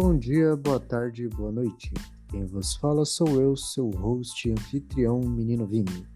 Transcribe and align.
Bom 0.00 0.16
dia, 0.16 0.54
boa 0.54 0.78
tarde, 0.78 1.26
boa 1.26 1.50
noite. 1.50 1.92
Quem 2.30 2.46
vos 2.46 2.76
fala 2.76 3.04
sou 3.04 3.42
eu, 3.42 3.56
seu 3.56 3.90
host 3.90 4.48
e 4.48 4.52
anfitrião, 4.52 5.18
Menino 5.18 5.66
Vini. 5.66 6.06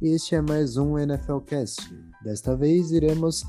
E 0.00 0.14
este 0.14 0.34
é 0.34 0.40
mais 0.40 0.78
um 0.78 0.98
NFL 0.98 1.40
Cast. 1.40 1.94
Desta 2.24 2.56
vez 2.56 2.90
iremos 2.90 3.44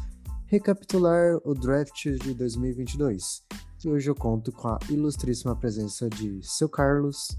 recapitular 0.47 1.37
o 1.45 1.53
draft 1.53 2.09
de 2.09 2.33
2022. 2.33 3.41
E 3.85 3.89
hoje 3.89 4.09
eu 4.09 4.15
conto 4.15 4.51
com 4.51 4.67
a 4.67 4.79
ilustríssima 4.89 5.55
presença 5.55 6.09
de 6.09 6.41
seu 6.43 6.67
Carlos. 6.67 7.29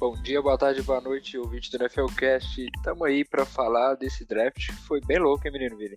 Bom 0.00 0.14
dia, 0.22 0.40
boa 0.40 0.56
tarde, 0.56 0.80
boa 0.80 1.02
noite, 1.02 1.36
ouvinte 1.36 1.70
do 1.70 1.76
NFL 1.76 2.06
Cast. 2.16 2.66
Tamo 2.82 3.04
aí 3.04 3.26
para 3.26 3.44
falar 3.44 3.94
desse 3.96 4.24
draft. 4.24 4.72
Foi 4.88 5.02
bem 5.02 5.18
louco, 5.18 5.46
hein, 5.46 5.52
menino 5.52 5.76
Vini? 5.76 5.96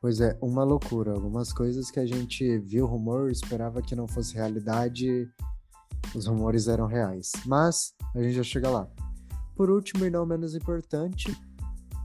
Pois 0.00 0.20
é, 0.20 0.36
uma 0.40 0.62
loucura. 0.62 1.12
Algumas 1.12 1.52
coisas 1.52 1.90
que 1.90 1.98
a 1.98 2.06
gente 2.06 2.58
viu 2.58 2.86
rumor, 2.86 3.30
esperava 3.30 3.82
que 3.82 3.96
não 3.96 4.06
fosse 4.06 4.34
realidade, 4.34 5.28
os 6.14 6.26
rumores 6.26 6.68
eram 6.68 6.86
reais. 6.86 7.32
Mas 7.44 7.94
a 8.14 8.22
gente 8.22 8.34
já 8.34 8.42
chega 8.42 8.70
lá. 8.70 8.88
Por 9.54 9.70
último 9.70 10.04
e 10.04 10.10
não 10.10 10.26
menos 10.26 10.54
importante, 10.54 11.34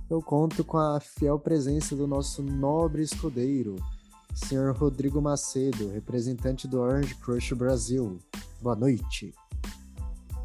eu 0.10 0.22
conto 0.22 0.64
com 0.64 0.78
a 0.78 1.00
fiel 1.00 1.40
presença 1.40 1.96
do 1.96 2.08
nosso 2.08 2.42
nobre 2.42 3.02
escudeiro, 3.02 3.76
senhor 4.34 4.76
Rodrigo 4.76 5.22
Macedo, 5.22 5.90
representante 5.90 6.68
do 6.68 6.80
Orange 6.80 7.16
Crush 7.16 7.54
Brasil. 7.54 8.20
Boa 8.62 8.76
noite. 8.76 9.34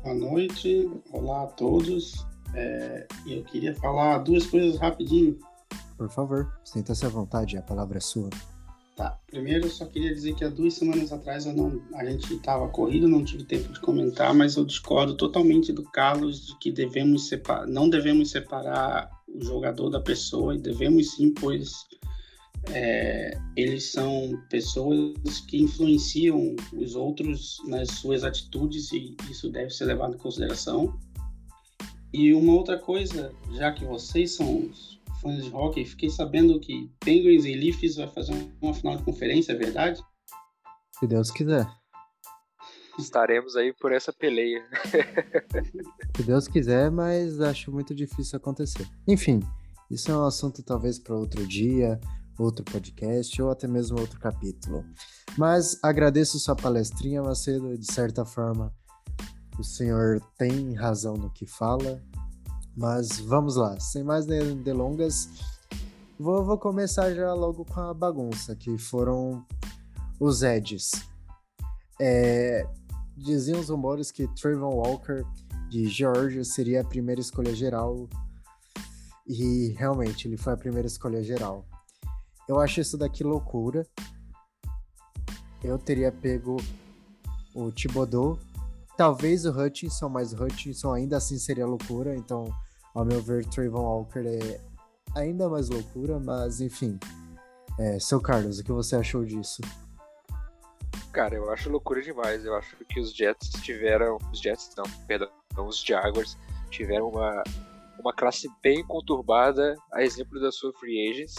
Boa 0.03 0.15
noite, 0.15 0.89
olá 1.13 1.45
a 1.45 1.47
todos. 1.49 2.27
É, 2.55 3.07
eu 3.27 3.43
queria 3.45 3.75
falar 3.75 4.19
duas 4.19 4.47
coisas 4.47 4.81
rapidinho. 4.81 5.39
Por 5.97 6.11
favor, 6.11 6.53
sinta-se 6.65 7.07
à 7.07 7.09
vontade, 7.09 7.57
a 7.57 7.63
palavra 7.63 7.99
é 7.99 8.01
sua. 8.01 8.31
Tá, 8.97 9.19
primeiro 9.27 9.67
eu 9.67 9.71
só 9.71 9.85
queria 9.85 10.15
dizer 10.15 10.35
que 10.35 10.43
há 10.43 10.49
duas 10.49 10.73
semanas 10.73 11.13
atrás 11.13 11.45
não, 11.45 11.83
a 11.95 12.05
gente 12.05 12.33
estava 12.33 12.67
corrido, 12.69 13.07
não 13.07 13.23
tive 13.23 13.45
tempo 13.45 13.71
de 13.71 13.79
comentar, 13.81 14.33
mas 14.33 14.57
eu 14.57 14.65
discordo 14.65 15.15
totalmente 15.15 15.71
do 15.71 15.83
Carlos 15.83 16.47
de 16.47 16.59
que 16.59 16.73
devemos 16.73 17.29
separar, 17.29 17.67
não 17.67 17.91
devemos 17.91 18.31
separar 18.31 19.11
o 19.29 19.45
jogador 19.45 19.91
da 19.91 20.01
pessoa 20.01 20.55
e 20.55 20.59
devemos 20.59 21.15
sim, 21.15 21.31
pois 21.35 21.75
é, 22.71 23.39
eles 23.55 23.93
são 23.93 24.43
pessoas 24.49 25.41
que 25.47 25.61
influenciam 25.61 26.57
os 26.73 26.95
outros 26.95 27.59
nas 27.67 27.91
suas 27.91 28.25
atitudes 28.25 28.93
e 28.93 29.15
isso 29.31 29.51
deve 29.51 29.71
ser 29.71 29.85
levado 29.85 30.15
em 30.15 30.19
consideração. 30.19 30.99
E 32.13 32.33
uma 32.33 32.55
outra 32.55 32.79
coisa, 32.79 33.33
já 33.53 33.73
que 33.73 33.85
vocês 33.85 34.35
são 34.35 34.71
fãs 35.27 35.45
de 35.45 35.51
hockey, 35.53 35.85
fiquei 35.85 36.09
sabendo 36.09 36.61
que 36.61 36.89
Penguins 37.01 37.45
e 37.45 37.55
Leafs 37.55 37.97
vai 37.97 38.09
fazer 38.09 38.33
uma 38.63 38.73
final 38.73 38.97
de 38.97 39.03
conferência, 39.03 39.53
é 39.53 39.57
verdade? 39.57 40.01
Se 40.99 41.07
Deus 41.07 41.31
quiser. 41.31 41.67
Estaremos 42.99 43.57
aí 43.57 43.75
por 43.75 43.93
essa 43.93 44.13
peleia. 44.13 44.65
Se 46.17 46.23
Deus 46.23 46.49
quiser, 46.49 46.91
mas 46.91 47.41
acho 47.41 47.71
muito 47.71 47.95
difícil 47.95 48.39
acontecer. 48.39 48.89
Enfim, 49.07 49.41
isso 49.91 50.11
é 50.11 50.17
um 50.17 50.25
assunto 50.25 50.63
talvez 50.63 50.99
para 50.99 51.15
outro 51.15 51.47
dia, 51.47 52.01
outro 52.39 52.65
podcast 52.65 53.43
ou 53.43 53.51
até 53.51 53.67
mesmo 53.67 54.01
outro 54.01 54.19
capítulo. 54.19 54.83
Mas 55.37 55.79
agradeço 55.83 56.39
sua 56.39 56.57
palestrinha, 56.57 57.23
Macedo, 57.23 57.77
de 57.77 57.93
certa 57.93 58.25
forma. 58.25 58.73
O 59.59 59.65
senhor 59.65 60.21
tem 60.39 60.75
razão 60.75 61.15
no 61.15 61.31
que 61.31 61.47
fala, 61.47 62.03
mas 62.77 63.19
vamos 63.21 63.57
lá, 63.57 63.81
sem 63.81 64.05
mais 64.05 64.27
delongas, 64.27 65.31
vou, 66.19 66.45
vou 66.45 66.59
começar 66.59 67.15
já 67.15 67.33
logo 67.33 67.65
com 67.65 67.81
a 67.81 67.95
bagunça, 67.95 68.55
que 68.55 68.77
foram 68.77 69.45
os 70.21 70.43
Eds. 70.43 70.91
É, 71.99 72.69
diziam 73.17 73.59
os 73.59 73.71
rumores 73.71 74.11
que 74.11 74.29
Trayvon 74.35 74.75
Walker 74.75 75.25
de 75.71 75.87
Georgia 75.89 76.45
seria 76.45 76.83
a 76.83 76.85
primeira 76.85 77.21
escolha 77.21 77.55
geral, 77.55 78.07
e 79.27 79.75
realmente 79.79 80.29
ele 80.29 80.37
foi 80.37 80.53
a 80.53 80.57
primeira 80.57 80.87
escolha 80.87 81.23
geral. 81.23 81.65
Eu 82.47 82.61
acho 82.61 82.81
isso 82.81 82.97
daqui 82.97 83.25
loucura. 83.25 83.85
Eu 85.65 85.79
teria 85.79 86.13
pego 86.13 86.59
o 87.55 87.73
Thibodeau, 87.73 88.39
talvez 88.97 89.45
o 89.47 89.51
Hutchinson, 89.51 90.09
mas 90.09 90.33
o 90.33 90.45
Hutchinson 90.45 90.93
ainda 90.93 91.17
assim 91.17 91.39
seria 91.39 91.67
loucura, 91.67 92.15
então 92.15 92.45
ao 92.97 93.05
meu 93.05 93.21
ver, 93.21 93.45
Trayvon 93.47 93.83
Walker 93.83 94.21
é 94.21 94.61
ainda 95.15 95.51
mais 95.51 95.69
loucura, 95.69 96.19
mas 96.19 96.63
enfim. 96.63 96.99
É, 97.79 98.01
seu 98.01 98.19
Carlos, 98.21 98.59
o 98.59 98.65
que 98.65 98.73
você 98.73 98.97
achou 98.97 99.23
disso? 99.23 99.61
Cara, 101.13 101.35
eu 101.35 101.51
acho 101.51 101.69
loucura 101.69 102.01
demais. 102.01 102.45
Eu 102.45 102.55
acho 102.55 102.75
que 102.87 102.99
os 102.99 103.15
Jets 103.15 103.51
tiveram. 103.63 104.17
Os 104.33 104.41
Jets, 104.41 104.71
não, 104.77 104.85
perdão, 105.07 105.29
os 105.59 105.83
Jaguars 105.83 106.39
tiveram 106.71 107.11
uma, 107.11 107.43
uma 107.99 108.15
classe 108.15 108.49
bem 108.63 108.83
conturbada, 108.83 109.77
a 109.93 110.03
exemplo 110.03 110.41
da 110.41 110.51
sua 110.51 110.73
free 110.73 111.11
agents. 111.11 111.35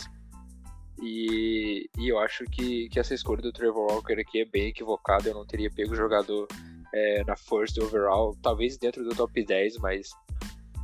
E, 1.01 1.89
e 1.97 2.07
eu 2.07 2.19
acho 2.19 2.43
que, 2.45 2.87
que 2.89 2.99
essa 2.99 3.15
escolha 3.15 3.41
do 3.41 3.51
Trevor 3.51 3.91
Walker 3.91 4.19
aqui 4.19 4.41
é 4.41 4.45
bem 4.45 4.67
equivocada. 4.67 5.29
Eu 5.29 5.33
não 5.33 5.45
teria 5.45 5.71
pego 5.71 5.93
o 5.93 5.95
jogador 5.95 6.47
é, 6.93 7.23
na 7.23 7.35
first 7.35 7.79
overall, 7.79 8.35
talvez 8.43 8.77
dentro 8.77 9.03
do 9.03 9.15
top 9.15 9.43
10, 9.43 9.77
mas 9.77 10.11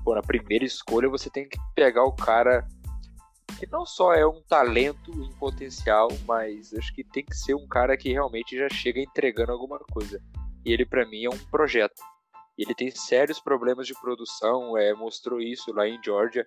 pô, 0.03 0.15
na 0.15 0.21
primeira 0.21 0.65
escolha 0.65 1.09
você 1.09 1.29
tem 1.29 1.47
que 1.47 1.57
pegar 1.75 2.03
o 2.03 2.11
cara 2.11 2.67
que 3.59 3.67
não 3.71 3.85
só 3.85 4.13
é 4.13 4.25
um 4.25 4.41
talento 4.41 5.11
em 5.11 5.31
potencial, 5.33 6.09
mas 6.27 6.73
acho 6.73 6.93
que 6.93 7.03
tem 7.03 7.23
que 7.23 7.35
ser 7.35 7.53
um 7.53 7.67
cara 7.67 7.95
que 7.95 8.11
realmente 8.11 8.57
já 8.57 8.67
chega 8.69 8.99
entregando 8.99 9.51
alguma 9.51 9.79
coisa. 9.79 10.21
E 10.65 10.71
ele 10.71 10.85
para 10.85 11.05
mim 11.05 11.25
é 11.25 11.29
um 11.29 11.37
projeto. 11.49 12.01
Ele 12.57 12.75
tem 12.75 12.91
sérios 12.91 13.39
problemas 13.39 13.87
de 13.87 13.93
produção, 13.93 14.77
é, 14.77 14.93
mostrou 14.93 15.41
isso 15.41 15.73
lá 15.73 15.87
em 15.87 15.99
Georgia, 16.03 16.45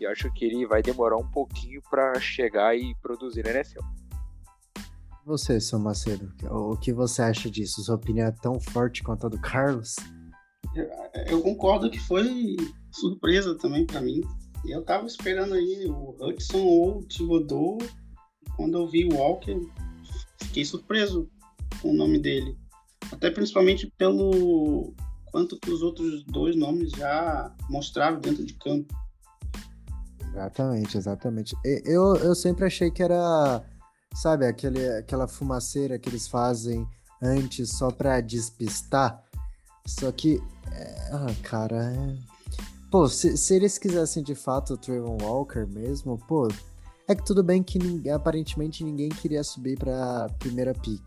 e 0.00 0.06
acho 0.06 0.32
que 0.32 0.44
ele 0.44 0.66
vai 0.66 0.82
demorar 0.82 1.16
um 1.16 1.30
pouquinho 1.30 1.80
para 1.88 2.18
chegar 2.18 2.76
e 2.76 2.94
produzir 2.96 3.44
na 3.44 3.50
NFL. 3.50 3.80
Você, 5.24 5.60
seu 5.60 5.78
Macedo, 5.78 6.32
o 6.50 6.76
que 6.76 6.92
você 6.92 7.22
acha 7.22 7.50
disso? 7.50 7.82
Sua 7.82 7.94
opinião 7.94 8.26
é 8.26 8.32
tão 8.32 8.60
forte 8.60 9.02
quanto 9.02 9.26
a 9.26 9.30
do 9.30 9.40
Carlos? 9.40 9.96
Eu, 10.74 10.90
eu 11.28 11.42
concordo 11.42 11.90
que 11.90 12.00
foi 12.00 12.56
surpresa 12.94 13.56
também 13.56 13.84
para 13.84 14.00
mim. 14.00 14.22
Eu 14.64 14.82
tava 14.82 15.06
esperando 15.06 15.54
aí 15.54 15.86
o 15.86 16.16
Hudson 16.20 16.62
ou 16.62 16.98
o 16.98 17.02
Thibodeau. 17.02 17.78
Quando 18.56 18.78
eu 18.78 18.86
vi 18.86 19.04
o 19.04 19.16
Walker, 19.16 19.60
fiquei 20.38 20.64
surpreso 20.64 21.28
com 21.82 21.90
o 21.90 21.96
nome 21.96 22.18
dele. 22.18 22.56
Até 23.12 23.30
principalmente 23.30 23.92
pelo 23.98 24.94
quanto 25.26 25.58
que 25.58 25.70
os 25.70 25.82
outros 25.82 26.24
dois 26.24 26.56
nomes 26.56 26.92
já 26.92 27.54
mostraram 27.68 28.20
dentro 28.20 28.44
de 28.44 28.54
campo. 28.54 28.94
Exatamente, 30.30 30.96
exatamente. 30.96 31.56
Eu, 31.84 32.16
eu 32.16 32.34
sempre 32.34 32.64
achei 32.64 32.90
que 32.90 33.02
era, 33.02 33.62
sabe, 34.14 34.46
aquele, 34.46 34.86
aquela 34.96 35.28
fumaceira 35.28 35.98
que 35.98 36.08
eles 36.08 36.26
fazem 36.26 36.86
antes 37.22 37.70
só 37.70 37.90
para 37.90 38.20
despistar. 38.20 39.22
Só 39.86 40.10
que, 40.10 40.40
é, 40.72 41.10
ah, 41.12 41.34
cara, 41.42 41.92
é, 41.92 42.33
Pô, 42.94 43.08
se, 43.08 43.36
se 43.36 43.56
eles 43.56 43.76
quisessem 43.76 44.22
de 44.22 44.36
fato 44.36 44.74
o 44.74 44.76
Trayvon 44.76 45.18
Walker 45.20 45.66
mesmo, 45.66 46.16
pô, 46.28 46.46
é 47.08 47.14
que 47.16 47.24
tudo 47.24 47.42
bem 47.42 47.60
que 47.60 48.08
aparentemente 48.08 48.84
ninguém 48.84 49.08
queria 49.08 49.42
subir 49.42 49.76
pra 49.76 50.28
primeira 50.38 50.72
pick. 50.72 51.02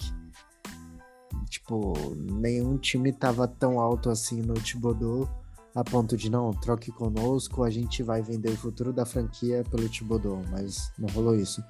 Tipo, 1.49 1.93
nenhum 2.13 2.77
time 2.77 3.13
tava 3.13 3.47
tão 3.47 3.79
alto 3.79 4.09
assim 4.09 4.41
no 4.41 4.55
Thibodeau 4.55 5.29
a 5.73 5.81
ponto 5.81 6.17
de 6.17 6.29
não, 6.29 6.51
troque 6.51 6.91
conosco, 6.91 7.63
a 7.63 7.69
gente 7.69 8.03
vai 8.03 8.21
vender 8.21 8.49
o 8.49 8.57
futuro 8.57 8.91
da 8.91 9.05
franquia 9.05 9.63
pelo 9.71 9.87
Thibodeau, 9.87 10.43
mas 10.51 10.91
não 10.99 11.07
rolou 11.07 11.35
isso. 11.35 11.63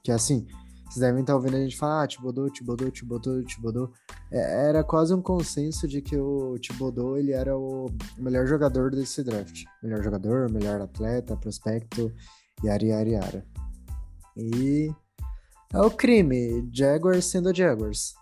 Que 0.00 0.12
assim, 0.12 0.46
vocês 0.88 1.00
devem 1.00 1.20
estar 1.20 1.34
ouvindo 1.34 1.56
a 1.56 1.60
gente 1.60 1.76
falar, 1.76 2.04
ah, 2.04 2.06
Thibodeau, 2.06 2.48
Thibodeau, 2.48 2.90
Thibodeau, 2.90 3.42
Thibodeau. 3.42 3.92
É, 4.30 4.68
era 4.68 4.84
quase 4.84 5.12
um 5.12 5.20
consenso 5.20 5.86
de 5.88 6.00
que 6.00 6.16
o 6.16 6.56
Thibodeau 6.58 7.18
ele 7.18 7.32
era 7.32 7.56
o 7.56 7.86
melhor 8.16 8.46
jogador 8.46 8.90
desse 8.90 9.22
draft. 9.24 9.64
Melhor 9.82 10.02
jogador, 10.02 10.50
melhor 10.50 10.80
atleta, 10.80 11.36
prospecto, 11.36 12.12
yara, 12.64 12.84
yara, 12.84 13.08
yara. 13.08 13.46
E 14.36 14.90
é 15.74 15.80
o 15.80 15.90
crime, 15.90 16.70
Jaguars 16.72 17.24
sendo 17.24 17.54
Jaguars. 17.54 18.14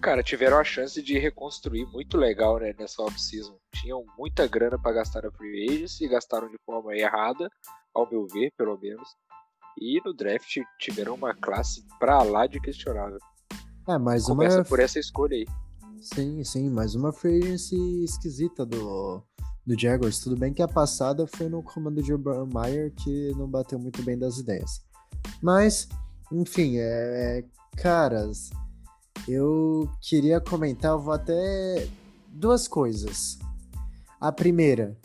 Cara, 0.00 0.22
tiveram 0.22 0.58
a 0.58 0.64
chance 0.64 1.02
de 1.02 1.18
reconstruir 1.18 1.84
muito 1.86 2.16
legal 2.16 2.60
né, 2.60 2.72
nessa 2.78 3.02
off-season. 3.02 3.58
Tinham 3.74 4.04
muita 4.16 4.46
grana 4.46 4.78
para 4.78 4.92
gastar 4.92 5.24
na 5.24 5.32
free 5.32 5.68
agents 5.68 6.00
e 6.00 6.06
gastaram 6.06 6.48
de 6.48 6.56
forma 6.64 6.96
errada, 6.96 7.50
ao 7.92 8.08
meu 8.08 8.26
ver, 8.28 8.52
pelo 8.56 8.78
menos. 8.78 9.08
E 9.80 10.00
no 10.04 10.12
draft 10.12 10.58
tiveram 10.78 11.14
uma 11.14 11.34
classe 11.34 11.84
pra 11.98 12.22
lá 12.22 12.46
de 12.46 12.60
questionável. 12.60 13.18
É, 13.88 13.96
mais 13.98 14.24
Começa 14.24 14.58
uma. 14.58 14.64
por 14.64 14.80
essa 14.80 14.98
escolha 14.98 15.36
aí. 15.36 15.46
Sim, 16.00 16.42
sim, 16.44 16.68
mais 16.68 16.94
uma 16.94 17.12
free 17.12 17.42
agency 17.42 18.04
esquisita 18.04 18.66
do, 18.66 19.22
do 19.66 19.78
Jaguars. 19.78 20.20
Tudo 20.20 20.36
bem 20.36 20.52
que 20.52 20.62
a 20.62 20.68
passada 20.68 21.26
foi 21.26 21.48
no 21.48 21.62
comando 21.62 22.02
de 22.02 22.12
Urban 22.12 22.48
Meyer 22.52 22.92
que 22.94 23.32
não 23.36 23.48
bateu 23.48 23.78
muito 23.78 24.02
bem 24.02 24.18
das 24.18 24.38
ideias. 24.38 24.80
Mas, 25.42 25.88
enfim, 26.32 26.76
é, 26.76 27.38
é 27.38 27.44
caras, 27.76 28.50
eu 29.26 29.88
queria 30.00 30.40
comentar, 30.40 30.92
eu 30.92 31.00
vou 31.00 31.14
até 31.14 31.88
duas 32.28 32.66
coisas. 32.66 33.38
A 34.20 34.32
primeira, 34.32 34.96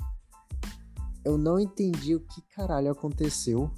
eu 1.26 1.38
não 1.38 1.60
entendi 1.60 2.16
o 2.16 2.20
que 2.20 2.42
caralho 2.56 2.92
aconteceu. 2.92 3.72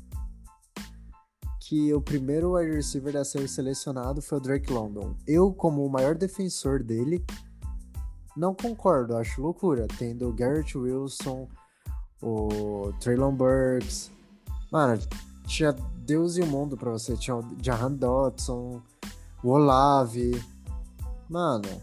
Que 1.67 1.91
o 1.93 1.99
primeiro 1.99 2.55
wide 2.55 2.75
receiver 2.75 3.17
a 3.17 3.25
ser 3.25 3.49
selecionado 3.49 4.21
foi 4.21 4.37
o 4.37 4.41
Drake 4.41 4.71
London. 4.71 5.15
Eu, 5.25 5.51
como 5.51 5.83
o 5.83 5.89
maior 5.89 6.13
defensor 6.13 6.83
dele, 6.83 7.25
não 8.37 8.53
concordo, 8.53 9.17
acho 9.17 9.41
loucura. 9.41 9.87
Tendo 9.97 10.29
o 10.29 10.33
Garrett 10.33 10.77
Wilson, 10.77 11.49
o 12.21 12.93
Traylon 12.99 13.33
Burks. 13.33 14.11
Mano, 14.71 15.01
tinha 15.47 15.71
Deus 15.71 16.37
e 16.37 16.41
o 16.41 16.45
mundo 16.45 16.77
pra 16.77 16.91
você. 16.91 17.17
Tinha 17.17 17.37
o 17.37 17.43
Jahan 17.59 17.93
Dodson, 17.93 18.79
o 19.43 19.49
Olave. 19.49 20.39
Mano. 21.27 21.81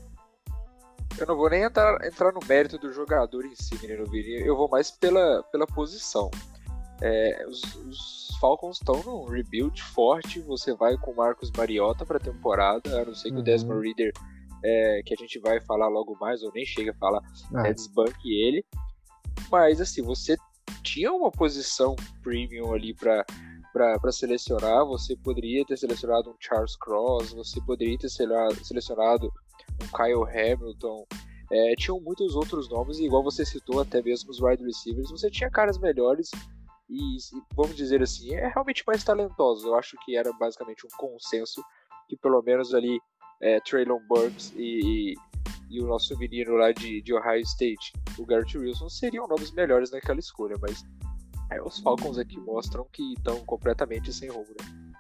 Eu 1.19 1.27
não 1.27 1.37
vou 1.37 1.51
nem 1.51 1.65
entrar, 1.65 2.05
entrar 2.05 2.33
no 2.33 2.41
mérito 2.47 2.79
do 2.79 2.93
jogador 2.93 3.45
em 3.45 3.57
si, 3.57 3.77
menino 3.83 4.07
Vini. 4.07 4.47
Eu 4.47 4.57
vou 4.57 4.69
mais 4.69 4.93
pela, 4.93 5.43
pela 5.51 5.67
posição. 5.67 6.31
É, 7.01 7.45
os, 7.49 7.63
os, 7.75 8.32
Falcons 8.43 8.79
estão 8.79 9.01
num 9.05 9.25
rebuild 9.27 9.81
forte. 9.81 10.41
Você 10.41 10.75
vai 10.75 10.97
com 10.97 11.13
o 11.13 11.17
Marcos 11.17 11.53
Mariota 11.57 12.05
pra 12.05 12.19
temporada. 12.19 13.01
A 13.01 13.05
não 13.05 13.15
ser 13.15 13.29
que 13.29 13.37
uhum. 13.37 13.41
o 13.41 13.45
Desmond 13.45 13.87
Reader, 13.87 14.13
é, 14.65 15.01
que 15.07 15.15
a 15.15 15.17
gente 15.17 15.39
vai 15.39 15.61
falar 15.61 15.87
logo 15.87 16.19
mais, 16.21 16.43
ou 16.43 16.51
nem 16.53 16.65
chega 16.65 16.91
a 16.91 16.95
falar, 16.95 17.23
é. 17.65 17.71
é 17.71 17.73
desbanque 17.73 18.33
ele. 18.33 18.65
Mas 19.49 19.81
assim, 19.81 20.03
você 20.03 20.37
tinha 20.83 21.13
uma 21.13 21.31
posição 21.31 21.95
premium 22.21 22.75
ali 22.75 22.93
para 22.93 23.25
para 23.73 24.13
selecionar, 24.13 24.85
você 24.85 25.17
poderia 25.17 25.65
ter 25.65 25.79
selecionado 25.79 26.29
um 26.29 26.35
Charles 26.39 26.77
Cross, 26.77 27.33
você 27.33 27.59
poderia 27.63 27.97
ter 27.97 28.11
selecionado 28.11 29.33
um 29.83 29.87
Kyle 29.97 30.29
Hamilton, 30.29 31.07
é, 31.51 31.75
tinham 31.77 31.99
muitos 31.99 32.35
outros 32.35 32.69
nomes, 32.69 32.99
e 32.99 33.07
igual 33.07 33.23
você 33.23 33.47
citou, 33.47 33.81
até 33.81 34.03
mesmo 34.03 34.31
os 34.31 34.43
wide 34.43 34.63
receivers, 34.63 35.11
você 35.11 35.31
tinha 35.31 35.51
caras 35.51 35.79
melhores 35.79 36.31
e, 36.93 37.17
e, 37.17 37.43
vamos 37.55 37.75
dizer 37.75 38.03
assim, 38.03 38.35
é 38.35 38.49
realmente 38.49 38.85
mais 38.87 39.03
talentosos. 39.03 39.65
Eu 39.65 39.75
acho 39.75 39.97
que 40.05 40.17
era 40.17 40.31
basicamente 40.35 40.87
um 40.87 40.91
consenso 40.97 41.65
que 42.09 42.17
pelo 42.17 42.43
menos 42.43 42.75
ali 42.75 43.01
é, 43.41 43.59
Traylon 43.61 44.01
Burks 44.07 44.53
e, 44.55 45.15
e, 45.71 45.81
o 45.81 45.87
nosso 45.87 46.17
menino 46.19 46.53
lá 46.53 46.71
de, 46.71 47.01
de 47.01 47.15
Ohio 47.15 47.41
State, 47.41 47.93
o 48.19 48.27
Garrett 48.27 48.59
Wilson, 48.59 48.89
seriam 48.91 49.27
nomes 49.27 49.51
melhores 49.53 49.91
naquela 49.91 50.21
escolha, 50.21 50.57
mas 50.61 50.85
é, 51.51 51.63
os 51.63 51.81
Falcons 51.81 52.19
aqui 52.19 52.39
mostram 52.39 52.87
que 52.93 53.15
estão 53.15 53.41
completamente 53.47 54.13
sem 54.13 54.29
rumo, 54.29 54.55
né? 54.61 54.93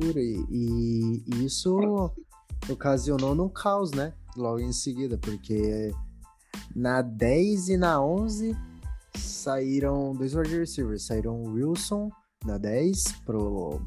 E, 0.00 1.22
e 1.26 1.44
isso 1.44 2.10
ocasionou 2.68 3.34
num 3.34 3.48
caos, 3.48 3.92
né? 3.92 4.14
Logo 4.36 4.58
em 4.58 4.72
seguida, 4.72 5.16
porque 5.18 5.92
na 6.74 7.02
10 7.02 7.68
e 7.68 7.76
na 7.76 8.02
11 8.02 8.56
saíram 9.16 10.14
dois 10.14 10.34
wide 10.34 10.56
receivers. 10.56 11.06
Saíram 11.06 11.42
o 11.42 11.52
Wilson 11.52 12.10
na 12.44 12.58
10 12.58 13.20
pro, 13.24 13.80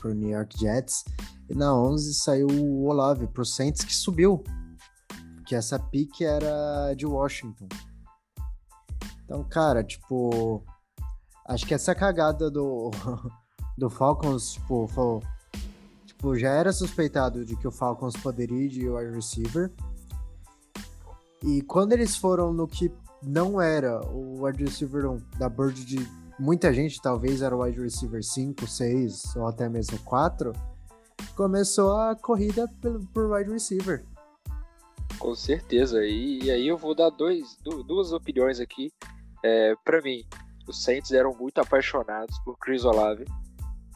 pro 0.00 0.14
New 0.14 0.30
York 0.30 0.58
Jets 0.58 1.04
e 1.48 1.54
na 1.54 1.74
11 1.74 2.14
saiu 2.14 2.48
o 2.48 2.86
Olave 2.86 3.26
pro 3.26 3.44
Saints 3.44 3.84
que 3.84 3.94
subiu. 3.94 4.42
Que 5.46 5.54
essa 5.54 5.78
pique 5.78 6.24
era 6.24 6.94
de 6.94 7.06
Washington. 7.06 7.68
Então, 9.24 9.44
cara, 9.44 9.82
tipo, 9.82 10.64
Acho 11.48 11.64
que 11.64 11.74
essa 11.74 11.94
cagada 11.94 12.50
do, 12.50 12.90
do 13.78 13.88
Falcons, 13.88 14.54
tipo, 14.54 14.88
foi, 14.88 15.20
tipo, 16.04 16.36
já 16.36 16.50
era 16.50 16.72
suspeitado 16.72 17.44
de 17.44 17.54
que 17.54 17.68
o 17.68 17.70
Falcons 17.70 18.16
poderia 18.16 18.64
ir 18.64 18.68
de 18.68 18.88
wide 18.88 19.14
receiver. 19.14 19.72
E 21.44 21.62
quando 21.62 21.92
eles 21.92 22.16
foram 22.16 22.52
no 22.52 22.66
que 22.66 22.92
não 23.22 23.60
era 23.60 24.00
o 24.08 24.44
wide 24.44 24.64
receiver 24.64 25.10
1 25.10 25.20
da 25.38 25.48
Bird 25.48 25.84
de 25.84 25.98
muita 26.38 26.72
gente, 26.72 27.00
talvez 27.00 27.42
era 27.42 27.56
o 27.56 27.62
wide 27.62 27.80
receiver 27.80 28.22
5, 28.22 28.66
6 28.66 29.36
ou 29.36 29.46
até 29.46 29.68
mesmo 29.68 29.98
4, 30.00 30.52
começou 31.34 31.96
a 31.96 32.14
corrida 32.14 32.68
por 33.12 33.30
wide 33.30 33.50
receiver. 33.50 34.04
Com 35.18 35.34
certeza. 35.34 36.04
E, 36.04 36.44
e 36.44 36.50
aí 36.50 36.68
eu 36.68 36.76
vou 36.76 36.94
dar 36.94 37.10
dois, 37.10 37.58
duas 37.86 38.12
opiniões 38.12 38.60
aqui. 38.60 38.92
É, 39.42 39.74
para 39.84 40.02
mim, 40.02 40.24
os 40.66 40.82
Saints 40.82 41.12
eram 41.12 41.34
muito 41.34 41.58
apaixonados 41.58 42.38
por 42.40 42.58
Chris 42.58 42.84
Olave, 42.84 43.24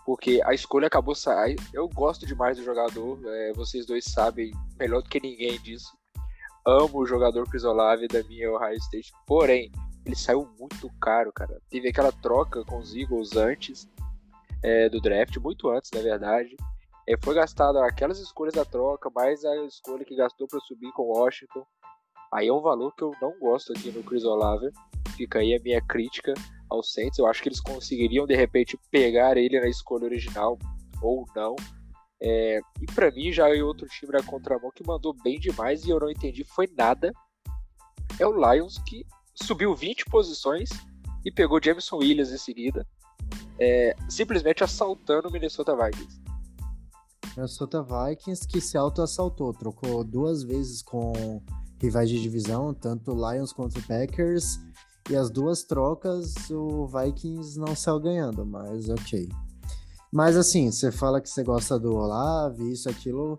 porque 0.07 0.41
a 0.45 0.55
escolha 0.55 0.87
acabou 0.87 1.15
saindo. 1.15 1.63
Eu 1.73 1.89
gosto 1.89 2.27
demais 2.27 2.57
do 2.57 2.65
jogador, 2.65 3.19
é, 3.27 3.53
vocês 3.53 3.85
dois 3.85 4.05
sabem 4.05 4.53
melhor 4.79 5.03
do 5.03 5.09
que 5.09 5.21
ninguém 5.21 5.61
disso. 5.61 5.97
Amo 6.67 6.99
o 6.99 7.07
jogador 7.07 7.49
Chris 7.49 7.65
Olave 7.65 8.07
da 8.07 8.23
minha 8.25 8.53
Ohio 8.53 8.77
State, 8.77 9.12
porém, 9.27 9.73
ele 10.05 10.17
saiu 10.17 10.49
muito 10.59 10.91
caro, 11.01 11.33
cara. 11.33 11.61
Teve 11.71 11.89
aquela 11.89 12.12
troca 12.12 12.65
com 12.65 12.79
os 12.79 12.95
Eagles 12.95 13.37
antes 13.37 13.89
é, 14.62 14.89
do 14.89 15.01
draft, 15.01 15.37
muito 15.39 15.69
antes, 15.71 15.91
na 15.93 16.01
verdade. 16.01 16.57
É, 17.09 17.17
foi 17.23 17.35
gastado 17.35 17.79
aquelas 17.79 18.19
escolhas 18.19 18.55
da 18.55 18.65
troca, 18.65 19.11
mais 19.15 19.45
a 19.45 19.57
escolha 19.65 20.05
que 20.05 20.15
gastou 20.15 20.47
para 20.47 20.61
subir 20.61 20.93
com 20.93 21.05
Washington. 21.05 21.65
Aí 22.33 22.49
é 22.49 22.53
um 22.53 22.61
valor 22.61 22.95
que 22.95 23.03
eu 23.03 23.12
não 23.21 23.37
gosto 23.39 23.73
aqui 23.73 23.91
no 23.91 24.03
Chris 24.03 24.25
Olave. 24.25 24.71
Fica 25.17 25.41
aí 25.41 25.55
a 25.55 25.61
minha 25.61 25.81
crítica 25.81 26.33
ao 26.71 26.83
Saints. 26.83 27.19
Eu 27.19 27.27
acho 27.27 27.43
que 27.43 27.49
eles 27.49 27.61
conseguiriam 27.61 28.27
de 28.27 28.37
repente 28.37 28.79
pegar 28.91 29.37
ele 29.37 29.61
na 29.61 29.69
escolha 29.69 30.05
original 30.05 30.59
ou 31.03 31.27
não. 31.35 31.57
É, 32.23 32.61
e 32.81 32.87
para 32.87 33.11
mim 33.11 33.33
já 33.33 33.49
é 33.49 33.63
outro 33.63 33.87
time 33.89 34.13
na 34.13 34.23
contramão 34.23 34.71
que 34.75 34.87
mandou 34.87 35.15
bem 35.23 35.41
demais 35.41 35.85
e 35.85 35.91
eu 35.91 35.99
não 35.99 36.11
entendi 36.11 36.45
foi 36.45 36.69
nada. 36.77 37.13
É 38.19 38.27
o 38.27 38.53
Lions 38.53 38.79
que 38.87 39.07
subiu 39.35 39.75
20 39.75 40.05
posições 40.07 40.69
e 41.25 41.33
pegou 41.33 41.61
Jameson 41.63 41.97
Williams 41.97 42.31
em 42.31 42.39
seguida, 42.39 42.87
é, 43.59 43.95
simplesmente 44.09 44.63
assaltando 44.63 45.29
o 45.29 45.33
Minnesota 45.33 45.75
Vikings. 45.75 46.21
Minnesota 47.37 47.83
Vikings 47.83 48.47
que 48.47 48.61
se 48.61 48.77
auto-assaltou, 48.77 49.53
trocou 49.55 50.05
duas 50.05 50.43
vezes 50.43 50.83
com 50.83 51.43
rivais 51.81 52.11
de 52.11 52.21
divisão, 52.21 52.75
tanto 52.75 53.13
Lions 53.13 53.53
quanto 53.53 53.81
Packers, 53.87 54.59
e 55.09 55.17
as 55.17 55.31
duas 55.31 55.63
trocas 55.63 56.35
o 56.51 56.87
Vikings 56.87 57.59
não 57.59 57.75
saiu 57.75 57.99
ganhando, 57.99 58.45
mas 58.45 58.89
ok. 58.91 59.29
Mas 60.12 60.37
assim, 60.37 60.71
você 60.71 60.91
fala 60.91 61.21
que 61.21 61.29
você 61.29 61.43
gosta 61.43 61.79
do 61.79 61.95
Olave, 61.95 62.73
isso, 62.73 62.88
aquilo, 62.88 63.38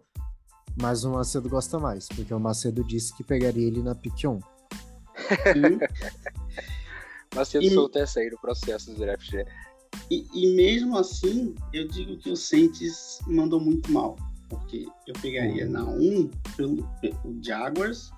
mas 0.80 1.04
o 1.04 1.12
Macedo 1.12 1.50
gosta 1.50 1.80
mais, 1.80 2.08
porque 2.08 2.34
o 2.34 2.40
Macedo 2.40 2.84
disse 2.84 3.16
que 3.16 3.24
pegaria 3.24 3.68
ele 3.68 3.82
na 3.82 3.94
pick 3.94 4.24
1. 4.24 4.40
Macedo 7.36 7.66
e... 7.66 7.74
soltou 7.74 8.02
essa 8.02 8.20
aí 8.20 8.30
no 8.30 8.40
processo 8.40 8.92
do 8.92 9.00
draft, 9.00 9.34
né? 9.34 9.46
E, 10.10 10.26
e, 10.34 10.56
mesmo 10.56 10.98
assim, 10.98 11.56
eu 11.74 11.88
digo 11.88 12.18
que 12.18 12.30
o 12.30 12.36
Saints 12.36 13.20
mandou 13.28 13.60
muito 13.60 13.92
mal. 13.92 14.18
Porque 14.50 14.86
eu 15.08 15.14
pegaria 15.22 15.66
na 15.66 15.84
1 15.84 16.30
pelo, 16.58 16.84
pelo 17.00 17.42
Jaguars 17.42 18.12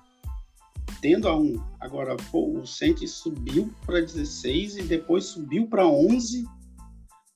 tendo 1.02 1.28
a 1.28 1.38
1. 1.38 1.64
Agora, 1.80 2.16
pô, 2.32 2.60
o 2.60 2.66
Saints 2.66 3.12
subiu 3.12 3.72
para 3.86 4.02
16 4.02 4.78
e 4.78 4.84
depois 4.84 5.26
subiu 5.26 5.68
para 5.68 5.86
11. 5.86 6.46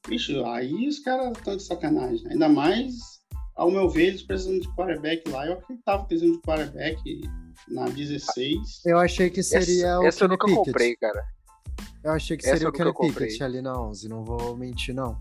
Bicho, 0.07 0.45
aí 0.45 0.87
os 0.87 0.99
caras 0.99 1.37
estão 1.37 1.57
de 1.57 1.63
sacanagem. 1.63 2.25
Ainda 2.29 2.47
mais, 2.47 3.21
ao 3.55 3.69
meu 3.69 3.89
ver, 3.89 4.07
eles 4.07 4.23
precisam 4.23 4.59
de 4.59 4.67
quarterback 4.73 5.29
lá. 5.29 5.45
Eu 5.45 5.53
acreditava 5.53 6.03
que 6.03 6.07
precisam 6.09 6.33
de 6.33 6.41
quarterback 6.41 7.21
na 7.67 7.85
16. 7.85 8.85
Eu 8.85 8.97
achei 8.99 9.29
que 9.29 9.43
seria 9.43 9.87
essa, 9.87 9.99
o 9.99 10.05
Essa 10.05 10.23
eu 10.23 10.29
nunca 10.29 10.47
Pickett. 10.47 10.65
comprei, 10.65 10.95
cara. 10.95 11.23
Eu 12.03 12.11
achei 12.11 12.37
que 12.37 12.45
essa 12.45 12.55
seria 12.55 12.69
o 12.69 12.71
Kenny 12.71 12.93
Pickett 12.93 13.43
ali 13.43 13.61
na 13.61 13.79
11, 13.79 14.07
não 14.07 14.23
vou 14.23 14.55
mentir, 14.55 14.95
não. 14.95 15.19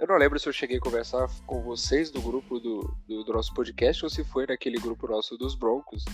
Eu 0.00 0.08
não 0.08 0.16
lembro 0.16 0.38
se 0.38 0.48
eu 0.48 0.52
cheguei 0.52 0.78
a 0.78 0.80
conversar 0.80 1.28
com 1.46 1.62
vocês 1.62 2.10
do 2.10 2.20
grupo 2.20 2.58
do, 2.58 2.80
do, 3.06 3.22
do 3.22 3.32
nosso 3.32 3.54
podcast 3.54 4.04
ou 4.04 4.10
se 4.10 4.24
foi 4.24 4.46
naquele 4.46 4.78
grupo 4.78 5.06
nosso 5.06 5.36
dos 5.36 5.54
Broncos. 5.54 6.04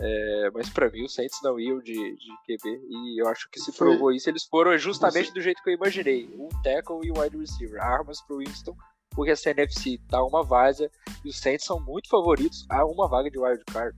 É, 0.00 0.50
mas 0.54 0.70
para 0.70 0.90
mim 0.90 1.04
o 1.04 1.08
Saints 1.08 1.40
não 1.42 1.58
iam 1.58 1.80
de, 1.80 1.94
de 1.94 2.28
QB 2.46 2.80
e 2.88 3.20
eu 3.20 3.28
acho 3.28 3.48
que 3.50 3.58
se 3.58 3.72
provou 3.72 4.12
isso. 4.12 4.30
Eles 4.30 4.44
foram 4.44 4.76
justamente 4.78 5.32
do 5.32 5.40
jeito 5.40 5.62
que 5.62 5.70
eu 5.70 5.74
imaginei: 5.74 6.28
um 6.38 6.48
tackle 6.62 7.00
e 7.02 7.10
um 7.10 7.20
wide 7.20 7.36
receiver, 7.36 7.82
armas 7.82 8.20
pro 8.22 8.38
Winston, 8.38 8.76
porque 9.10 9.32
essa 9.32 9.50
NFC 9.50 9.98
tá 10.08 10.22
uma 10.24 10.42
vaza 10.44 10.90
e 11.24 11.28
os 11.28 11.38
Saints 11.38 11.66
são 11.66 11.80
muito 11.80 12.08
favoritos 12.08 12.64
a 12.68 12.84
uma 12.84 13.08
vaga 13.08 13.30
de 13.30 13.38
wild 13.38 13.64
card. 13.72 13.96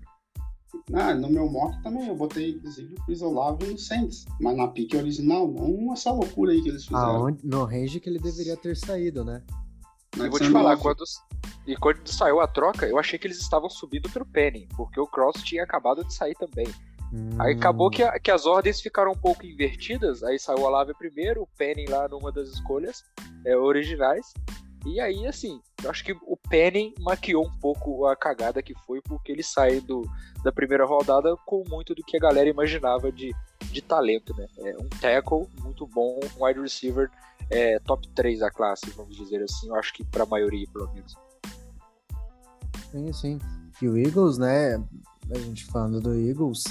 Ah, 0.93 1.15
no 1.15 1.29
meu 1.29 1.51
mock 1.51 1.83
também 1.83 2.07
eu 2.07 2.15
botei 2.15 2.51
inclusive 2.51 2.95
o 2.95 3.05
Chris 3.05 3.21
Olave 3.21 3.67
no 3.67 3.77
Saints, 3.77 4.25
mas 4.41 4.57
na 4.57 4.69
pique 4.69 4.97
original, 4.97 5.49
não 5.49 5.93
essa 5.93 6.13
loucura 6.13 6.53
aí 6.53 6.63
que 6.63 6.69
eles 6.69 6.85
fizeram. 6.85 7.27
Ah, 7.27 7.37
no 7.43 7.65
range 7.65 8.01
que 8.01 8.09
ele 8.09 8.21
deveria 8.21 8.57
ter 8.57 8.77
saído, 8.77 9.25
né? 9.25 9.43
Eu 10.17 10.31
vou 10.31 10.41
te 10.41 10.51
falar, 10.51 10.77
quando, 10.77 11.05
e 11.67 11.77
quando 11.77 12.07
saiu 12.07 12.41
a 12.41 12.47
troca, 12.47 12.87
eu 12.87 12.99
achei 12.99 13.19
que 13.19 13.27
eles 13.27 13.41
estavam 13.41 13.71
subindo 13.71 14.11
pro 14.11 14.27
Penny, 14.27 14.69
porque 14.77 15.01
o 15.01 15.07
Cross 15.07 15.43
tinha 15.43 15.63
acabado 15.63 16.05
de 16.05 16.13
sair 16.13 16.35
também. 16.35 16.67
Hum. 17.13 17.31
Aí 17.39 17.55
acabou 17.55 17.91
que, 17.91 18.03
a, 18.03 18.19
que, 18.19 18.31
as 18.31 18.47
ordens 18.47 18.81
ficaram 18.81 19.13
um 19.13 19.17
pouco 19.19 19.45
invertidas, 19.45 20.23
aí 20.23 20.39
saiu 20.39 20.59
o 20.59 20.63
Olave 20.63 20.95
primeiro, 20.95 21.43
o 21.43 21.49
Penny 21.57 21.87
lá 21.87 22.09
numa 22.09 22.31
das 22.31 22.49
escolhas 22.49 23.03
é, 23.45 23.57
originais. 23.57 24.33
E 24.87 24.99
aí, 24.99 25.27
assim, 25.27 25.61
eu 25.83 25.91
acho 25.91 26.03
que 26.03 26.13
o 26.13 26.37
Penning 26.49 26.95
maquiou 27.01 27.47
um 27.47 27.59
pouco 27.59 28.07
a 28.07 28.17
cagada 28.17 28.63
que 28.63 28.75
foi, 28.87 29.01
porque 29.03 29.31
ele 29.31 29.43
sai 29.43 29.81
do, 29.81 30.03
da 30.43 30.51
primeira 30.51 30.87
rodada 30.87 31.37
com 31.45 31.63
muito 31.69 31.95
do 31.95 32.03
que 32.03 32.17
a 32.17 32.21
galera 32.21 32.49
imaginava 32.49 33.13
de, 33.13 33.35
de 33.71 33.83
talento, 33.83 34.35
né? 34.35 34.47
É 34.59 34.77
um 34.79 34.89
tackle 34.89 35.47
muito 35.61 35.87
bom, 35.87 36.19
um 36.39 36.45
wide 36.45 36.61
receiver 36.61 37.11
é, 37.51 37.79
top 37.81 38.09
3 38.15 38.39
da 38.39 38.51
classe, 38.51 38.91
vamos 38.91 39.17
dizer 39.17 39.43
assim, 39.43 39.69
eu 39.69 39.75
acho 39.75 39.93
que 39.93 40.05
para 40.05 40.23
a 40.23 40.27
maioria, 40.27 40.67
pelo 40.73 40.93
menos. 40.93 41.17
Sim, 42.91 43.13
sim. 43.13 43.39
E 43.83 43.89
o 43.89 43.99
Eagles, 43.99 44.39
né? 44.39 44.77
A 45.31 45.39
gente 45.39 45.65
falando 45.67 46.01
do 46.01 46.15
Eagles, 46.15 46.65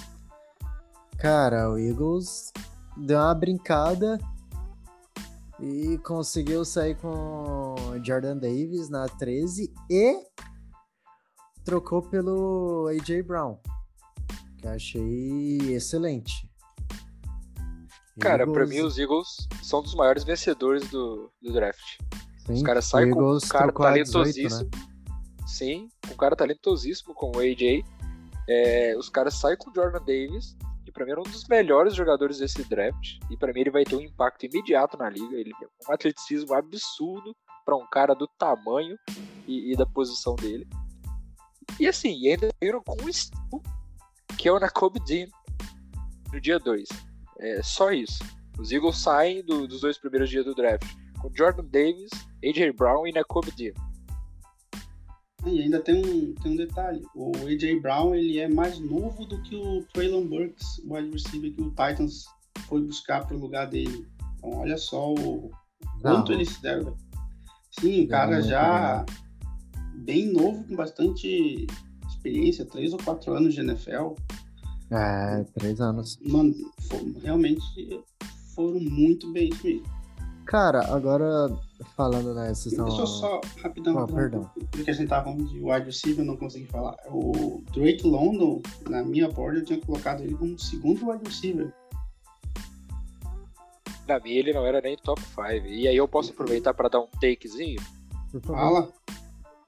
cara, 1.18 1.70
o 1.70 1.78
Eagles 1.78 2.52
deu 2.98 3.18
uma 3.18 3.34
brincada 3.34 4.20
e 5.62 5.98
conseguiu 6.00 6.66
sair 6.66 6.96
com 6.96 7.76
Jordan 8.04 8.38
Davis 8.38 8.90
na 8.90 9.08
13 9.08 9.74
e 9.90 10.26
trocou 11.64 12.02
pelo 12.02 12.88
AJ 12.88 13.24
Brown, 13.24 13.58
que 14.58 14.68
eu 14.68 14.72
achei 14.72 15.74
excelente. 15.74 16.49
Cara, 18.20 18.44
Eagles... 18.44 18.58
pra 18.58 18.66
mim 18.66 18.82
os 18.82 18.98
Eagles 18.98 19.28
são 19.64 19.82
dos 19.82 19.96
maiores 19.96 20.24
vencedores 20.24 20.88
do, 20.90 21.32
do 21.42 21.54
draft. 21.54 21.98
Sim, 22.46 22.54
os 22.54 22.64
caras 22.64 22.86
saem 22.86 23.12
com 23.12 23.36
um 23.36 23.40
cara 23.40 23.72
talentosíssimo. 23.72 24.70
18, 24.70 24.78
né? 24.78 24.88
Sim, 25.48 25.90
um 26.12 26.16
cara 26.16 26.36
talentosíssimo 26.36 27.14
com 27.14 27.32
o 27.36 27.40
AJ. 27.40 27.84
É, 28.48 28.96
os 28.98 29.10
caras 29.10 29.36
saem 29.36 29.58
com 29.58 29.70
o 29.70 29.74
Jordan 29.74 30.00
Davis 30.00 30.56
que 30.90 30.92
para 30.92 31.06
mim 31.06 31.12
era 31.12 31.22
um 31.22 31.24
dos 31.24 31.48
melhores 31.48 31.96
jogadores 31.96 32.40
desse 32.40 32.64
draft. 32.64 33.20
E 33.30 33.38
para 33.38 33.54
mim 33.54 33.62
ele 33.62 33.70
vai 33.70 33.84
ter 33.84 33.96
um 33.96 34.02
impacto 34.02 34.46
imediato 34.46 34.98
na 34.98 35.10
liga. 35.10 35.36
Ele 35.36 35.52
tem 35.60 35.68
um 35.88 35.94
atleticismo 35.94 36.54
absurdo 36.54 37.36
para 37.64 37.76
um 37.76 37.86
cara 37.88 38.16
do 38.16 38.28
tamanho 38.28 38.98
e, 39.48 39.72
e, 39.72 39.78
da 39.78 39.86
posição 39.86 40.36
dele. 40.36 40.68
E 41.80 41.88
assim, 41.88 42.28
ainda 42.28 42.50
viram 42.60 42.82
com 42.82 42.98
um 43.04 43.08
estilo 43.08 43.62
que 44.38 44.48
é 44.48 44.52
o 44.52 44.60
Nakobe 44.60 45.00
Dean 45.02 45.28
no 46.34 46.42
dia 46.42 46.58
2. 46.58 46.88
É 47.40 47.62
só 47.64 47.92
isso. 47.92 48.24
Os 48.60 48.72
Eagles 48.72 48.98
saem 48.98 49.44
do, 49.44 49.68
dos 49.68 49.82
dois 49.82 49.98
primeiros 49.98 50.30
dias 50.30 50.46
do 50.46 50.54
draft 50.54 50.86
com 51.20 51.32
Jordan 51.36 51.66
Davis, 51.66 52.10
AJ 52.44 52.76
Brown 52.76 53.06
e 53.08 53.12
Nakobe 53.12 53.52
Dean. 53.52 53.74
E 55.46 55.62
ainda 55.62 55.80
tem 55.80 55.96
um, 55.96 56.34
tem 56.36 56.52
um 56.52 56.56
detalhe, 56.56 57.02
o 57.16 57.32
AJ 57.48 57.82
Brown 57.82 58.14
ele 58.14 58.40
é 58.40 58.48
mais 58.48 58.78
novo 58.80 59.26
do 59.26 59.42
que 59.44 59.56
o 59.56 59.86
Traylon 59.94 60.26
Burks, 60.26 60.80
o 60.80 60.94
wide 60.94 61.12
receiver 61.12 61.54
que 61.54 61.62
o 61.62 61.70
Titans 61.70 62.26
foi 62.68 62.82
buscar 62.82 63.26
para 63.26 63.38
o 63.38 63.40
lugar 63.40 63.68
dele. 63.68 64.06
Então 64.38 64.60
olha 64.60 64.78
só 64.78 65.14
o 65.14 65.50
quanto 66.02 66.34
ele 66.34 66.46
se 66.46 66.62
deve. 66.62 66.92
Sim, 67.80 68.04
o 68.04 68.08
cara 68.10 68.42
já 68.42 69.06
bem 69.96 70.32
novo, 70.32 70.66
com 70.66 70.76
bastante 70.76 71.68
experiência, 72.10 72.66
três 72.66 72.92
ou 72.92 73.00
quatro 73.00 73.34
anos 73.34 73.54
de 73.54 73.62
NFL. 73.62 74.16
É, 74.92 75.44
três 75.58 75.80
anos. 75.80 76.20
Mano, 76.26 76.54
realmente 77.22 78.04
foram 78.56 78.80
muito 78.80 79.32
bem 79.32 79.50
mesmo. 79.64 80.00
Cara, 80.46 80.84
agora 80.92 81.56
falando, 81.96 82.34
né? 82.34 82.52
Vocês 82.52 82.76
Deixa 82.76 83.02
eu 83.02 83.06
só, 83.06 83.40
rapidão, 83.62 83.96
oh, 83.96 84.08
perdão. 84.08 84.50
Porque 84.72 84.90
a 84.90 84.94
gente 84.94 85.08
tava 85.08 85.26
falando 85.26 85.48
de 85.48 85.60
wide 85.60 85.86
receiver, 85.86 86.22
eu 86.22 86.26
não 86.26 86.36
consegui 86.38 86.66
falar. 86.66 86.98
O 87.06 87.64
Drake 87.72 88.08
London, 88.08 88.60
na 88.90 89.04
minha 89.04 89.30
board, 89.30 89.60
eu 89.60 89.66
tinha 89.66 89.80
colocado 89.80 90.24
ele 90.24 90.34
como 90.34 90.58
segundo 90.58 91.08
wide 91.08 91.24
receiver. 91.24 91.72
Na 94.08 94.20
minha, 94.20 94.40
ele 94.40 94.52
não 94.52 94.66
era 94.66 94.82
nem 94.82 94.98
top 94.98 95.22
5. 95.22 95.68
E 95.68 95.88
aí 95.88 95.96
eu 95.96 96.08
posso 96.08 96.32
aproveitar 96.32 96.74
para 96.74 96.90
dar 96.90 97.02
um 97.02 97.08
takezinho? 97.22 97.80
Fala. 98.42 98.92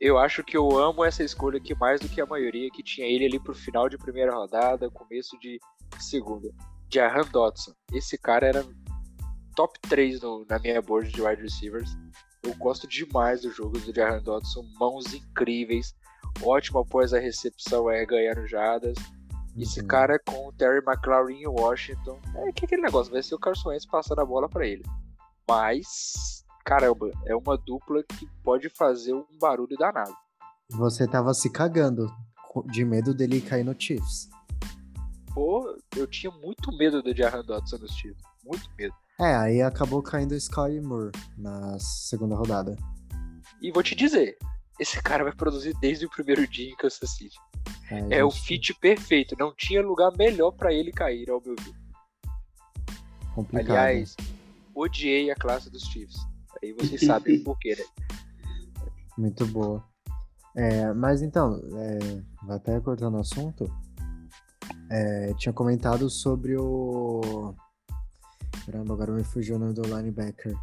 Eu 0.01 0.17
acho 0.17 0.43
que 0.43 0.57
eu 0.57 0.79
amo 0.79 1.05
essa 1.05 1.23
escolha 1.23 1.59
aqui 1.59 1.75
mais 1.75 2.01
do 2.01 2.09
que 2.09 2.19
a 2.19 2.25
maioria 2.25 2.71
que 2.71 2.81
tinha 2.81 3.05
ele 3.05 3.23
ali 3.23 3.39
pro 3.39 3.53
final 3.53 3.87
de 3.87 3.99
primeira 3.99 4.33
rodada, 4.33 4.89
começo 4.89 5.37
de 5.39 5.59
segunda. 5.99 6.51
Jahan 6.91 7.23
Dodson. 7.31 7.71
Esse 7.93 8.17
cara 8.17 8.47
era 8.47 8.65
top 9.55 9.79
3 9.81 10.21
no, 10.21 10.43
na 10.49 10.57
minha 10.57 10.81
board 10.81 11.11
de 11.11 11.21
wide 11.21 11.43
receivers. 11.43 11.95
Eu 12.41 12.55
gosto 12.55 12.87
demais 12.87 13.43
do 13.43 13.51
jogo 13.51 13.77
do 13.77 13.93
Jahan 13.93 14.23
Dodson, 14.23 14.63
mãos 14.79 15.13
incríveis, 15.13 15.93
ótimo 16.41 16.79
após 16.79 17.13
a 17.13 17.19
recepção 17.19 17.87
é 17.87 18.03
ganhando 18.03 18.47
jadas. 18.47 18.97
Uhum. 18.97 19.61
Esse 19.61 19.85
cara 19.85 20.17
com 20.17 20.47
o 20.47 20.53
Terry 20.53 20.83
McLaurin 20.83 21.43
em 21.43 21.47
Washington, 21.47 22.19
é 22.37 22.51
que 22.51 22.65
aquele 22.65 22.81
negócio, 22.81 23.13
vai 23.13 23.21
ser 23.21 23.35
o 23.35 23.39
Carson 23.39 23.69
Wentz 23.69 23.85
passando 23.85 24.21
a 24.21 24.25
bola 24.25 24.49
para 24.49 24.65
ele. 24.65 24.83
Mas, 25.47 26.43
caramba, 26.63 27.11
é 27.25 27.35
uma 27.35 27.57
dupla 27.57 28.03
que 28.03 28.27
pode 28.43 28.69
fazer 28.69 29.13
um 29.13 29.25
barulho 29.39 29.75
danado. 29.77 30.15
Você 30.71 31.07
tava 31.07 31.33
se 31.33 31.49
cagando 31.49 32.07
de 32.71 32.85
medo 32.85 33.13
dele 33.13 33.41
cair 33.41 33.63
no 33.63 33.75
Chiefs. 33.77 34.29
Pô, 35.33 35.77
eu 35.95 36.07
tinha 36.07 36.31
muito 36.31 36.71
medo 36.77 37.01
do 37.01 37.15
Jahan 37.15 37.43
Dodson 37.43 37.77
nos 37.77 37.91
Chiefs. 37.91 38.21
Muito 38.43 38.69
medo. 38.77 38.93
É, 39.19 39.35
aí 39.35 39.61
acabou 39.61 40.01
caindo 40.01 40.31
o 40.31 40.37
Sky 40.37 40.79
Moore 40.81 41.11
na 41.37 41.77
segunda 41.79 42.35
rodada. 42.35 42.75
E 43.61 43.71
vou 43.71 43.83
te 43.83 43.93
dizer, 43.93 44.37
esse 44.79 45.01
cara 45.01 45.23
vai 45.23 45.33
produzir 45.33 45.75
desde 45.79 46.05
o 46.05 46.09
primeiro 46.09 46.47
dia 46.47 46.71
em 46.71 46.75
Kansas 46.75 47.11
City. 47.11 47.35
É, 47.89 48.19
é 48.19 48.23
o 48.23 48.31
fit 48.31 48.73
perfeito, 48.73 49.35
não 49.37 49.53
tinha 49.55 49.81
lugar 49.81 50.11
melhor 50.17 50.51
para 50.51 50.73
ele 50.73 50.91
cair, 50.91 51.29
ao 51.29 51.41
meu 51.41 51.55
ver. 51.55 51.75
Complicado. 53.35 53.77
Aliás, 53.77 54.15
odiei 54.73 55.29
a 55.29 55.35
classe 55.35 55.69
dos 55.69 55.83
Chiefs. 55.83 56.30
Aí 56.63 56.73
vocês 56.73 57.05
sabem 57.05 57.39
o 57.39 57.43
porquê, 57.45 57.75
né? 57.75 57.83
Muito 59.17 59.45
boa. 59.47 59.83
É, 60.55 60.93
mas 60.93 61.21
então, 61.21 61.61
é, 61.75 62.21
até 62.53 62.79
cortando 62.79 63.15
o 63.15 63.19
assunto, 63.19 63.71
é, 64.89 65.33
tinha 65.35 65.53
comentado 65.53 66.09
sobre 66.09 66.57
o 66.57 67.53
Caramba, 68.65 68.93
agora 68.93 69.11
me 69.11 69.23
fugiu 69.23 69.55
o 69.55 69.59
nome 69.59 69.73
do 69.73 69.81
linebacker. 69.81 70.55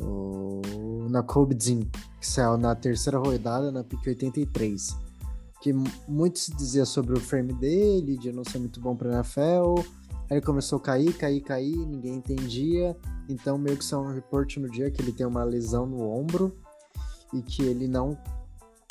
O 0.00 1.06
Nakobe 1.10 1.54
Dean, 1.54 1.82
que 2.18 2.26
saiu 2.26 2.56
na 2.56 2.74
terceira 2.74 3.18
rodada, 3.18 3.70
na 3.70 3.84
pick 3.84 4.06
83. 4.06 4.96
Que 5.60 5.74
muito 6.08 6.38
se 6.38 6.54
dizia 6.56 6.86
sobre 6.86 7.12
o 7.12 7.20
frame 7.20 7.52
dele, 7.52 8.16
de 8.16 8.32
não 8.32 8.44
ser 8.44 8.58
muito 8.58 8.80
bom 8.80 8.96
para 8.96 9.12
NFL. 9.12 9.82
Aí 10.30 10.36
ele 10.36 10.46
começou 10.46 10.78
a 10.78 10.82
cair, 10.82 11.12
cair, 11.16 11.40
cair, 11.40 11.76
ninguém 11.76 12.14
entendia. 12.14 12.96
Então, 13.28 13.58
meio 13.58 13.76
que 13.76 13.84
saiu 13.84 14.02
um 14.02 14.14
report 14.14 14.56
no 14.58 14.70
dia 14.70 14.90
que 14.90 15.02
ele 15.02 15.12
tem 15.12 15.26
uma 15.26 15.42
lesão 15.42 15.86
no 15.86 16.08
ombro 16.08 16.56
e 17.34 17.42
que 17.42 17.62
ele 17.62 17.88
não 17.88 18.16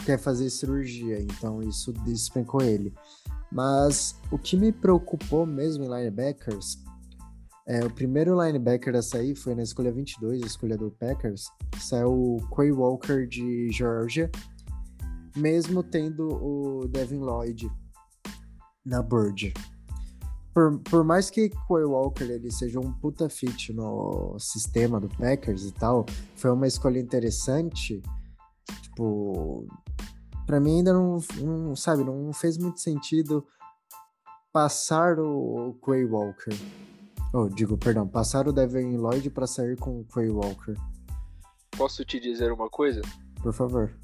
quer 0.05 0.17
fazer 0.17 0.49
cirurgia. 0.49 1.21
Então, 1.21 1.63
isso 1.63 1.93
despencou 1.93 2.61
ele. 2.61 2.93
Mas 3.51 4.15
o 4.29 4.37
que 4.37 4.57
me 4.57 4.71
preocupou 4.71 5.45
mesmo 5.45 5.83
em 5.85 5.87
linebackers 5.87 6.77
é, 7.69 7.85
o 7.85 7.89
primeiro 7.91 8.35
linebacker 8.43 8.95
a 8.95 9.01
sair 9.03 9.35
foi 9.35 9.53
na 9.53 9.61
escolha 9.61 9.91
22, 9.91 10.41
a 10.41 10.45
escolha 10.47 10.75
do 10.75 10.89
Packers, 10.89 11.51
saiu 11.79 12.11
o 12.11 12.37
Quay 12.49 12.71
Walker 12.71 13.27
de 13.27 13.69
Georgia, 13.71 14.31
mesmo 15.35 15.83
tendo 15.83 16.29
o 16.29 16.87
Devin 16.87 17.19
Lloyd 17.19 17.71
na 18.83 19.03
Bird. 19.03 19.53
Por, 20.59 20.77
por 20.79 21.03
mais 21.05 21.29
que 21.29 21.49
Quay 21.49 21.85
Walker 21.85 22.25
ele 22.25 22.51
seja 22.51 22.81
um 22.81 22.91
puta 22.91 23.29
fit 23.29 23.71
no 23.71 24.37
sistema 24.37 24.99
do 24.99 25.07
Packers 25.07 25.63
e 25.63 25.71
tal, 25.71 26.05
foi 26.35 26.51
uma 26.51 26.67
escolha 26.67 26.99
interessante. 26.99 28.03
Tipo, 28.81 29.65
para 30.45 30.59
mim 30.59 30.79
ainda 30.79 30.91
não, 30.91 31.17
não, 31.37 31.77
sabe, 31.77 32.03
não 32.03 32.33
fez 32.33 32.57
muito 32.57 32.81
sentido 32.81 33.47
passar 34.51 35.17
o 35.17 35.79
Quay 35.81 36.03
Walker. 36.03 36.53
Oh, 37.33 37.47
digo, 37.47 37.77
perdão, 37.77 38.05
passar 38.05 38.45
o 38.45 38.51
Devin 38.51 38.97
Lloyd 38.97 39.29
para 39.29 39.47
sair 39.47 39.77
com 39.77 40.01
o 40.01 40.05
Quay 40.13 40.29
Walker. 40.29 40.73
Posso 41.77 42.03
te 42.03 42.19
dizer 42.19 42.51
uma 42.51 42.69
coisa? 42.69 42.99
Por 43.41 43.53
favor. 43.53 43.97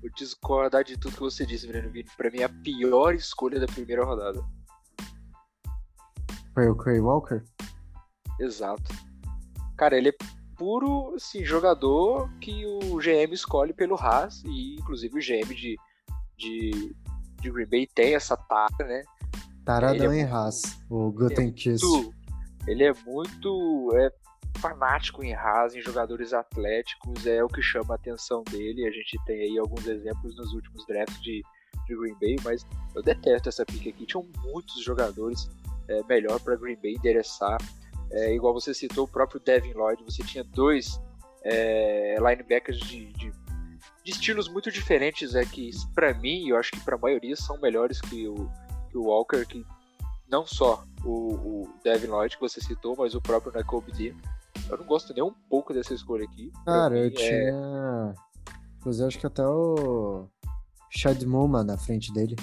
Vou 0.00 0.10
discordar 0.16 0.82
de 0.82 0.98
tudo 0.98 1.14
que 1.14 1.20
você 1.20 1.46
disse, 1.46 1.68
Breno 1.68 1.90
Vini. 1.90 2.08
Pra 2.16 2.28
mim, 2.28 2.40
é 2.40 2.44
a 2.44 2.48
pior 2.48 3.14
escolha 3.14 3.60
da 3.60 3.66
primeira 3.66 4.04
rodada. 4.04 4.44
Foi 6.54 6.68
o 6.68 6.76
Quay 6.76 7.00
Walker? 7.00 7.42
Exato. 8.40 8.94
Cara, 9.76 9.96
ele 9.96 10.10
é 10.10 10.16
puro 10.56 11.14
assim, 11.16 11.44
jogador 11.44 12.30
que 12.40 12.64
o 12.66 12.96
GM 12.98 13.32
escolhe 13.32 13.72
pelo 13.72 13.96
Haas, 13.96 14.42
e 14.44 14.76
inclusive 14.76 15.18
o 15.18 15.22
GM 15.22 15.54
de, 15.54 15.76
de, 16.36 16.94
de 17.40 17.50
Green 17.50 17.66
Bay 17.66 17.88
tem 17.94 18.14
essa 18.14 18.36
tara, 18.36 18.86
né? 18.86 19.02
Taradão 19.64 20.12
é 20.12 20.20
em 20.20 20.24
Haas, 20.24 20.62
o 20.90 21.10
Gutenkiss. 21.10 21.82
É 21.82 22.70
ele 22.70 22.84
é 22.84 22.92
muito 23.06 23.90
é, 23.94 24.12
fanático 24.58 25.24
em 25.24 25.34
Haas, 25.34 25.74
em 25.74 25.80
jogadores 25.80 26.32
atléticos, 26.32 27.26
é 27.26 27.42
o 27.42 27.48
que 27.48 27.62
chama 27.62 27.94
a 27.94 27.96
atenção 27.96 28.42
dele. 28.44 28.86
A 28.86 28.90
gente 28.90 29.18
tem 29.24 29.40
aí 29.40 29.58
alguns 29.58 29.86
exemplos 29.86 30.36
nos 30.36 30.52
últimos 30.52 30.86
drafts 30.86 31.20
de, 31.22 31.42
de 31.86 31.96
Green 31.96 32.16
Bay, 32.20 32.36
mas 32.44 32.66
eu 32.94 33.02
detesto 33.02 33.48
essa 33.48 33.64
pick 33.64 33.88
aqui. 33.88 34.06
Tinham 34.06 34.26
muitos 34.44 34.82
jogadores 34.84 35.48
é, 35.98 36.02
melhor 36.08 36.40
para 36.40 36.56
Green 36.56 36.78
Bay 36.80 36.94
endereçar. 36.94 37.58
É, 38.10 38.34
igual 38.34 38.52
você 38.52 38.74
citou 38.74 39.04
o 39.04 39.08
próprio 39.08 39.40
Devin 39.40 39.72
Lloyd, 39.72 40.02
você 40.04 40.22
tinha 40.22 40.44
dois 40.44 41.00
é, 41.44 42.16
linebackers 42.20 42.78
de, 42.78 43.12
de 43.14 43.32
de 44.04 44.10
estilos 44.10 44.48
muito 44.48 44.70
diferentes 44.70 45.34
é 45.34 45.44
que, 45.44 45.70
para 45.94 46.12
mim, 46.14 46.46
e 46.46 46.48
eu 46.48 46.56
acho 46.56 46.72
que 46.72 46.80
para 46.80 46.96
a 46.96 46.98
maioria, 46.98 47.36
são 47.36 47.58
melhores 47.60 48.00
que 48.00 48.26
o, 48.26 48.50
que 48.90 48.98
o 48.98 49.04
Walker, 49.04 49.46
que 49.46 49.64
não 50.28 50.44
só 50.44 50.84
o, 51.04 51.34
o 51.34 51.68
Devin 51.84 52.08
Lloyd 52.08 52.36
que 52.36 52.40
você 52.40 52.60
citou, 52.60 52.96
mas 52.96 53.14
o 53.14 53.20
próprio 53.20 53.52
Nakobe 53.52 53.92
Dean. 53.92 54.14
Eu 54.68 54.78
não 54.78 54.86
gosto 54.86 55.12
nem 55.14 55.22
um 55.22 55.34
pouco 55.48 55.72
dessa 55.72 55.94
escolha 55.94 56.24
aqui. 56.24 56.50
Cara, 56.64 56.96
eu 56.96 57.06
é... 57.06 57.10
tinha. 57.10 58.14
Inclusive, 58.78 59.06
acho 59.06 59.18
que 59.18 59.26
até 59.26 59.46
o 59.46 60.26
Chad 60.90 61.22
Muma 61.22 61.62
na 61.62 61.78
frente 61.78 62.12
dele. 62.12 62.34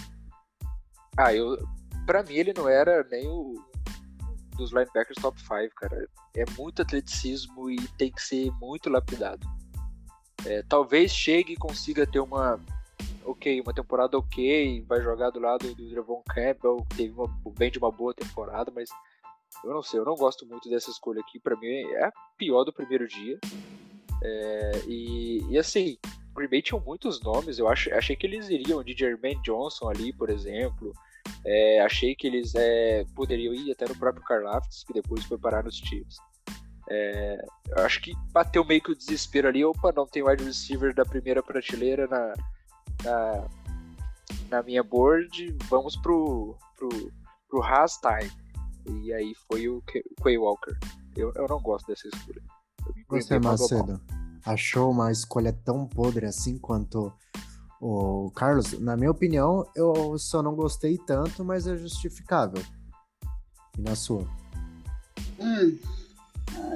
Ah, 1.18 1.34
eu. 1.34 1.58
Pra 2.10 2.24
mim, 2.24 2.34
ele 2.34 2.54
não 2.58 2.68
era 2.68 3.04
nem 3.04 3.28
o 3.28 3.54
dos 4.58 4.72
linebackers 4.72 5.22
top 5.22 5.40
5, 5.40 5.76
cara. 5.76 6.10
É 6.36 6.44
muito 6.58 6.82
atleticismo 6.82 7.70
e 7.70 7.78
tem 8.00 8.12
que 8.12 8.20
ser 8.20 8.52
muito 8.54 8.90
lapidado. 8.90 9.48
É, 10.44 10.64
talvez 10.64 11.12
chegue 11.12 11.54
e 11.54 11.56
consiga 11.56 12.08
ter 12.08 12.20
uma 12.20 12.60
ok, 13.24 13.62
uma 13.62 13.76
temporada 13.76 14.18
ok, 14.18 14.84
vai 14.88 15.04
jogar 15.04 15.30
do 15.30 15.40
lado 15.40 15.72
do 15.76 15.88
Devon 15.88 16.24
Campbell, 16.28 16.84
teve 16.98 17.14
uma, 17.14 17.30
vem 17.56 17.70
de 17.70 17.78
uma 17.78 17.92
boa 17.92 18.12
temporada, 18.12 18.72
mas 18.74 18.90
eu 19.64 19.72
não 19.72 19.84
sei, 19.84 20.00
eu 20.00 20.06
não 20.06 20.16
gosto 20.16 20.48
muito 20.48 20.68
dessa 20.68 20.90
escolha 20.90 21.22
aqui. 21.22 21.40
Para 21.40 21.56
mim 21.58 21.68
é 21.68 22.06
a 22.06 22.14
pior 22.36 22.64
do 22.64 22.74
primeiro 22.74 23.08
dia. 23.08 23.38
É, 24.24 24.72
e, 24.88 25.46
e, 25.48 25.60
assim, 25.60 25.96
Green 26.34 26.50
Bay 26.50 26.64
tinha 26.64 26.82
muitos 26.82 27.22
nomes. 27.22 27.60
Eu 27.60 27.68
ach, 27.68 27.88
achei 27.90 28.16
que 28.16 28.26
eles 28.26 28.50
iriam 28.50 28.84
de 28.84 28.98
Jermaine 28.98 29.40
Johnson 29.44 29.90
ali, 29.90 30.12
por 30.12 30.32
exemplo. 30.32 30.92
É, 31.46 31.82
achei 31.82 32.16
que 32.16 32.28
eles 32.28 32.54
é, 32.56 33.06
poderiam 33.16 33.54
ir 33.54 33.72
até 33.72 33.88
no 33.88 33.96
próprio 33.98 34.24
Karlaftis, 34.24 34.84
que 34.84 34.94
depois 34.94 35.24
foi 35.26 35.38
parar 35.38 35.64
nos 35.64 35.76
Chiefs. 35.78 36.18
É, 36.90 37.46
eu 37.68 37.86
acho 37.86 38.02
que 38.02 38.14
bateu 38.32 38.66
meio 38.66 38.82
que 38.82 38.92
o 38.92 38.96
desespero 38.96 39.48
ali. 39.48 39.64
Opa, 39.64 39.92
não 39.92 40.08
tem 40.08 40.24
wide 40.24 40.44
receiver 40.44 40.94
da 40.94 41.06
primeira 41.06 41.44
prateleira 41.44 42.08
na, 42.08 42.34
na, 43.04 43.48
na 44.50 44.64
minha 44.64 44.84
board. 44.84 45.56
Vamos 45.70 45.96
pro, 45.98 46.58
pro, 46.76 46.90
pro 47.48 47.64
Haas 47.64 47.98
Time. 47.98 48.32
E 49.04 49.14
aí 49.14 49.34
foi 49.48 49.70
o 49.70 49.84
Quay 50.22 50.38
Walker. 50.38 50.76
Eu, 51.16 51.32
eu 51.36 51.48
não 51.48 51.62
gosto 51.62 51.88
dessa 51.88 52.08
escolha. 52.08 52.42
Você, 53.10 53.38
Macedo, 53.38 54.02
achou 54.44 54.90
uma 54.90 55.12
escolha 55.12 55.54
tão 55.54 55.86
podre 55.86 56.26
assim 56.26 56.58
quanto 56.58 57.14
o 57.82 58.32
Carlos? 58.32 58.80
Na 58.80 58.98
minha 58.98 59.12
opinião, 59.12 59.66
eu 59.76 60.18
só 60.18 60.42
não 60.42 60.56
gostei 60.56 60.98
tanto, 60.98 61.44
mas 61.44 61.68
é 61.68 61.76
justificável. 61.78 62.62
E 63.78 63.82
na 63.82 63.96
sua? 63.96 64.28
Hum, 65.40 65.78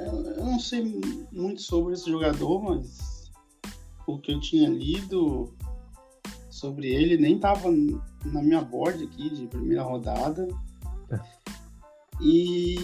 eu 0.06 0.44
não 0.44 0.58
sei 0.58 1.00
muito 1.30 1.62
sobre 1.62 1.94
esse 1.94 2.10
jogador, 2.10 2.62
mas 2.62 3.30
o 4.06 4.18
que 4.18 4.32
eu 4.32 4.40
tinha 4.40 4.68
lido 4.68 5.54
sobre 6.50 6.88
ele 6.88 7.16
nem 7.16 7.38
tava 7.38 7.70
na 8.24 8.42
minha 8.42 8.60
board 8.60 9.04
aqui 9.04 9.28
de 9.28 9.46
primeira 9.46 9.82
rodada. 9.82 10.48
E 12.20 12.76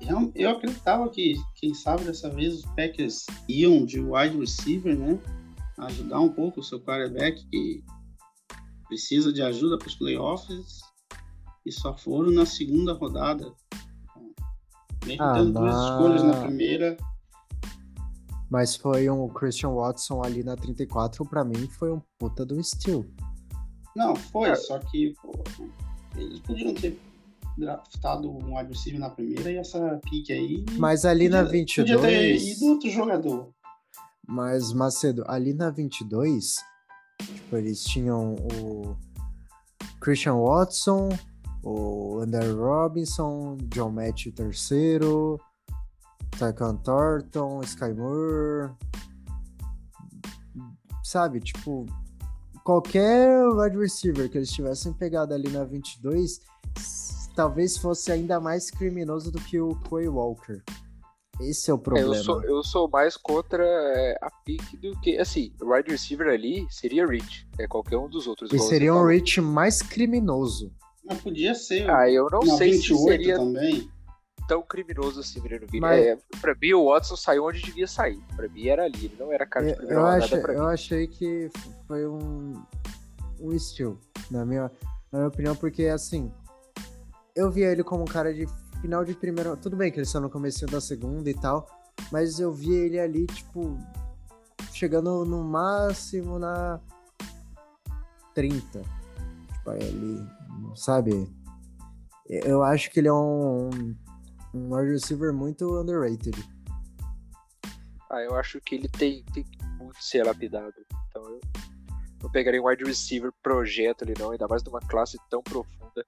eu, 0.00 0.32
eu 0.34 0.50
acreditava 0.50 1.08
que, 1.08 1.36
quem 1.54 1.72
sabe, 1.72 2.04
dessa 2.04 2.28
vez 2.28 2.54
os 2.54 2.64
Packers 2.74 3.24
iam 3.48 3.84
de 3.84 4.00
wide 4.00 4.36
receiver, 4.36 4.98
né? 4.98 5.18
Ajudar 5.78 6.20
um 6.20 6.28
pouco 6.28 6.60
o 6.60 6.62
seu 6.62 6.80
quarterback 6.80 7.44
que 7.48 7.84
precisa 8.86 9.32
de 9.32 9.42
ajuda 9.42 9.78
para 9.78 9.88
os 9.88 9.94
playoffs 9.94 10.80
e 11.66 11.72
só 11.72 11.96
foram 11.96 12.30
na 12.30 12.46
segunda 12.46 12.92
rodada. 12.92 13.52
Mesmo 15.04 15.22
ah, 15.22 15.34
tendo 15.34 15.52
duas 15.52 15.74
escolhas 15.74 16.22
na 16.22 16.42
primeira. 16.42 16.96
Mas 18.50 18.76
foi 18.76 19.08
um 19.10 19.28
Christian 19.28 19.70
Watson 19.70 20.22
ali 20.22 20.44
na 20.44 20.56
34, 20.56 21.24
para 21.24 21.44
mim 21.44 21.66
foi 21.66 21.92
um 21.92 22.00
puta 22.18 22.44
do 22.44 22.60
estilo. 22.60 23.04
Não, 23.96 24.14
foi, 24.14 24.50
é. 24.50 24.54
só 24.54 24.78
que 24.78 25.14
pô, 25.20 25.32
eles 26.16 26.40
podiam 26.40 26.74
ter 26.74 26.98
draftado 27.56 28.30
um 28.30 28.56
wide 28.56 28.70
receiver 28.70 29.00
na 29.00 29.10
primeira 29.10 29.50
e 29.50 29.56
essa 29.56 30.00
pique 30.10 30.32
aí. 30.32 30.64
Mas 30.76 31.04
ali 31.04 31.26
podia, 31.26 31.42
na 31.42 31.48
22. 31.48 32.00
Podia 32.00 32.08
ter 32.08 32.36
ido 32.36 32.66
outro 32.66 32.90
jogador. 32.90 33.53
Mas, 34.26 34.72
Macedo, 34.72 35.24
ali 35.26 35.52
na 35.52 35.70
22, 35.70 36.56
tipo, 37.22 37.56
eles 37.56 37.82
tinham 37.84 38.34
o 38.34 38.96
Christian 40.00 40.36
Watson, 40.36 41.10
o 41.62 42.20
Andrew 42.20 42.56
Robinson, 42.56 43.56
John 43.72 43.90
Matthew 43.90 44.32
III, 44.38 45.38
Tycon 46.38 46.76
Thornton, 46.78 47.60
Sky 47.62 47.92
Moore. 47.92 48.72
Sabe, 51.02 51.40
tipo, 51.40 51.86
qualquer 52.64 53.46
wide 53.48 53.76
receiver 53.76 54.28
que 54.28 54.38
eles 54.38 54.50
tivessem 54.50 54.92
pegado 54.92 55.34
ali 55.34 55.50
na 55.50 55.64
22 55.64 56.40
talvez 57.34 57.76
fosse 57.76 58.12
ainda 58.12 58.40
mais 58.40 58.70
criminoso 58.70 59.30
do 59.30 59.40
que 59.40 59.60
o 59.60 59.74
Quay 59.88 60.08
Walker. 60.08 60.62
Esse 61.40 61.70
é 61.70 61.74
o 61.74 61.78
problema. 61.78 62.14
É, 62.14 62.18
eu, 62.18 62.22
sou, 62.22 62.42
eu 62.44 62.62
sou 62.62 62.88
mais 62.88 63.16
contra 63.16 63.64
é, 63.64 64.18
a 64.20 64.30
pick 64.44 64.62
do 64.80 64.98
que. 65.00 65.18
Assim, 65.18 65.52
o 65.60 65.72
wide 65.72 65.90
receiver 65.90 66.28
ali 66.28 66.66
seria 66.70 67.06
Rich. 67.06 67.48
É 67.58 67.66
qualquer 67.66 67.96
um 67.96 68.08
dos 68.08 68.26
outros. 68.26 68.52
E 68.52 68.58
seria 68.58 68.94
um 68.94 69.06
Rich 69.06 69.40
mais 69.40 69.82
criminoso. 69.82 70.72
Mas 71.04 71.20
podia 71.20 71.54
ser. 71.54 71.90
Ah, 71.90 72.08
eu 72.08 72.28
não 72.30 72.42
sei 72.42 72.72
28 72.72 72.82
se 72.82 73.04
seria 73.04 73.36
também. 73.36 73.90
tão 74.48 74.62
criminoso 74.62 75.20
assim, 75.20 75.40
Breno 75.40 75.66
Vini. 75.66 75.80
Mas... 75.80 76.06
É, 76.06 76.18
pra 76.40 76.54
mim, 76.54 76.72
o 76.72 76.88
Watson 76.90 77.16
saiu 77.16 77.44
onde 77.44 77.60
devia 77.60 77.86
sair. 77.86 78.20
Pra 78.36 78.48
mim 78.48 78.68
era 78.68 78.84
ali. 78.84 79.06
Ele 79.06 79.16
não 79.18 79.32
era 79.32 79.44
cara 79.44 79.66
de 79.66 79.74
primeira 79.74 80.00
eu, 80.00 80.06
achei, 80.06 80.38
eu 80.38 80.66
achei 80.66 81.06
que 81.08 81.50
foi 81.86 82.06
um, 82.06 82.62
um 83.40 83.58
steal, 83.58 83.98
na 84.30 84.46
minha, 84.46 84.70
na 85.12 85.18
minha 85.18 85.28
opinião, 85.28 85.56
porque 85.56 85.86
assim 85.86 86.32
eu 87.34 87.50
via 87.50 87.70
ele 87.70 87.82
como 87.82 88.02
um 88.02 88.06
cara 88.06 88.32
de 88.32 88.46
final 88.80 89.04
de 89.04 89.14
primeira. 89.14 89.56
Tudo 89.56 89.76
bem 89.76 89.90
que 89.90 89.98
ele 89.98 90.06
só 90.06 90.20
no 90.20 90.30
começo 90.30 90.66
da 90.66 90.80
segunda 90.80 91.28
e 91.28 91.34
tal, 91.34 91.66
mas 92.10 92.38
eu 92.38 92.52
via 92.52 92.78
ele 92.78 92.98
ali, 92.98 93.26
tipo, 93.26 93.78
chegando 94.72 95.24
no 95.24 95.42
máximo 95.42 96.38
na 96.38 96.80
30. 98.34 98.82
Tipo, 98.82 99.70
ali, 99.70 100.26
sabe? 100.74 101.28
Eu 102.28 102.62
acho 102.62 102.90
que 102.90 103.00
ele 103.00 103.08
é 103.08 103.12
um, 103.12 103.70
um 104.54 104.74
wide 104.74 104.92
receiver 104.92 105.32
muito 105.32 105.80
underrated. 105.80 106.36
Ah, 108.10 108.20
eu 108.20 108.34
acho 108.36 108.60
que 108.60 108.74
ele 108.74 108.88
tem, 108.88 109.24
tem 109.32 109.44
muito 109.78 110.02
ser 110.02 110.24
lapidado. 110.24 110.74
Então 111.08 111.22
eu 111.24 111.40
não 112.22 112.30
pegaria 112.30 112.60
um 112.60 112.66
wide 112.66 112.84
receiver 112.84 113.32
projeto 113.42 114.02
ali 114.02 114.14
não, 114.18 114.30
ainda 114.30 114.48
mais 114.48 114.62
de 114.62 114.68
uma 114.68 114.80
classe 114.80 115.18
tão 115.28 115.42
profunda. 115.42 116.06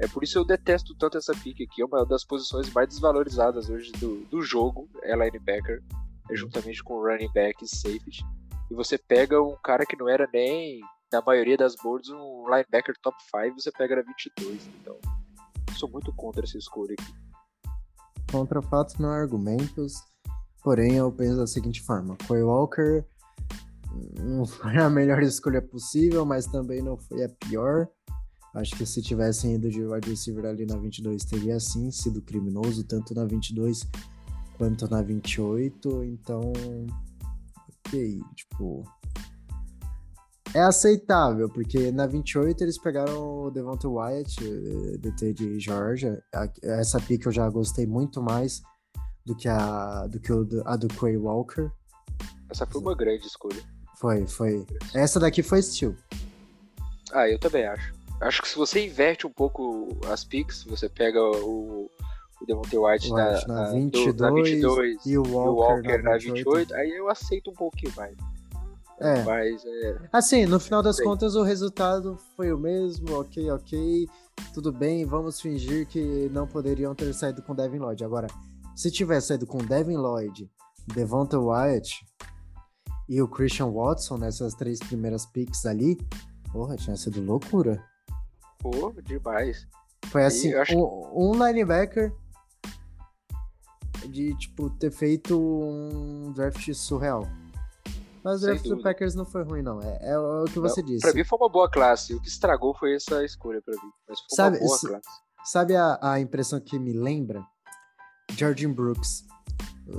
É 0.00 0.08
por 0.08 0.24
isso 0.24 0.38
eu 0.38 0.44
detesto 0.46 0.94
tanto 0.94 1.18
essa 1.18 1.34
pick 1.34 1.60
aqui. 1.60 1.82
É 1.82 1.84
uma 1.84 2.06
das 2.06 2.24
posições 2.24 2.72
mais 2.72 2.88
desvalorizadas 2.88 3.68
hoje 3.68 3.92
do, 3.92 4.24
do 4.24 4.40
jogo, 4.40 4.88
é 5.02 5.14
linebacker, 5.14 5.82
é 6.30 6.34
juntamente 6.34 6.82
com 6.82 7.02
running 7.02 7.30
back 7.34 7.62
e 7.62 7.68
safety. 7.68 8.24
E 8.70 8.74
você 8.74 8.96
pega 8.96 9.42
um 9.42 9.56
cara 9.62 9.84
que 9.84 9.96
não 9.96 10.08
era 10.08 10.26
nem, 10.32 10.80
na 11.12 11.20
maioria 11.20 11.56
das 11.56 11.74
boards, 11.76 12.08
um 12.08 12.44
linebacker 12.48 12.94
top 13.02 13.16
5, 13.24 13.60
você 13.60 13.70
pega 13.72 13.96
na 13.96 14.02
22. 14.02 14.66
Então, 14.80 14.98
sou 15.76 15.90
muito 15.90 16.14
contra 16.14 16.44
essa 16.44 16.56
escolha 16.56 16.94
aqui. 16.98 17.12
Contra 18.32 18.62
fatos, 18.62 18.96
não 18.96 19.10
argumentos. 19.10 19.94
Porém, 20.62 20.96
eu 20.96 21.12
penso 21.12 21.36
da 21.36 21.46
seguinte 21.46 21.82
forma: 21.82 22.16
Coy 22.26 22.42
Walker 22.42 23.04
não 24.18 24.46
foi 24.46 24.78
a 24.78 24.88
melhor 24.88 25.22
escolha 25.22 25.60
possível, 25.60 26.24
mas 26.24 26.46
também 26.46 26.80
não 26.80 26.96
foi 26.96 27.24
a 27.24 27.28
pior. 27.28 27.86
Acho 28.54 28.76
que 28.76 28.84
se 28.84 29.00
tivessem 29.00 29.54
ido 29.54 29.70
de 29.70 29.84
wide 29.84 30.10
receiver 30.10 30.44
ali 30.44 30.66
na 30.66 30.76
22, 30.76 31.24
teria 31.24 31.60
sim 31.60 31.90
sido 31.90 32.20
criminoso, 32.20 32.82
tanto 32.84 33.14
na 33.14 33.24
22 33.24 33.88
quanto 34.58 34.88
na 34.90 35.00
28. 35.00 36.04
Então, 36.04 36.52
ok, 37.86 38.20
tipo. 38.34 38.84
É 40.52 40.62
aceitável, 40.62 41.48
porque 41.48 41.92
na 41.92 42.08
28 42.08 42.64
eles 42.64 42.76
pegaram 42.76 43.44
o 43.44 43.50
Devonta 43.52 43.88
Wyatt, 43.88 44.36
eh, 44.42 44.98
DT 44.98 45.32
de 45.32 45.60
Georgia. 45.60 46.20
Essa 46.60 47.00
pick 47.00 47.24
eu 47.24 47.30
já 47.30 47.48
gostei 47.48 47.86
muito 47.86 48.20
mais 48.20 48.60
do 49.24 49.36
que 49.36 49.48
a 49.48 50.08
do 50.08 50.18
que 50.18 50.32
a 50.64 50.76
do 50.76 50.88
Quay 50.88 51.16
Walker. 51.16 51.70
Essa 52.50 52.66
foi 52.66 52.80
uma 52.80 52.96
grande 52.96 53.24
escolha. 53.24 53.62
Foi, 53.96 54.26
foi. 54.26 54.66
Essa 54.92 55.20
daqui 55.20 55.40
foi 55.40 55.62
Steel. 55.62 55.94
Ah, 57.12 57.28
eu 57.28 57.38
também 57.38 57.64
acho. 57.64 57.99
Acho 58.20 58.42
que 58.42 58.48
se 58.48 58.56
você 58.56 58.84
inverte 58.84 59.26
um 59.26 59.30
pouco 59.30 59.88
as 60.10 60.24
picks, 60.24 60.64
você 60.64 60.88
pega 60.88 61.22
o, 61.22 61.90
o 62.40 62.46
Devontae 62.46 62.78
White, 62.78 63.12
White 63.12 63.48
na, 63.48 63.62
na, 63.62 63.70
22, 63.70 64.14
do, 64.14 64.22
na 64.22 64.32
22 64.32 65.06
e 65.06 65.18
o 65.18 65.22
Walker, 65.22 65.32
e 65.32 65.48
o 65.48 65.54
Walker 65.54 66.02
na, 66.02 66.12
28. 66.12 66.34
28, 66.34 66.74
aí 66.74 66.90
eu 66.90 67.08
aceito 67.08 67.50
um 67.50 67.54
pouquinho 67.54 67.92
mais. 67.96 68.14
É. 69.00 69.22
Mas, 69.22 69.64
é... 69.64 69.98
Assim, 70.12 70.44
no 70.44 70.60
final 70.60 70.82
das 70.82 71.00
contas, 71.00 71.34
o 71.34 71.42
resultado 71.42 72.18
foi 72.36 72.52
o 72.52 72.58
mesmo, 72.58 73.18
ok, 73.18 73.50
ok, 73.50 74.06
tudo 74.52 74.70
bem, 74.70 75.06
vamos 75.06 75.40
fingir 75.40 75.86
que 75.86 76.28
não 76.30 76.46
poderiam 76.46 76.94
ter 76.94 77.12
saído 77.14 77.42
com 77.42 77.54
Devin 77.54 77.78
Lloyd. 77.78 78.04
Agora, 78.04 78.26
se 78.76 78.90
tivesse 78.90 79.28
saído 79.28 79.46
com 79.46 79.58
Devin 79.58 79.96
Lloyd, 79.96 80.50
Devonta 80.94 81.38
Wyatt 81.38 82.04
e 83.08 83.22
o 83.22 83.28
Christian 83.28 83.70
Watson 83.70 84.18
nessas 84.18 84.54
três 84.54 84.78
primeiras 84.78 85.24
picks 85.24 85.64
ali, 85.64 85.96
porra, 86.52 86.76
tinha 86.76 86.96
sido 86.96 87.22
loucura. 87.22 87.82
Pô, 88.60 88.92
demais. 89.02 89.66
Foi 90.06 90.24
assim, 90.24 90.52
acho- 90.54 90.76
um, 90.76 91.30
um 91.32 91.46
linebacker 91.46 92.12
de, 94.08 94.36
tipo, 94.36 94.70
ter 94.70 94.90
feito 94.90 95.38
um 95.40 96.32
draft 96.32 96.72
surreal. 96.74 97.26
Mas 98.22 98.42
o 98.42 98.46
draft 98.46 98.64
do. 98.64 98.82
Packers 98.82 99.14
não 99.14 99.24
foi 99.24 99.42
ruim, 99.44 99.62
não. 99.62 99.80
É, 99.80 100.10
é 100.12 100.18
o 100.18 100.44
que 100.44 100.58
você 100.58 100.82
Não, 100.82 100.88
disse. 100.88 101.00
Pra 101.00 101.14
mim 101.14 101.24
foi 101.24 101.38
uma 101.38 101.48
boa 101.48 101.70
classe. 101.70 102.14
O 102.14 102.20
que 102.20 102.28
estragou 102.28 102.74
foi 102.74 102.94
essa 102.94 103.24
escolha 103.24 103.62
pra 103.62 103.72
mim. 103.74 103.90
Mas 104.08 104.18
foi 104.20 104.36
Sabe, 104.36 104.58
uma 104.58 104.66
boa 104.66 104.78
classe. 104.78 105.08
Sabe 105.44 105.74
a, 105.76 105.98
a 106.02 106.20
impressão 106.20 106.60
que 106.60 106.78
me 106.78 106.92
lembra? 106.92 107.42
Jordan 108.32 108.72
Brooks, 108.72 109.24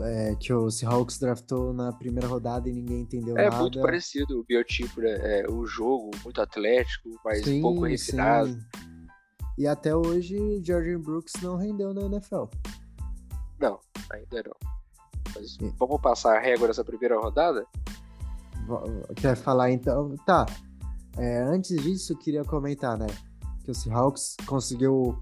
é, 0.04 0.36
que 0.36 0.54
o 0.54 0.70
Seahawks 0.70 1.18
draftou 1.20 1.74
na 1.74 1.92
primeira 1.92 2.28
rodada 2.28 2.70
e 2.70 2.74
ninguém 2.74 3.02
entendeu 3.02 3.38
É 3.38 3.46
nada. 3.50 3.62
muito 3.62 3.82
parecido 3.82 4.40
o 4.40 4.44
biotipo, 4.44 5.02
né? 5.02 5.42
É, 5.42 5.50
o 5.50 5.66
jogo, 5.66 6.12
muito 6.24 6.42
atlético, 6.42 7.10
mas 7.24 7.46
um 7.48 7.62
pouco 7.62 7.86
refinado. 7.86 8.50
sim. 8.50 8.60
E 9.58 9.68
até 9.68 9.96
hoje, 9.96 10.62
Jordan 10.64 11.00
Brooks 11.00 11.34
não 11.42 11.56
rendeu 11.58 11.94
na 11.94 12.02
NFL. 12.04 12.46
Não, 13.60 13.80
ainda 14.12 14.44
não. 14.44 14.72
Mas 15.36 15.54
Sim. 15.54 15.74
vamos 15.78 16.02
passar 16.02 16.38
a 16.38 16.40
régua 16.40 16.68
nessa 16.68 16.84
primeira 16.84 17.20
rodada? 17.20 17.66
Quer 19.18 19.36
falar 19.36 19.72
então? 19.72 20.16
Tá. 20.26 20.46
É, 21.18 21.42
antes 21.44 21.82
disso, 21.84 22.14
eu 22.14 22.18
queria 22.18 22.44
comentar, 22.44 22.98
né? 22.98 23.08
Que 23.64 23.72
o 23.72 23.76
Seahawks 23.76 24.36
conseguiu, 24.46 25.22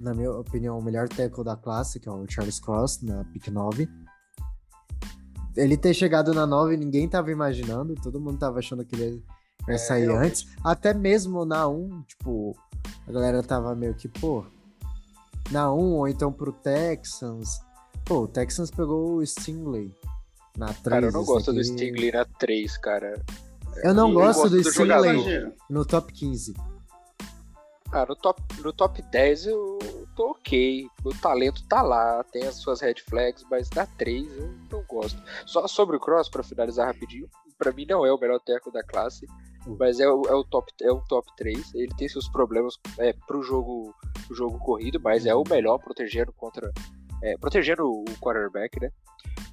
na 0.00 0.12
minha 0.14 0.30
opinião, 0.32 0.78
o 0.78 0.82
melhor 0.82 1.08
tackle 1.08 1.44
da 1.44 1.56
classe, 1.56 1.98
que 2.00 2.08
é 2.08 2.12
o 2.12 2.24
Charles 2.28 2.58
Cross, 2.60 3.02
na 3.02 3.24
pick 3.24 3.48
9. 3.48 3.88
Ele 5.56 5.76
ter 5.76 5.92
chegado 5.92 6.32
na 6.32 6.46
9, 6.46 6.76
ninguém 6.76 7.08
tava 7.08 7.30
imaginando, 7.30 7.94
todo 7.96 8.20
mundo 8.20 8.38
tava 8.38 8.58
achando 8.58 8.84
que 8.84 8.94
ele 8.96 9.22
ia 9.68 9.74
É, 9.74 9.78
sair 9.78 10.06
realmente. 10.06 10.26
antes. 10.26 10.46
Até 10.64 10.94
mesmo 10.94 11.44
na 11.44 11.68
1, 11.68 12.02
tipo, 12.02 12.56
a 13.06 13.12
galera 13.12 13.42
tava 13.42 13.74
meio 13.74 13.94
que, 13.94 14.08
pô, 14.08 14.44
na 15.50 15.72
1 15.72 15.78
ou 15.78 16.08
então 16.08 16.32
pro 16.32 16.52
Texans. 16.52 17.60
Pô, 18.04 18.20
o 18.22 18.28
Texans 18.28 18.70
pegou 18.70 19.16
o 19.16 19.26
Stingley 19.26 19.94
na 20.56 20.66
3. 20.72 20.82
Cara, 20.84 21.06
eu 21.06 21.12
não 21.12 21.24
gosto 21.24 21.52
do 21.52 21.60
aqui- 21.60 21.68
Stingley 21.68 22.12
na 22.12 22.24
3, 22.24 22.78
cara. 22.78 23.22
Eu 23.84 23.94
não 23.94 24.08
Eu 24.08 24.14
gosto, 24.14 24.40
gosto 24.42 24.50
do 24.56 24.62
do 24.62 24.70
Stingley 24.70 25.18
jogador. 25.18 25.52
No 25.68 25.84
top 25.84 26.12
15. 26.12 26.54
Ah, 27.92 28.06
no 28.08 28.16
top, 28.16 28.40
no 28.62 28.72
top 28.72 29.02
10 29.02 29.46
eu 29.46 29.78
tô 30.16 30.30
ok. 30.30 30.86
O 31.04 31.10
talento 31.20 31.62
tá 31.68 31.82
lá, 31.82 32.24
tem 32.24 32.44
as 32.44 32.56
suas 32.56 32.80
red 32.80 32.94
flags, 33.08 33.44
mas 33.50 33.68
na 33.70 33.86
3 33.86 34.26
eu 34.38 34.50
não 34.70 34.82
gosto. 34.84 35.22
Só 35.46 35.66
sobre 35.68 35.96
o 35.96 36.00
Cross, 36.00 36.28
pra 36.30 36.42
finalizar 36.42 36.86
rapidinho, 36.86 37.28
pra 37.58 37.70
mim 37.72 37.84
não 37.86 38.04
é 38.06 38.12
o 38.12 38.18
melhor 38.18 38.40
teco 38.40 38.70
da 38.70 38.82
classe, 38.82 39.26
Uhum. 39.66 39.76
mas 39.78 40.00
é 40.00 40.08
o, 40.08 40.22
é 40.26 40.34
o 40.34 40.42
top 40.42 40.72
é 40.80 40.90
o 40.90 41.00
top 41.02 41.28
3. 41.36 41.74
Ele 41.74 41.94
tem 41.96 42.08
seus 42.08 42.28
problemas 42.28 42.76
é, 42.98 43.12
pro 43.12 43.42
jogo, 43.42 43.94
pro 44.26 44.34
jogo 44.34 44.58
corrido, 44.58 44.98
mas 45.00 45.24
é 45.24 45.34
o 45.34 45.44
melhor 45.48 45.78
protegendo 45.78 46.32
contra. 46.32 46.72
é, 47.22 47.36
protegendo 47.38 47.84
o 47.88 48.04
quarterback, 48.20 48.80
né? 48.80 48.90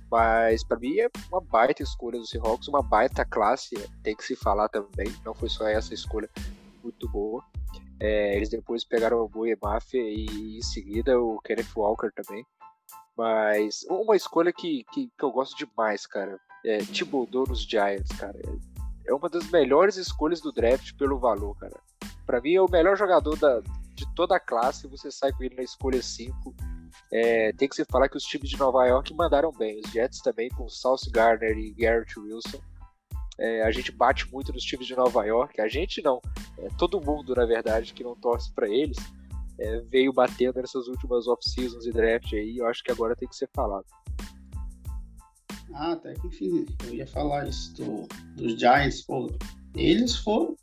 Mas 0.09 0.63
pra 0.63 0.79
mim 0.79 0.97
é 0.97 1.07
uma 1.31 1.39
baita 1.41 1.83
escolha 1.83 2.17
do 2.17 2.25
Seahawks, 2.25 2.67
uma 2.67 2.81
baita 2.81 3.23
classe, 3.23 3.75
tem 4.01 4.15
que 4.15 4.23
se 4.23 4.35
falar 4.35 4.67
também. 4.69 5.13
Não 5.23 5.35
foi 5.35 5.49
só 5.49 5.67
essa 5.67 5.93
escolha 5.93 6.27
muito 6.83 7.07
boa. 7.09 7.43
É, 7.99 8.35
eles 8.35 8.49
depois 8.49 8.85
pegaram 8.85 9.17
o 9.19 9.27
Bowie 9.27 9.57
Mafia 9.61 10.01
e 10.01 10.57
em 10.57 10.61
seguida 10.61 11.19
o 11.19 11.39
Kenneth 11.41 11.73
Walker 11.75 12.09
também. 12.11 12.45
Mas 13.17 13.85
uma 13.89 14.15
escolha 14.15 14.53
que, 14.53 14.85
que, 14.93 15.11
que 15.17 15.23
eu 15.25 15.31
gosto 15.31 15.57
demais, 15.57 16.07
cara, 16.07 16.39
é 16.65 16.77
Thibodeau 16.77 17.45
nos 17.45 17.63
Giants, 17.63 18.17
cara. 18.17 18.39
É 19.05 19.13
uma 19.13 19.27
das 19.29 19.49
melhores 19.49 19.97
escolhas 19.97 20.39
do 20.39 20.51
draft 20.51 20.93
pelo 20.97 21.19
valor, 21.19 21.57
cara. 21.57 21.77
Pra 22.25 22.39
mim 22.39 22.53
é 22.53 22.61
o 22.61 22.69
melhor 22.69 22.95
jogador 22.95 23.35
da, 23.37 23.59
de 23.95 24.05
toda 24.15 24.37
a 24.37 24.39
classe, 24.39 24.87
você 24.87 25.11
sai 25.11 25.33
com 25.33 25.43
ele 25.43 25.55
na 25.55 25.63
escolha 25.63 26.01
5. 26.01 26.55
É, 27.11 27.51
tem 27.53 27.67
que 27.67 27.75
se 27.75 27.83
falar 27.85 28.07
que 28.07 28.17
os 28.17 28.23
times 28.23 28.49
de 28.49 28.57
Nova 28.57 28.85
York 28.85 29.13
mandaram 29.13 29.51
bem. 29.51 29.81
Os 29.83 29.91
Jets 29.91 30.21
também, 30.21 30.49
com 30.49 30.69
Sauce 30.69 31.09
Gardner 31.09 31.57
e 31.57 31.73
Garrett 31.73 32.17
Wilson. 32.19 32.61
É, 33.39 33.63
a 33.63 33.71
gente 33.71 33.91
bate 33.91 34.29
muito 34.31 34.51
nos 34.51 34.63
times 34.63 34.85
de 34.85 34.95
Nova 34.95 35.25
York. 35.25 35.61
A 35.61 35.67
gente 35.67 36.01
não. 36.01 36.21
É, 36.57 36.67
todo 36.77 36.99
mundo, 36.99 37.33
na 37.33 37.45
verdade, 37.45 37.93
que 37.93 38.03
não 38.03 38.13
torce 38.13 38.53
pra 38.53 38.67
eles, 38.67 38.97
é, 39.57 39.79
veio 39.81 40.11
batendo 40.11 40.59
nessas 40.59 40.87
últimas 40.87 41.25
off-seasons 41.25 41.85
e 41.85 41.91
draft 41.91 42.33
aí. 42.33 42.57
Eu 42.57 42.67
acho 42.67 42.83
que 42.83 42.91
agora 42.91 43.15
tem 43.15 43.29
que 43.29 43.35
ser 43.35 43.49
falado. 43.55 43.85
Ah, 45.73 45.93
até 45.93 46.13
que 46.15 46.27
enfim, 46.27 46.65
eu 46.85 46.93
ia 46.93 47.07
falar 47.07 47.47
isso 47.47 47.73
do, 47.75 48.07
dos 48.35 48.59
Giants, 48.59 49.03
pô. 49.03 49.31
Eles 49.75 50.15
foram, 50.17 50.55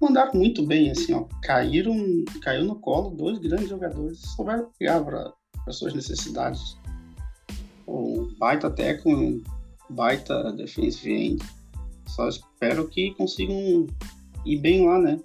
mandaram 0.00 0.32
muito 0.34 0.66
bem, 0.66 0.90
assim, 0.90 1.12
ó. 1.12 1.26
Caíram, 1.42 1.94
caiu 2.42 2.64
no 2.64 2.80
colo 2.80 3.10
dois 3.10 3.38
grandes 3.38 3.68
jogadores, 3.68 4.20
souberam 4.34 4.70
pegar 4.78 5.04
para 5.04 5.32
as 5.68 5.76
suas 5.76 5.94
necessidades. 5.94 6.76
Um 7.86 8.34
baita 8.38 8.70
teco, 8.70 9.10
um 9.10 9.42
baita 9.90 10.52
defensive 10.52 11.12
end. 11.12 11.44
Só 12.14 12.28
espero 12.28 12.86
que 12.86 13.12
consigam 13.16 13.86
ir 14.44 14.58
bem 14.60 14.86
lá, 14.86 15.00
né? 15.00 15.18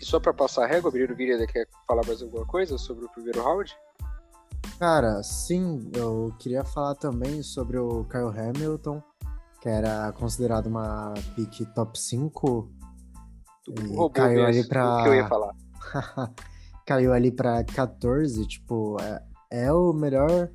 E 0.00 0.04
só 0.04 0.20
pra 0.20 0.32
passar 0.32 0.64
a 0.64 0.66
régua, 0.68 0.88
Brino 0.88 1.16
Guilherme 1.16 1.48
quer 1.48 1.66
falar 1.84 2.02
mais 2.06 2.22
alguma 2.22 2.46
coisa 2.46 2.78
sobre 2.78 3.04
o 3.04 3.08
primeiro 3.08 3.42
round? 3.42 3.74
Cara, 4.78 5.20
sim, 5.24 5.90
eu 5.96 6.32
queria 6.38 6.64
falar 6.64 6.94
também 6.94 7.42
sobre 7.42 7.76
o 7.76 8.04
Kyle 8.04 8.28
Hamilton, 8.38 9.02
que 9.60 9.68
era 9.68 10.12
considerado 10.12 10.68
uma 10.68 11.12
pick 11.34 11.66
top 11.74 11.98
5. 11.98 12.70
Tu 13.64 13.72
E 13.72 14.10
caiu 14.14 14.46
ali 14.46 14.64
pra- 14.68 15.00
o 15.00 15.02
que 15.02 15.08
eu 15.08 15.14
ia 15.16 15.26
falar. 15.26 15.54
Caiu 16.86 17.12
ali 17.12 17.32
pra 17.32 17.64
14, 17.64 18.46
tipo, 18.46 18.96
é, 19.00 19.24
é 19.50 19.72
o 19.72 19.92
melhor 19.92 20.50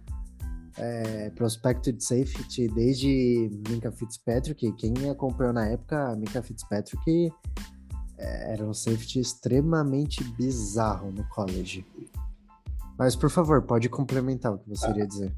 é, 0.79 1.29
de 1.29 2.03
safety 2.03 2.67
desde 2.69 3.49
Minka 3.67 3.91
Fitzpatrick. 3.91 4.71
Quem 4.73 5.09
acompanhou 5.09 5.53
na 5.53 5.67
época, 5.67 6.15
Minka 6.15 6.41
Fitzpatrick 6.41 7.31
é, 8.17 8.53
era 8.53 8.63
um 8.63 8.73
safety 8.73 9.19
extremamente 9.19 10.23
bizarro 10.23 11.11
no 11.11 11.27
college. 11.29 11.85
Mas, 12.97 13.15
por 13.15 13.29
favor, 13.29 13.61
pode 13.61 13.87
complementar 13.89 14.53
o 14.53 14.59
que 14.59 14.69
você 14.69 14.89
iria 14.89 15.07
dizer. 15.07 15.33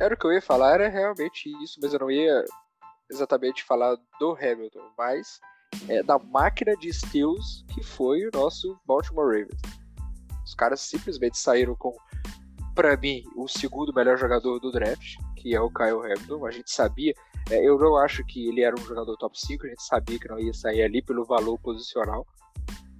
Era 0.00 0.14
o 0.14 0.16
que 0.16 0.26
eu 0.26 0.32
ia 0.32 0.40
falar, 0.40 0.74
era 0.74 0.88
realmente 0.88 1.50
isso, 1.62 1.78
mas 1.82 1.92
eu 1.92 2.00
não 2.00 2.10
ia 2.10 2.44
exatamente 3.10 3.64
falar 3.64 3.96
do 4.18 4.32
Hamilton, 4.32 4.80
mas 4.96 5.38
é, 5.88 6.02
da 6.02 6.18
máquina 6.18 6.74
de 6.76 6.92
steals 6.92 7.64
que 7.68 7.82
foi 7.82 8.26
o 8.26 8.30
nosso 8.32 8.78
Baltimore 8.86 9.26
Ravens. 9.26 9.60
Os 10.44 10.54
caras 10.54 10.80
simplesmente 10.80 11.38
saíram 11.38 11.76
com, 11.76 11.94
pra 12.80 12.96
mim, 12.96 13.22
o 13.36 13.46
segundo 13.46 13.92
melhor 13.92 14.16
jogador 14.16 14.58
do 14.58 14.72
draft, 14.72 15.16
que 15.36 15.54
é 15.54 15.60
o 15.60 15.70
Kyle 15.70 15.98
Hamilton. 16.02 16.46
A 16.46 16.50
gente 16.50 16.70
sabia, 16.70 17.12
é, 17.50 17.62
eu 17.62 17.78
não 17.78 17.94
acho 17.98 18.24
que 18.24 18.48
ele 18.48 18.62
era 18.62 18.74
um 18.74 18.82
jogador 18.82 19.14
top 19.18 19.38
5, 19.38 19.66
a 19.66 19.68
gente 19.68 19.82
sabia 19.82 20.18
que 20.18 20.28
não 20.28 20.38
ia 20.38 20.54
sair 20.54 20.82
ali 20.82 21.02
pelo 21.02 21.26
valor 21.26 21.58
posicional, 21.58 22.26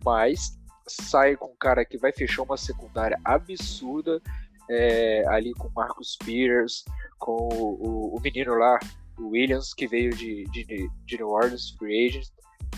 mas 0.04 0.58
sai 0.86 1.34
com 1.34 1.46
um 1.46 1.56
cara 1.58 1.82
que 1.82 1.96
vai 1.96 2.12
fechar 2.12 2.42
uma 2.42 2.58
secundária 2.58 3.18
absurda, 3.24 4.20
é, 4.68 5.24
ali 5.28 5.54
com 5.54 5.70
Marcus 5.74 6.18
Peters, 6.18 6.84
com 7.18 7.48
o, 7.50 8.12
o, 8.12 8.16
o 8.18 8.20
menino 8.20 8.56
lá, 8.56 8.78
o 9.18 9.28
Williams, 9.28 9.72
que 9.72 9.86
veio 9.86 10.14
de, 10.14 10.44
de, 10.50 10.90
de 11.06 11.16
New 11.16 11.30
Orleans, 11.30 11.70
free 11.78 12.06
agent. 12.06 12.28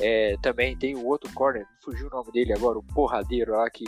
É, 0.00 0.36
também 0.40 0.76
tem 0.76 0.94
o 0.94 1.04
outro 1.04 1.32
corner, 1.34 1.66
fugiu 1.82 2.06
o 2.06 2.10
nome 2.10 2.30
dele 2.30 2.52
agora, 2.52 2.78
o 2.78 2.82
porradeiro 2.94 3.56
lá 3.56 3.68
que, 3.68 3.84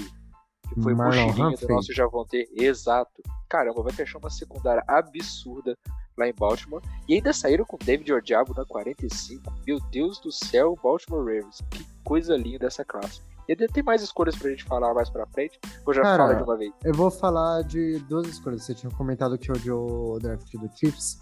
que 0.68 0.80
foi 0.82 0.94
Marlon 0.94 1.26
mochilinho 1.26 1.50
do 1.50 1.54
Humphrey. 1.54 1.74
nosso 1.76 1.92
Javonte. 1.92 2.48
Exato. 2.54 3.22
Caramba, 3.48 3.82
vai 3.82 3.92
fechar 3.92 4.18
uma 4.18 4.30
secundária 4.30 4.82
absurda 4.88 5.76
lá 6.16 6.28
em 6.28 6.34
Baltimore. 6.34 6.82
E 7.08 7.14
ainda 7.14 7.32
saíram 7.32 7.64
com 7.64 7.76
David 7.76 8.12
Odiabo 8.12 8.54
na 8.56 8.64
45. 8.64 9.52
Meu 9.66 9.78
Deus 9.90 10.18
do 10.20 10.32
céu, 10.32 10.78
Baltimore 10.82 11.20
Ravens. 11.24 11.60
Que 11.70 11.84
coisa 12.04 12.36
linda 12.36 12.66
essa 12.66 12.84
classe. 12.84 13.20
E 13.48 13.52
ainda 13.52 13.66
tem 13.68 13.82
mais 13.82 14.02
escolhas 14.02 14.36
pra 14.36 14.50
gente 14.50 14.64
falar 14.64 14.94
mais 14.94 15.10
pra 15.10 15.26
frente. 15.26 15.60
Ou 15.84 15.92
já 15.92 16.02
Cara, 16.02 16.24
fala 16.24 16.34
de 16.36 16.42
uma 16.42 16.56
vez? 16.56 16.72
Eu 16.82 16.94
vou 16.94 17.10
falar 17.10 17.62
de 17.62 17.98
duas 18.08 18.26
escolhas. 18.28 18.62
Você 18.64 18.74
tinha 18.74 18.90
comentado 18.92 19.36
que 19.36 19.52
odiou 19.52 20.14
o 20.14 20.18
draft 20.18 20.50
do 20.54 20.70
Chiefs. 20.74 21.18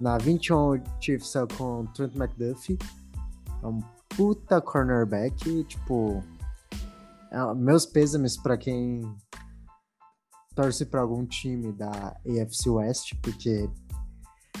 Na 0.00 0.18
21, 0.18 0.74
o 0.76 0.82
Chiefs 1.00 1.30
saiu 1.30 1.48
com 1.56 1.86
Trent 1.86 2.14
McDuffie. 2.14 2.78
É 3.62 3.66
um 3.66 3.80
puta 4.10 4.60
cornerback. 4.60 5.64
Tipo, 5.64 6.22
meus 7.56 7.86
pêsames 7.86 8.36
pra 8.36 8.56
quem 8.56 9.02
torce 10.54 10.84
pra 10.84 11.00
algum 11.00 11.24
time 11.24 11.72
da 11.72 12.16
AFC 12.26 12.68
West, 12.68 13.14
porque 13.22 13.70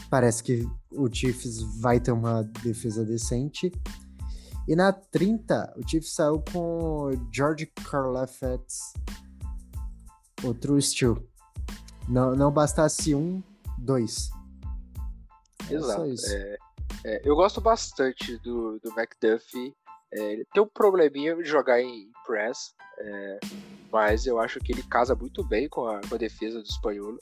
parece 0.08 0.42
que 0.42 0.68
o 0.92 1.12
Chiefs 1.12 1.60
vai 1.80 1.98
ter 1.98 2.12
uma 2.12 2.42
defesa 2.62 3.04
decente. 3.04 3.72
E 4.66 4.76
na 4.76 4.92
30, 4.92 5.74
o 5.76 5.88
Chiefs 5.88 6.14
saiu 6.14 6.42
com 6.52 7.10
George 7.32 7.66
Karlaftis, 7.66 8.92
outro 10.44 10.80
steal. 10.80 11.16
Não, 12.08 12.36
não 12.36 12.52
bastasse 12.52 13.14
um, 13.14 13.42
dois. 13.78 14.30
É 15.70 15.74
Exato. 15.74 16.14
É, 16.28 16.58
é, 17.04 17.28
eu 17.28 17.34
gosto 17.34 17.60
bastante 17.60 18.36
do, 18.38 18.78
do 18.80 18.90
McDuffie. 18.90 19.74
É, 20.12 20.32
ele 20.32 20.44
tem 20.52 20.62
um 20.62 20.68
probleminha 20.68 21.36
de 21.36 21.44
jogar 21.44 21.80
em 21.80 22.10
press, 22.26 22.74
é, 22.98 23.40
mas 23.92 24.26
eu 24.26 24.38
acho 24.40 24.58
que 24.60 24.72
ele 24.72 24.82
casa 24.82 25.14
muito 25.14 25.44
bem 25.44 25.68
com 25.68 25.86
a, 25.86 26.00
com 26.00 26.14
a 26.14 26.18
defesa 26.18 26.60
do 26.60 26.66
espanhol. 26.66 27.18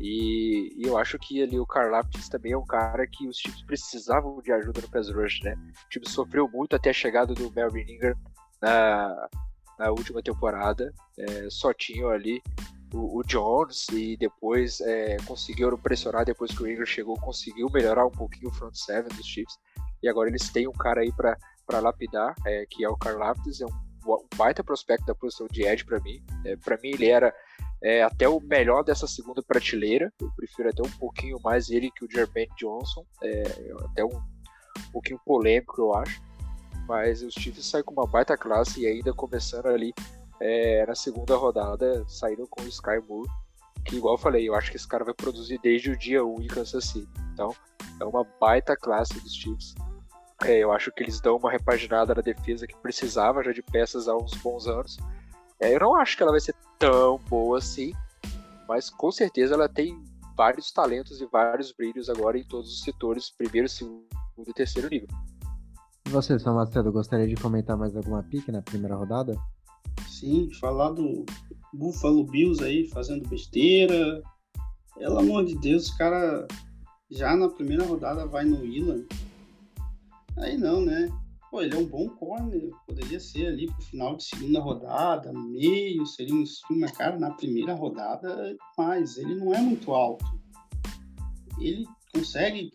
E, 0.00 0.72
e, 0.76 0.86
eu 0.86 0.96
acho 0.96 1.18
que 1.18 1.42
ali 1.42 1.58
o 1.58 1.66
Karlaftis 1.66 2.28
também 2.28 2.52
é 2.52 2.58
um 2.58 2.64
cara 2.64 3.04
que 3.06 3.26
os 3.26 3.36
times 3.36 3.62
precisavam 3.62 4.40
de 4.40 4.52
ajuda 4.52 4.80
no 4.80 4.88
pass 4.88 5.10
rush, 5.10 5.40
né? 5.42 5.54
O 5.86 5.88
time 5.88 6.08
sofreu 6.08 6.48
muito 6.48 6.76
até 6.76 6.90
a 6.90 6.92
chegada 6.92 7.34
do 7.34 7.50
Melvin 7.50 7.80
Ingram 7.80 8.16
na, 8.62 9.28
na 9.76 9.90
última 9.90 10.22
temporada. 10.22 10.94
É, 11.18 11.50
só 11.50 11.72
tinham 11.72 12.10
ali 12.10 12.40
o, 12.94 13.18
o 13.18 13.22
Jones 13.24 13.88
e 13.92 14.16
depois 14.16 14.80
é, 14.80 15.16
conseguiram 15.26 15.76
pressionar 15.76 16.24
depois 16.24 16.56
que 16.56 16.62
o 16.62 16.70
Ingram 16.70 16.86
chegou, 16.86 17.18
conseguiu 17.18 17.68
melhorar 17.68 18.06
um 18.06 18.10
pouquinho 18.10 18.50
o 18.50 18.54
front 18.54 18.74
seven 18.74 19.08
dos 19.16 19.26
Chiefs. 19.26 19.58
E 20.00 20.08
agora 20.08 20.28
eles 20.28 20.48
têm 20.50 20.68
um 20.68 20.72
cara 20.72 21.00
aí 21.00 21.12
para 21.12 21.36
lapidar, 21.80 22.34
é, 22.46 22.64
que 22.66 22.84
é 22.84 22.88
o 22.88 22.96
Karlaftis, 22.96 23.60
é 23.60 23.66
um 23.66 23.88
um 24.16 24.36
baita 24.36 24.64
prospecto 24.64 25.06
da 25.06 25.14
posição 25.14 25.46
de 25.48 25.64
Ed 25.64 25.84
para 25.84 26.00
mim. 26.00 26.22
É, 26.44 26.56
para 26.56 26.78
mim, 26.78 26.90
ele 26.90 27.08
era 27.08 27.34
é, 27.82 28.02
até 28.02 28.28
o 28.28 28.40
melhor 28.40 28.82
dessa 28.82 29.06
segunda 29.06 29.42
prateleira. 29.42 30.12
Eu 30.20 30.30
prefiro 30.32 30.68
até 30.68 30.82
um 30.82 30.90
pouquinho 30.98 31.38
mais 31.42 31.68
ele 31.70 31.90
que 31.90 32.04
o 32.04 32.10
Jermaine 32.10 32.50
Johnson. 32.56 33.04
É, 33.22 33.42
até 33.84 34.04
um, 34.04 34.16
um 34.16 34.92
pouquinho 34.92 35.20
polêmico, 35.24 35.80
eu 35.80 35.94
acho. 35.94 36.20
Mas 36.86 37.22
os 37.22 37.34
Chiefs 37.34 37.66
saem 37.66 37.84
com 37.84 37.92
uma 37.92 38.06
baita 38.06 38.36
classe 38.36 38.80
e 38.80 38.86
ainda 38.86 39.12
começando 39.12 39.66
ali 39.66 39.92
é, 40.40 40.86
na 40.86 40.94
segunda 40.94 41.36
rodada, 41.36 42.04
saíram 42.08 42.46
com 42.46 42.62
o 42.62 42.68
Sky 42.68 43.00
Moore. 43.06 43.28
Que, 43.84 43.96
igual 43.96 44.14
eu 44.14 44.18
falei, 44.18 44.48
eu 44.48 44.54
acho 44.54 44.70
que 44.70 44.76
esse 44.76 44.88
cara 44.88 45.04
vai 45.04 45.14
produzir 45.14 45.58
desde 45.62 45.90
o 45.90 45.96
dia 45.96 46.24
1 46.24 46.42
em 46.42 46.46
Kansas 46.46 46.84
City. 46.84 47.08
Então, 47.32 47.54
é 48.00 48.04
uma 48.04 48.24
baita 48.40 48.76
classe 48.76 49.20
dos 49.20 49.34
Chiefs. 49.34 49.74
É, 50.44 50.58
eu 50.58 50.70
acho 50.70 50.92
que 50.92 51.02
eles 51.02 51.20
dão 51.20 51.36
uma 51.36 51.50
repaginada 51.50 52.14
na 52.14 52.22
defesa 52.22 52.66
que 52.66 52.76
precisava 52.76 53.42
já 53.42 53.52
de 53.52 53.62
peças 53.62 54.08
há 54.08 54.16
uns 54.16 54.34
bons 54.34 54.66
anos. 54.66 54.96
É, 55.60 55.74
eu 55.74 55.80
não 55.80 55.96
acho 55.96 56.16
que 56.16 56.22
ela 56.22 56.32
vai 56.32 56.40
ser 56.40 56.54
tão 56.78 57.18
boa 57.28 57.58
assim, 57.58 57.92
mas 58.68 58.88
com 58.88 59.10
certeza 59.10 59.54
ela 59.54 59.68
tem 59.68 60.00
vários 60.36 60.70
talentos 60.70 61.20
e 61.20 61.26
vários 61.26 61.72
brilhos 61.72 62.08
agora 62.08 62.38
em 62.38 62.44
todos 62.44 62.72
os 62.72 62.82
setores, 62.82 63.28
primeiro, 63.30 63.68
segundo 63.68 64.06
e 64.46 64.52
terceiro 64.52 64.88
nível. 64.88 65.08
E 66.06 66.10
você, 66.10 66.38
São 66.38 66.54
Macedo, 66.54 66.92
gostaria 66.92 67.26
de 67.26 67.34
comentar 67.34 67.76
mais 67.76 67.96
alguma 67.96 68.22
pique 68.22 68.52
na 68.52 68.62
primeira 68.62 68.94
rodada? 68.94 69.36
Sim, 70.08 70.48
falar 70.60 70.90
do 70.90 71.26
Buffalo 71.72 72.24
Bills 72.24 72.62
aí 72.62 72.88
fazendo 72.88 73.28
besteira. 73.28 74.22
Pelo 74.96 75.18
amor 75.18 75.44
de 75.44 75.58
Deus, 75.58 75.88
o 75.88 75.98
cara 75.98 76.46
já 77.10 77.36
na 77.36 77.48
primeira 77.48 77.84
rodada 77.84 78.26
vai 78.26 78.44
no 78.44 78.64
Ilan. 78.64 79.04
Aí 80.40 80.56
não, 80.56 80.80
né? 80.84 81.08
Pô, 81.50 81.62
ele 81.62 81.74
é 81.74 81.78
um 81.78 81.86
bom 81.86 82.08
corner, 82.10 82.70
poderia 82.86 83.18
ser 83.18 83.46
ali 83.46 83.66
pro 83.66 83.82
final 83.82 84.16
de 84.16 84.24
segunda 84.24 84.60
rodada, 84.60 85.32
meio, 85.32 86.04
seria 86.06 86.34
um 86.34 86.42
streamer, 86.42 86.92
cara, 86.92 87.18
na 87.18 87.30
primeira 87.30 87.74
rodada, 87.74 88.54
mas 88.76 89.16
ele 89.16 89.34
não 89.34 89.54
é 89.54 89.60
muito 89.60 89.92
alto. 89.92 90.24
Ele 91.58 91.86
consegue 92.14 92.72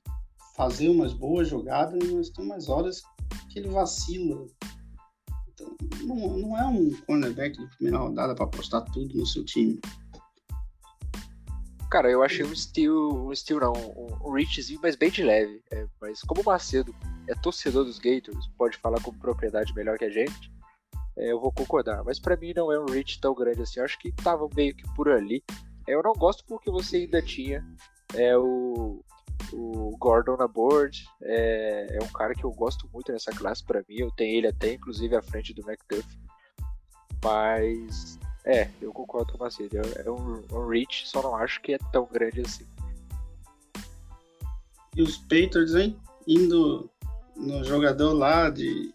fazer 0.55 0.89
umas 0.89 1.13
boas 1.13 1.47
jogadas, 1.47 2.03
mas 2.11 2.29
tem 2.29 2.45
umas 2.45 2.67
horas 2.67 3.03
que 3.49 3.59
ele 3.59 3.69
vacila. 3.69 4.47
Então, 5.53 5.75
não, 6.01 6.37
não 6.37 6.57
é 6.57 6.65
um 6.65 6.89
cornerback 7.05 7.55
de 7.57 7.67
primeira 7.77 7.99
rodada 7.99 8.33
para 8.33 8.45
apostar 8.45 8.83
tudo 8.91 9.15
no 9.15 9.25
seu 9.25 9.45
time. 9.45 9.79
Cara, 11.93 12.09
eu 12.09 12.23
achei 12.23 12.43
um 12.43 12.51
estilo, 12.51 13.27
um 13.27 13.31
estilo 13.31 13.59
não, 13.59 13.73
um, 14.25 14.31
reachzinho, 14.31 14.79
mas 14.81 14.95
bem 14.95 15.11
de 15.11 15.21
leve. 15.21 15.61
É, 15.71 15.85
mas 16.01 16.21
como 16.21 16.41
o 16.41 16.43
Macedo 16.43 16.91
é 17.27 17.35
torcedor 17.35 17.85
dos 17.85 17.99
Gators, 17.99 18.47
pode 18.57 18.77
falar 18.77 18.99
com 18.99 19.13
propriedade 19.13 19.75
melhor 19.75 19.99
que 19.99 20.05
a 20.05 20.09
gente, 20.09 20.51
é, 21.15 21.31
eu 21.31 21.39
vou 21.39 21.51
concordar. 21.51 22.03
Mas 22.03 22.19
para 22.19 22.35
mim 22.35 22.51
não 22.55 22.71
é 22.71 22.79
um 22.79 22.85
reach 22.85 23.21
tão 23.21 23.35
grande 23.35 23.61
assim. 23.61 23.79
Eu 23.79 23.85
acho 23.85 23.99
que 23.99 24.11
tava 24.11 24.49
meio 24.55 24.75
que 24.75 24.91
por 24.95 25.07
ali. 25.07 25.43
É, 25.87 25.93
eu 25.93 26.01
não 26.01 26.13
gosto 26.13 26.43
porque 26.47 26.71
você 26.71 26.97
ainda 26.97 27.21
tinha 27.21 27.63
é, 28.15 28.35
o, 28.35 29.05
o 29.53 29.95
Gordon 29.99 30.35
na 30.35 30.47
board. 30.47 31.05
É, 31.21 31.97
é 31.99 32.03
um 32.03 32.11
cara 32.11 32.33
que 32.33 32.43
eu 32.43 32.51
gosto 32.53 32.89
muito 32.91 33.11
nessa 33.11 33.31
classe 33.33 33.63
para 33.63 33.83
mim. 33.87 33.97
Eu 33.97 34.09
tenho 34.09 34.35
ele 34.35 34.47
até 34.47 34.73
inclusive 34.73 35.15
à 35.15 35.21
frente 35.21 35.53
do 35.53 35.61
McDuff. 35.61 36.07
Mas 37.23 38.17
é, 38.45 38.69
eu 38.81 38.91
concordo 38.91 39.31
com 39.31 39.37
o 39.37 39.41
Macedo. 39.41 39.77
É 39.77 40.09
um, 40.09 40.43
um 40.51 40.67
reach, 40.67 41.07
só 41.07 41.21
não 41.21 41.35
acho 41.35 41.61
que 41.61 41.73
é 41.73 41.77
tão 41.91 42.07
grande 42.11 42.41
assim. 42.41 42.65
E 44.95 45.01
os 45.01 45.17
Patriots, 45.17 45.75
hein? 45.75 45.97
Indo 46.27 46.89
no 47.35 47.63
jogador 47.63 48.13
lá 48.13 48.49
de, 48.49 48.93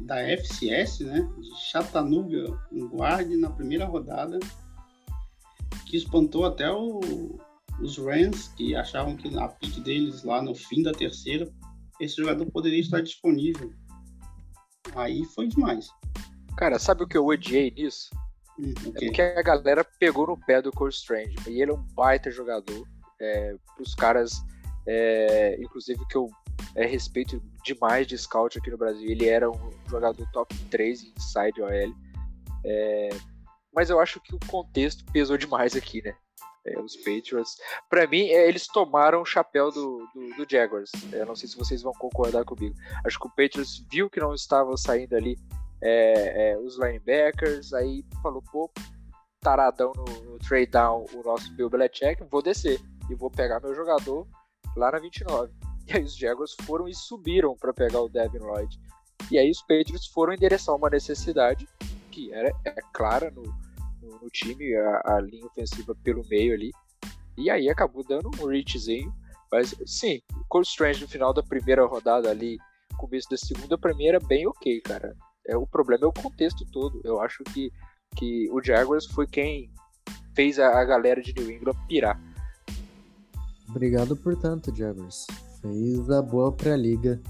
da 0.00 0.20
FCS, 0.20 1.00
né? 1.00 1.28
De 1.38 1.50
Chattanooga, 1.60 2.60
um 2.72 2.88
guarde 2.88 3.36
na 3.36 3.50
primeira 3.50 3.86
rodada, 3.86 4.38
que 5.86 5.96
espantou 5.96 6.44
até 6.44 6.70
o, 6.70 7.38
os 7.80 7.96
Rams, 7.98 8.48
que 8.48 8.74
achavam 8.74 9.16
que 9.16 9.30
na 9.30 9.48
pick 9.48 9.80
deles 9.80 10.24
lá 10.24 10.42
no 10.42 10.54
fim 10.54 10.82
da 10.82 10.92
terceira, 10.92 11.48
esse 12.00 12.16
jogador 12.16 12.50
poderia 12.50 12.80
estar 12.80 13.00
disponível. 13.00 13.72
Aí 14.94 15.24
foi 15.24 15.46
demais. 15.46 15.88
Cara, 16.56 16.78
sabe 16.78 17.04
o 17.04 17.06
que 17.06 17.16
eu 17.16 17.26
odiei 17.26 17.70
nisso? 17.70 18.10
Hum, 18.58 18.72
é 18.94 19.06
porque 19.06 19.22
a 19.22 19.42
galera 19.42 19.84
pegou 19.84 20.26
no 20.26 20.38
pé 20.38 20.62
do 20.62 20.72
Cole 20.72 20.92
Strange. 20.92 21.36
E 21.46 21.60
ele 21.60 21.70
é 21.70 21.74
um 21.74 21.82
baita 21.94 22.30
jogador. 22.30 22.86
É, 23.20 23.54
pros 23.74 23.94
caras, 23.94 24.32
é, 24.86 25.56
inclusive, 25.60 26.00
que 26.08 26.16
eu 26.16 26.28
é, 26.74 26.86
respeito 26.86 27.42
demais 27.64 28.06
de 28.06 28.16
scout 28.16 28.58
aqui 28.58 28.70
no 28.70 28.78
Brasil. 28.78 29.08
Ele 29.08 29.26
era 29.26 29.50
um 29.50 29.70
jogador 29.88 30.26
top 30.32 30.54
3 30.70 31.12
inside 31.16 31.60
OL. 31.60 31.94
É, 32.64 33.08
mas 33.74 33.90
eu 33.90 34.00
acho 34.00 34.20
que 34.20 34.34
o 34.34 34.40
contexto 34.46 35.04
pesou 35.12 35.36
demais 35.36 35.76
aqui, 35.76 36.02
né? 36.02 36.14
É, 36.66 36.80
os 36.80 36.96
Patriots. 36.96 37.56
Para 37.88 38.06
mim, 38.06 38.22
é, 38.28 38.48
eles 38.48 38.66
tomaram 38.66 39.22
o 39.22 39.26
chapéu 39.26 39.70
do, 39.70 39.98
do, 40.14 40.36
do 40.36 40.46
Jaguars. 40.50 40.90
Eu 41.12 41.26
não 41.26 41.36
sei 41.36 41.48
se 41.48 41.56
vocês 41.56 41.82
vão 41.82 41.92
concordar 41.92 42.44
comigo. 42.44 42.74
Acho 43.04 43.18
que 43.20 43.26
o 43.26 43.30
Patriots 43.30 43.86
viu 43.90 44.10
que 44.10 44.18
não 44.18 44.34
estavam 44.34 44.76
saindo 44.76 45.14
ali 45.14 45.38
é, 45.82 46.52
é, 46.52 46.58
os 46.58 46.78
linebackers, 46.78 47.72
aí 47.72 48.04
falou, 48.22 48.42
pô, 48.50 48.70
taradão 49.40 49.92
no, 49.94 50.32
no 50.32 50.38
trade 50.38 50.66
down 50.66 51.04
o 51.14 51.22
nosso 51.22 51.52
Bill 51.54 51.70
Belichick, 51.70 52.22
vou 52.30 52.42
descer 52.42 52.80
e 53.10 53.14
vou 53.14 53.30
pegar 53.30 53.60
meu 53.60 53.74
jogador 53.74 54.26
lá 54.76 54.90
na 54.90 54.98
29. 54.98 55.52
E 55.88 55.92
aí 55.96 56.02
os 56.02 56.16
Jaguars 56.16 56.56
foram 56.62 56.88
e 56.88 56.94
subiram 56.94 57.54
para 57.54 57.72
pegar 57.72 58.00
o 58.00 58.08
Devin 58.08 58.38
Lloyd. 58.38 58.76
E 59.30 59.38
aí 59.38 59.50
os 59.50 59.60
Patriots 59.60 60.06
foram 60.08 60.34
endereçar 60.34 60.74
uma 60.74 60.90
necessidade 60.90 61.68
que 62.10 62.32
era 62.32 62.50
é 62.64 62.74
clara 62.92 63.30
no, 63.30 63.42
no, 64.02 64.20
no 64.20 64.30
time, 64.30 64.74
a, 64.74 65.02
a, 65.04 65.20
linha 65.20 65.46
ofensiva 65.46 65.94
pelo 66.02 66.26
meio 66.28 66.54
ali. 66.54 66.72
E 67.36 67.50
aí 67.50 67.68
acabou 67.68 68.02
dando 68.02 68.30
um 68.40 68.46
reachzinho. 68.46 69.12
Mas 69.52 69.74
sim, 69.86 70.20
o 70.34 70.44
Cole 70.48 70.64
Strange 70.64 71.02
no 71.02 71.08
final 71.08 71.32
da 71.32 71.42
primeira 71.42 71.86
rodada 71.86 72.30
ali, 72.30 72.58
começo 72.96 73.28
da 73.30 73.36
segunda, 73.36 73.78
pra 73.78 73.94
mim 73.94 74.06
era 74.06 74.18
bem 74.18 74.46
ok, 74.46 74.80
cara. 74.80 75.14
É, 75.48 75.56
o 75.56 75.66
problema 75.66 76.04
é 76.04 76.08
o 76.08 76.12
contexto 76.12 76.64
todo. 76.72 77.00
Eu 77.04 77.20
acho 77.20 77.44
que, 77.44 77.72
que 78.16 78.50
o 78.50 78.62
Jaguars 78.62 79.06
foi 79.06 79.26
quem 79.26 79.70
fez 80.34 80.58
a, 80.58 80.80
a 80.80 80.84
galera 80.84 81.22
de 81.22 81.32
New 81.32 81.50
England 81.50 81.76
pirar. 81.88 82.20
Obrigado 83.68 84.16
por 84.16 84.36
tanto, 84.36 84.74
Jaguars. 84.74 85.26
Fez 85.60 86.10
a 86.10 86.20
boa 86.20 86.52
pré-liga. 86.52 87.20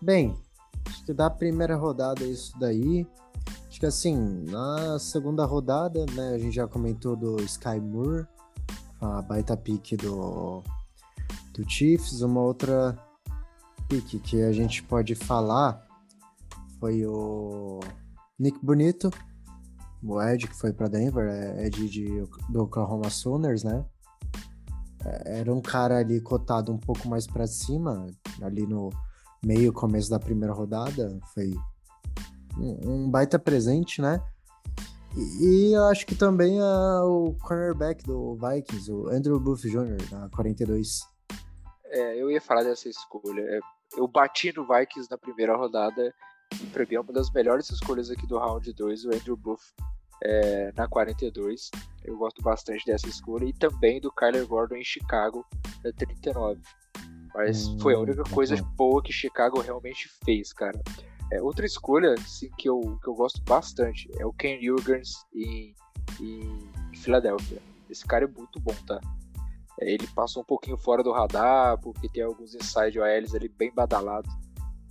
Bem, 0.00 0.36
acho 0.86 1.04
que 1.04 1.12
da 1.12 1.30
primeira 1.30 1.76
rodada 1.76 2.24
é 2.24 2.28
isso 2.28 2.58
daí. 2.58 3.06
Acho 3.68 3.80
que 3.80 3.86
assim, 3.86 4.44
na 4.44 4.98
segunda 4.98 5.44
rodada, 5.44 6.04
né, 6.12 6.34
a 6.34 6.38
gente 6.38 6.54
já 6.54 6.66
comentou 6.66 7.16
do 7.16 7.40
Sky 7.42 7.80
Moore, 7.80 8.26
a 9.00 9.22
baita 9.22 9.56
pique 9.56 9.96
do, 9.96 10.62
do 11.54 11.68
Chiefs. 11.68 12.20
Uma 12.22 12.40
outra 12.40 12.98
pique 13.88 14.18
que 14.18 14.42
a 14.42 14.52
gente 14.52 14.82
pode 14.82 15.14
falar 15.14 15.91
foi 16.82 17.06
o 17.06 17.78
Nick 18.36 18.58
Bonito, 18.60 19.08
o 20.02 20.20
Ed 20.20 20.48
que 20.48 20.56
foi 20.56 20.72
para 20.72 20.88
Denver, 20.88 21.28
é 21.28 21.66
Ed 21.66 21.88
de, 21.88 22.26
do 22.48 22.64
Oklahoma 22.64 23.08
Sooners, 23.08 23.62
né? 23.62 23.86
É, 25.04 25.38
era 25.38 25.54
um 25.54 25.62
cara 25.62 25.98
ali 25.98 26.20
cotado 26.20 26.72
um 26.72 26.78
pouco 26.78 27.08
mais 27.08 27.24
para 27.24 27.46
cima, 27.46 28.08
ali 28.42 28.66
no 28.66 28.90
meio, 29.46 29.72
começo 29.72 30.10
da 30.10 30.18
primeira 30.18 30.52
rodada. 30.52 31.20
Foi 31.32 31.54
um, 32.58 33.04
um 33.04 33.08
baita 33.08 33.38
presente, 33.38 34.02
né? 34.02 34.20
E, 35.16 35.44
e, 35.44 35.72
eu 35.74 35.84
acho 35.84 36.04
que 36.04 36.16
também 36.16 36.58
é 36.58 37.00
o 37.04 37.36
cornerback 37.42 38.02
do 38.04 38.34
Vikings, 38.34 38.90
o 38.90 39.08
Andrew 39.08 39.38
Booth 39.38 39.68
Jr., 39.68 39.98
na 40.10 40.28
42. 40.30 41.02
É, 41.84 42.20
eu 42.20 42.28
ia 42.28 42.40
falar 42.40 42.64
dessa 42.64 42.88
escolha. 42.88 43.40
É, 43.40 43.60
eu 43.96 44.08
bati 44.08 44.52
no 44.56 44.66
Vikings 44.66 45.08
na 45.08 45.16
primeira 45.16 45.56
rodada 45.56 46.12
e 46.60 46.66
pra 46.66 46.84
mim 46.84 46.94
é 46.94 47.00
uma 47.00 47.12
das 47.12 47.30
melhores 47.30 47.70
escolhas 47.70 48.10
aqui 48.10 48.26
do 48.26 48.38
round 48.38 48.72
2, 48.72 49.04
o 49.04 49.14
Andrew 49.14 49.36
Booth 49.36 49.62
é, 50.24 50.72
na 50.76 50.88
42. 50.88 51.70
Eu 52.04 52.16
gosto 52.16 52.42
bastante 52.42 52.84
dessa 52.86 53.08
escolha. 53.08 53.44
E 53.44 53.52
também 53.52 54.00
do 54.00 54.12
Kyler 54.12 54.46
Gordon 54.46 54.76
em 54.76 54.84
Chicago, 54.84 55.44
na 55.84 55.92
39. 55.92 56.60
Mas 57.34 57.66
hum, 57.66 57.78
foi 57.78 57.94
a 57.94 57.98
única 57.98 58.22
coisa 58.24 58.56
boa 58.76 59.02
que 59.02 59.12
Chicago 59.12 59.60
realmente 59.60 60.08
fez, 60.24 60.52
cara. 60.52 60.80
É, 61.32 61.40
outra 61.40 61.64
escolha 61.64 62.12
assim, 62.12 62.50
que, 62.58 62.68
eu, 62.68 62.98
que 63.02 63.08
eu 63.08 63.14
gosto 63.14 63.42
bastante 63.42 64.08
é 64.18 64.26
o 64.26 64.32
Ken 64.32 64.60
Jurgens 64.60 65.14
em, 65.34 65.74
em 66.20 66.70
Filadélfia. 66.94 67.60
Esse 67.88 68.04
cara 68.04 68.24
é 68.24 68.28
muito 68.28 68.60
bom, 68.60 68.74
tá? 68.86 69.00
É, 69.80 69.90
ele 69.90 70.06
passou 70.08 70.42
um 70.42 70.46
pouquinho 70.46 70.76
fora 70.76 71.02
do 71.02 71.10
radar, 71.10 71.78
porque 71.80 72.08
tem 72.08 72.22
alguns 72.22 72.54
inside 72.54 73.00
OLs 73.00 73.34
ali 73.34 73.48
bem 73.48 73.72
badalados. 73.74 74.30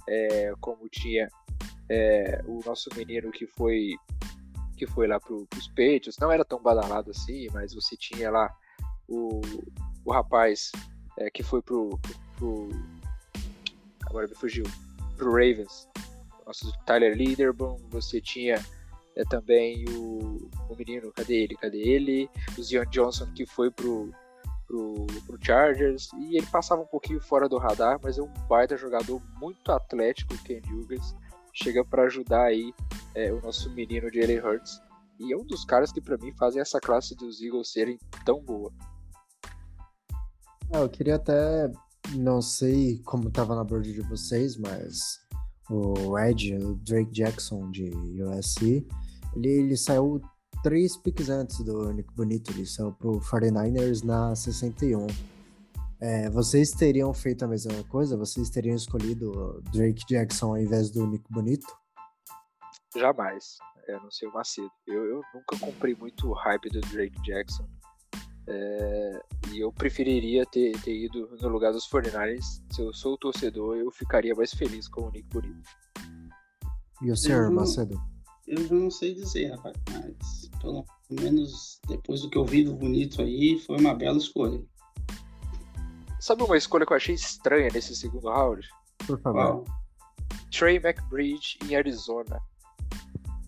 É, 0.10 0.54
como 0.60 0.90
tinha 0.90 1.30
é, 1.92 2.42
o 2.48 2.62
nosso 2.66 2.90
menino 2.96 3.30
que 3.32 3.46
foi 3.46 3.96
que 4.78 4.88
foi 4.88 5.08
lá 5.08 5.20
pro, 5.20 5.46
pros 5.46 5.68
Patriots, 5.68 6.18
não 6.20 6.32
era 6.32 6.44
tão 6.44 6.60
badalado 6.60 7.12
assim, 7.12 7.48
mas 7.54 7.72
você 7.72 7.96
tinha 7.96 8.32
lá 8.32 8.52
o, 9.08 9.42
o 10.04 10.12
rapaz 10.12 10.72
é, 11.20 11.30
que 11.30 11.44
foi 11.44 11.62
pro, 11.62 12.00
pro, 12.00 12.16
pro, 12.38 12.70
agora 14.08 14.28
me 14.28 14.34
fugiu 14.34 14.64
pro 15.18 15.32
Ravens 15.34 15.88
nosso 16.46 16.72
Tyler 16.86 17.16
Liederbaum, 17.16 17.78
você 17.90 18.20
tinha 18.20 18.56
é, 19.16 19.24
também 19.26 19.86
o, 19.90 20.50
o 20.70 20.76
menino, 20.76 21.12
cadê 21.12 21.44
ele? 21.44 21.56
Cadê 21.56 21.78
ele? 21.78 22.30
O 22.58 22.64
Zion 22.64 22.86
Johnson 22.86 23.28
que 23.34 23.46
foi 23.46 23.70
pro, 23.70 24.12
pro, 24.68 25.06
pro 25.28 25.46
Chargers 25.46 26.10
e 26.20 26.38
ele 26.38 26.48
passava 26.48 26.82
um 26.82 26.88
pouquinho 26.88 27.22
fora 27.22 27.48
do 27.48 27.58
radar, 27.58 28.00
mas 28.02 28.18
é 28.18 28.22
um 28.22 28.34
baita 28.48 28.76
jogador 28.78 29.22
muito 29.40 29.72
atlético, 29.72 30.34
o 30.34 30.44
Ken 30.44 30.62
Hughes, 30.70 31.16
chega 31.54 31.84
para 31.84 32.04
ajudar 32.04 32.44
aí 32.44 32.74
é, 33.16 33.32
o 33.32 33.42
nosso 33.42 33.70
menino 33.72 34.12
Jalen 34.14 34.40
Hurts 34.40 34.82
e 35.20 35.34
é 35.34 35.38
um 35.38 35.46
dos 35.46 35.64
caras 35.64 35.92
que 35.92 36.02
para 36.02 36.18
mim 36.18 36.34
fazem 36.34 36.62
essa 36.62 36.80
classe 36.80 37.16
dos 37.16 37.42
Eagles 37.42 37.72
serem 37.72 38.00
tão 38.26 38.42
boa. 38.42 38.72
Ah, 40.74 40.80
eu 40.80 40.90
queria 40.90 41.16
até, 41.16 41.70
não 42.16 42.42
sei 42.42 43.00
como 43.04 43.28
estava 43.28 43.56
na 43.56 43.64
board 43.64 43.94
de 43.94 44.02
vocês, 44.02 44.58
mas 44.58 45.20
o 45.70 46.18
Ed, 46.18 46.56
o 46.56 46.76
Drake 46.76 47.12
Jackson 47.12 47.70
de 47.70 47.92
USC, 48.24 48.86
ele, 49.36 49.48
ele 49.48 49.78
saiu 49.78 50.22
três 50.64 50.98
picks 50.98 51.30
antes 51.30 51.60
do 51.64 51.92
Nick 51.94 52.14
Bonito, 52.16 52.52
ele 52.52 52.66
saiu 52.66 52.92
pro 52.94 53.20
49ers 53.20 54.04
na 54.04 54.36
61. 54.36 55.06
É, 56.02 56.32
vocês 56.32 56.72
teriam 56.72 57.14
feito 57.14 57.46
a 57.46 57.48
mesma 57.48 57.84
coisa? 57.84 58.18
Vocês 58.18 58.50
teriam 58.50 58.76
escolhido 58.76 59.62
Drake 59.72 60.04
Jackson 60.08 60.48
ao 60.48 60.58
invés 60.58 60.90
do 60.90 61.06
Nick 61.06 61.24
Bonito? 61.32 61.68
Jamais. 62.96 63.58
É, 63.88 63.94
não 64.00 64.10
sei 64.10 64.28
o 64.28 64.34
Macedo. 64.34 64.72
Eu, 64.88 65.04
eu 65.06 65.22
nunca 65.34 65.60
comprei 65.60 65.94
muito 65.94 66.32
hype 66.34 66.70
do 66.70 66.82
Drake 66.82 67.22
Jackson. 67.22 67.68
É, 68.48 69.22
e 69.52 69.60
eu 69.60 69.72
preferiria 69.72 70.44
ter, 70.48 70.72
ter 70.82 71.06
ido 71.06 71.30
no 71.40 71.50
lugar 71.50 71.72
dos 71.72 71.88
49ers. 71.88 72.64
Se 72.74 72.82
eu 72.82 72.92
sou 72.94 73.14
o 73.14 73.18
torcedor, 73.18 73.78
eu 73.78 73.92
ficaria 73.92 74.34
mais 74.34 74.52
feliz 74.54 74.88
com 74.88 75.04
o 75.04 75.12
Nick 75.12 75.30
Bonito. 75.30 75.70
E 77.04 77.12
o 77.12 77.16
senhor, 77.16 77.46
eu 77.46 77.52
Macedo? 77.52 77.96
Eu 78.48 78.68
já 78.68 78.76
não 78.76 78.90
sei 78.90 79.14
dizer, 79.14 79.52
rapaz, 79.52 79.76
mas 79.92 80.50
pelo 80.60 80.84
menos 81.10 81.80
depois 81.88 82.22
do 82.22 82.30
que 82.30 82.38
eu 82.38 82.46
vi 82.46 82.64
do 82.64 82.76
Bonito 82.76 83.22
aí, 83.22 83.60
foi 83.60 83.80
uma 83.80 83.94
bela 83.94 84.18
escolha. 84.18 84.62
Sabe 86.22 86.44
uma 86.44 86.56
escolha 86.56 86.86
que 86.86 86.94
eu 86.94 86.98
achei 86.98 87.16
estranha 87.16 87.68
nesse 87.74 87.96
segundo 87.96 88.30
round? 88.30 88.70
Por 89.08 89.20
favor. 89.20 89.64
Trey 90.52 90.78
McBridge 90.78 91.58
em 91.66 91.76
Arizona. 91.76 92.40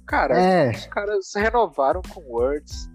Cara, 0.07 0.37
é. 0.37 0.71
os 0.71 0.87
caras 0.87 1.31
renovaram 1.35 2.01
com 2.01 2.21
Words 2.21 2.89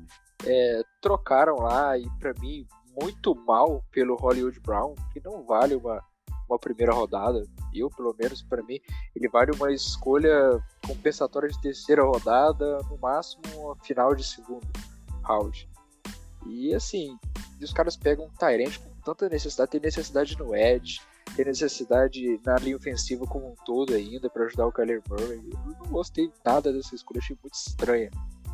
é, 0.44 0.82
trocaram 1.00 1.56
lá 1.56 1.96
e 1.96 2.08
para 2.18 2.34
mim 2.40 2.66
muito 3.00 3.34
mal 3.46 3.84
pelo 3.92 4.16
Hollywood 4.16 4.58
Brown, 4.60 4.96
que 5.12 5.20
não 5.24 5.44
vale 5.44 5.76
uma, 5.76 6.02
uma 6.48 6.58
primeira 6.58 6.92
rodada. 6.92 7.42
Eu, 7.72 7.88
pelo 7.88 8.14
menos, 8.18 8.42
para 8.42 8.62
mim, 8.64 8.80
ele 9.14 9.28
vale 9.28 9.52
uma 9.54 9.72
escolha 9.72 10.60
compensatória 10.84 11.48
de 11.48 11.60
terceira 11.60 12.02
rodada, 12.02 12.78
no 12.90 12.98
máximo 12.98 13.42
uma 13.56 13.76
final 13.76 14.12
de 14.14 14.24
segundo 14.24 14.66
round. 15.22 15.68
E 16.46 16.74
assim, 16.74 17.16
os 17.62 17.72
caras 17.72 17.96
pegam 17.96 18.26
um 18.26 18.30
Tyrant 18.30 18.78
com 18.78 18.90
tanta 19.14 19.28
necessidade, 19.28 19.70
tem 19.70 19.80
necessidade 19.80 20.38
no 20.38 20.54
Edge, 20.54 21.00
tem 21.34 21.44
necessidade 21.44 22.40
na 22.44 22.56
linha 22.56 22.76
ofensiva 22.76 23.26
como 23.26 23.52
um 23.52 23.54
todo 23.64 23.94
ainda 23.94 24.28
para 24.28 24.44
ajudar 24.44 24.66
o 24.66 24.72
Kyler 24.72 25.02
Murray. 25.08 25.50
Eu 25.50 25.76
não 25.84 25.90
gostei 25.90 26.30
nada 26.44 26.72
dessa 26.72 26.94
escolha, 26.94 27.20
achei 27.20 27.36
muito 27.42 27.54
estranha. 27.54 28.10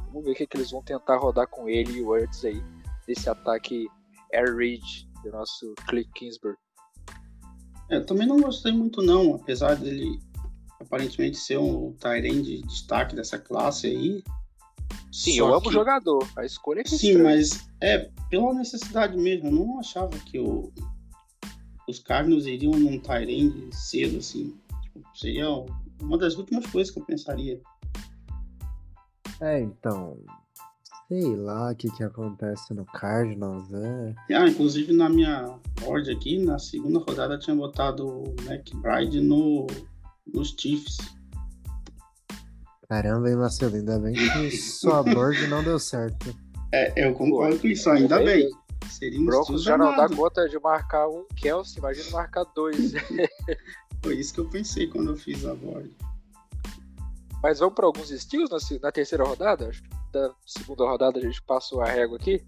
Vamos 0.08 0.24
ver 0.24 0.32
o 0.32 0.34
que, 0.34 0.46
que 0.46 0.56
eles 0.56 0.70
vão 0.70 0.82
tentar 0.82 1.16
rodar 1.16 1.48
com 1.48 1.68
ele 1.68 1.98
e 1.98 2.02
o 2.02 2.16
Ertz 2.16 2.44
aí, 2.44 2.62
nesse 3.08 3.28
ataque 3.28 3.88
Air 4.32 4.56
Reed 4.56 4.82
do 5.22 5.30
nosso 5.30 5.74
Cliff 5.88 6.10
Kingsbury. 6.14 6.56
É, 7.90 8.00
também 8.00 8.26
não 8.26 8.40
gostei 8.40 8.72
muito 8.72 9.02
não, 9.02 9.34
apesar 9.34 9.74
dele 9.74 10.18
aparentemente 10.80 11.36
ser 11.36 11.58
um 11.58 11.92
Tyrene 11.94 12.42
de 12.42 12.62
destaque 12.62 13.14
dessa 13.14 13.38
classe 13.38 13.86
aí. 13.86 14.22
Sim, 15.12 15.38
eu 15.38 15.54
amo 15.54 15.68
o 15.68 15.72
jogador. 15.72 16.26
A 16.36 16.44
escolha 16.44 16.80
é 16.80 16.82
que 16.82 16.90
Sim, 16.90 17.18
mas 17.18 17.68
é 17.80 18.10
pela 18.28 18.52
necessidade 18.52 19.16
mesmo. 19.16 19.48
Eu 19.48 19.52
não 19.52 19.78
achava 19.78 20.10
que 20.10 20.38
o, 20.38 20.72
os 21.88 22.00
Cardinals 22.00 22.46
iriam 22.46 22.72
num 22.72 22.98
Tyrene 22.98 23.68
cedo, 23.72 24.18
assim. 24.18 24.56
Tipo, 24.82 25.02
seria 25.14 25.48
uma 26.02 26.18
das 26.18 26.36
últimas 26.36 26.66
coisas 26.66 26.92
que 26.92 27.00
eu 27.00 27.04
pensaria. 27.04 27.60
É, 29.40 29.60
então. 29.60 30.18
Sei 31.06 31.36
lá 31.36 31.70
o 31.70 31.76
que, 31.76 31.90
que 31.90 32.02
acontece 32.02 32.72
no 32.72 32.84
Cardinals, 32.86 33.68
né? 33.68 34.14
Ah, 34.32 34.48
inclusive 34.48 34.92
na 34.92 35.08
minha 35.08 35.58
board 35.80 36.10
aqui, 36.10 36.38
na 36.38 36.58
segunda 36.58 36.98
rodada, 36.98 37.38
tinha 37.38 37.54
botado 37.54 38.06
o 38.06 38.34
McBride 38.46 39.20
no, 39.20 39.66
nos 40.26 40.56
Chiefs. 40.58 41.13
Caramba, 42.88 43.30
hein, 43.30 43.36
Marcelo? 43.36 43.76
Ainda 43.76 43.98
bem 43.98 44.14
que 44.14 44.50
sua 44.56 45.02
board 45.02 45.46
não 45.48 45.62
deu 45.62 45.78
certo. 45.78 46.34
É, 46.72 47.06
eu 47.06 47.14
concordo 47.14 47.58
com 47.58 47.66
isso, 47.66 47.88
ainda 47.90 48.18
bem. 48.18 48.48
Seria 48.90 49.24
Broncos 49.24 49.62
já 49.62 49.78
não 49.78 49.96
dá 49.96 50.08
conta 50.08 50.48
de 50.48 50.58
marcar 50.58 51.08
um 51.08 51.24
Kelsey, 51.36 51.78
imagina 51.78 52.10
marcar 52.10 52.44
dois. 52.54 52.92
Foi 54.02 54.16
isso 54.16 54.34
que 54.34 54.40
eu 54.40 54.48
pensei 54.48 54.86
quando 54.86 55.12
eu 55.12 55.16
fiz 55.16 55.44
a 55.46 55.54
board. 55.54 55.90
Mas 57.42 57.58
vamos 57.58 57.74
para 57.74 57.86
alguns 57.86 58.10
estilos 58.10 58.50
na, 58.50 58.78
na, 58.82 58.92
terceira 58.92 59.24
rodada? 59.24 59.68
Acho 59.68 59.82
que 59.82 59.88
da 60.12 60.34
segunda 60.46 60.84
rodada 60.84 61.18
a 61.18 61.22
gente 61.22 61.42
passou 61.42 61.80
a 61.80 61.86
régua 61.86 62.16
aqui. 62.16 62.42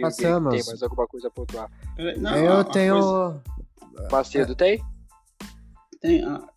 Passamos. 0.00 0.54
Tem 0.54 0.64
mais 0.64 0.82
alguma 0.82 1.06
coisa 1.06 1.28
a 1.28 1.30
pontuar? 1.30 1.70
Não, 2.18 2.36
eu 2.36 2.64
tenho. 2.64 3.00
Coisa... 3.00 4.08
Macedo 4.10 4.52
é. 4.52 4.54
tem? 4.54 4.84
Tem. 6.00 6.24
Ah, 6.24 6.48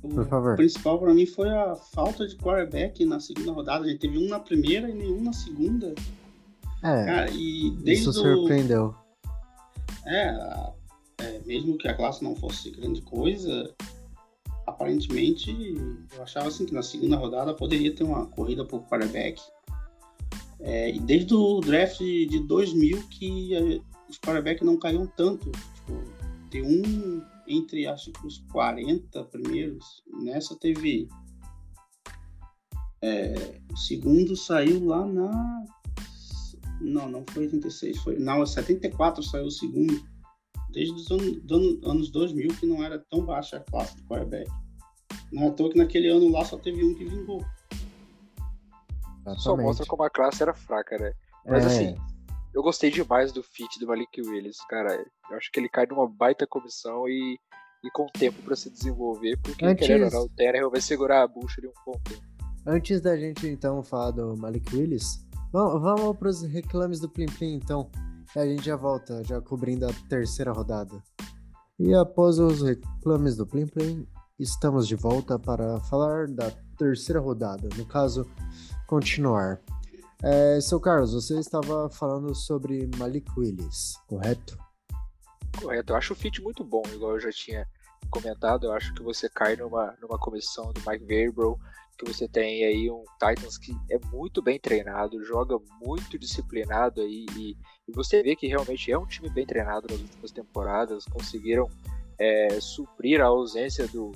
Por 0.00 0.26
favor. 0.26 0.56
principal 0.56 0.98
para 0.98 1.12
mim 1.12 1.26
foi 1.26 1.50
a 1.50 1.76
falta 1.76 2.26
de 2.26 2.34
quarterback 2.36 3.04
na 3.04 3.20
segunda 3.20 3.52
rodada. 3.52 3.84
A 3.84 3.88
gente 3.88 4.00
teve 4.00 4.18
um 4.18 4.28
na 4.28 4.40
primeira 4.40 4.88
e 4.88 4.94
nenhum 4.94 5.22
na 5.22 5.32
segunda. 5.32 5.94
É. 6.82 7.04
Cara, 7.04 7.30
e 7.30 7.70
desde 7.82 8.08
isso 8.08 8.12
surpreendeu. 8.12 8.94
É, 10.06 10.72
é, 11.18 11.40
mesmo 11.44 11.76
que 11.76 11.86
a 11.86 11.94
classe 11.94 12.24
não 12.24 12.34
fosse 12.34 12.70
grande 12.70 13.02
coisa, 13.02 13.74
aparentemente, 14.66 15.52
eu 16.16 16.22
achava 16.22 16.48
assim 16.48 16.64
que 16.64 16.72
na 16.72 16.82
segunda 16.82 17.16
rodada 17.16 17.52
poderia 17.52 17.94
ter 17.94 18.04
uma 18.04 18.24
corrida 18.26 18.64
por 18.64 18.82
quarterback. 18.88 19.40
É, 20.60 20.90
e 20.90 20.98
desde 20.98 21.34
o 21.34 21.60
draft 21.60 21.98
de 21.98 22.38
2000 22.46 23.02
que 23.08 23.56
a, 23.56 24.10
os 24.10 24.18
quarterbacks 24.18 24.66
não 24.66 24.78
caíam 24.78 25.06
tanto. 25.06 25.50
Tipo, 25.50 26.02
tem 26.50 26.62
um 26.62 27.22
entre, 27.50 27.86
acho 27.86 28.12
que 28.12 28.26
os 28.26 28.38
40 28.50 29.24
primeiros. 29.24 30.02
Nessa 30.22 30.56
teve... 30.56 31.08
É, 33.02 33.60
o 33.72 33.76
segundo 33.76 34.36
saiu 34.36 34.84
lá 34.84 35.06
na... 35.06 35.64
Não, 36.80 37.08
não 37.08 37.24
foi 37.30 37.44
86, 37.44 37.98
foi... 37.98 38.18
Não, 38.18 38.44
74 38.44 39.22
saiu 39.22 39.46
o 39.46 39.50
segundo 39.50 40.02
desde 40.72 40.94
os 40.94 41.10
anos, 41.10 41.84
anos 41.84 42.10
2000 42.10 42.48
que 42.56 42.66
não 42.66 42.82
era 42.82 42.98
tão 43.10 43.24
baixa 43.24 43.56
a 43.56 43.60
classe 43.60 43.96
de 43.96 44.02
quarterback. 44.04 44.50
Não 45.32 45.44
é 45.44 45.48
à 45.48 45.50
toa 45.52 45.70
que 45.70 45.78
naquele 45.78 46.08
ano 46.08 46.28
lá 46.30 46.44
só 46.44 46.58
teve 46.58 46.84
um 46.84 46.94
que 46.94 47.04
vingou. 47.04 47.44
Exatamente. 49.20 49.42
Só 49.42 49.56
mostra 49.56 49.86
como 49.86 50.02
a 50.02 50.10
classe 50.10 50.42
era 50.42 50.54
fraca, 50.54 50.96
né? 50.98 51.12
Mas 51.46 51.64
é. 51.64 51.66
assim, 51.66 51.94
eu 52.54 52.62
gostei 52.62 52.90
demais 52.90 53.32
do 53.32 53.42
fit 53.42 53.78
do 53.78 53.86
Malik 53.86 54.20
Willis, 54.20 54.58
cara. 54.68 54.94
Eu 55.30 55.36
acho 55.36 55.50
que 55.52 55.60
ele 55.60 55.68
cai 55.68 55.86
numa 55.86 56.08
baita 56.08 56.46
comissão 56.46 57.08
e, 57.08 57.38
e 57.84 57.90
com 57.92 58.06
tempo 58.06 58.42
para 58.42 58.56
se 58.56 58.70
desenvolver, 58.70 59.38
porque 59.42 59.64
Antes... 59.64 59.86
querendo 59.86 60.06
ou 60.06 60.10
não, 60.10 60.22
o 60.24 60.28
Tannehill 60.28 60.70
vai 60.70 60.80
segurar 60.80 61.22
a 61.22 61.28
bucha 61.28 61.60
de 61.60 61.68
um 61.68 61.72
bom 61.86 61.98
tempo. 62.04 62.22
Antes 62.66 63.00
da 63.00 63.16
gente 63.16 63.46
então 63.46 63.82
falar 63.82 64.10
do 64.10 64.36
Malik 64.36 64.76
Willis, 64.76 65.26
vamos, 65.52 65.80
vamos 65.80 66.16
para 66.16 66.28
os 66.28 66.42
reclames 66.42 67.00
do 67.00 67.08
Plim 67.08 67.26
Plim 67.26 67.54
então. 67.54 67.90
A 68.36 68.46
gente 68.46 68.64
já 68.64 68.76
volta, 68.76 69.24
já 69.24 69.40
cobrindo 69.40 69.86
a 69.86 69.92
terceira 70.08 70.52
rodada. 70.52 71.02
E 71.78 71.94
após 71.94 72.38
os 72.38 72.62
reclames 72.62 73.36
do 73.36 73.46
Plim 73.46 73.66
Plim, 73.66 74.06
estamos 74.38 74.86
de 74.86 74.94
volta 74.94 75.38
para 75.38 75.80
falar 75.80 76.28
da 76.28 76.52
terceira 76.76 77.20
rodada. 77.20 77.68
No 77.76 77.84
caso, 77.86 78.28
continuar. 78.86 79.60
É, 80.22 80.60
seu 80.60 80.78
Carlos, 80.78 81.14
você 81.14 81.38
estava 81.38 81.88
falando 81.88 82.34
sobre 82.34 82.88
Malik 82.98 83.26
Willis, 83.38 83.94
correto? 84.06 84.58
Correto, 85.58 85.92
eu 85.92 85.96
acho 85.96 86.12
o 86.12 86.16
fit 86.16 86.42
muito 86.42 86.62
bom, 86.62 86.82
igual 86.92 87.12
eu 87.12 87.20
já 87.20 87.30
tinha 87.30 87.66
comentado, 88.10 88.66
eu 88.66 88.72
acho 88.72 88.92
que 88.92 89.02
você 89.02 89.30
cai 89.30 89.56
numa, 89.56 89.96
numa 90.00 90.18
comissão 90.18 90.72
do 90.72 90.80
Mike 90.86 91.04
Vrabel, 91.04 91.58
que 91.98 92.04
você 92.04 92.28
tem 92.28 92.64
aí 92.64 92.90
um 92.90 93.02
Titans 93.18 93.56
que 93.56 93.72
é 93.90 93.98
muito 94.12 94.42
bem 94.42 94.58
treinado, 94.58 95.24
joga 95.24 95.56
muito 95.80 96.18
disciplinado 96.18 97.00
aí, 97.00 97.24
e, 97.36 97.56
e 97.88 97.92
você 97.92 98.22
vê 98.22 98.36
que 98.36 98.46
realmente 98.46 98.92
é 98.92 98.98
um 98.98 99.06
time 99.06 99.30
bem 99.30 99.46
treinado 99.46 99.86
nas 99.90 100.00
últimas 100.00 100.32
temporadas, 100.32 101.04
conseguiram 101.06 101.66
é, 102.18 102.60
suprir 102.60 103.22
a 103.22 103.26
ausência 103.26 103.86
do, 103.88 104.12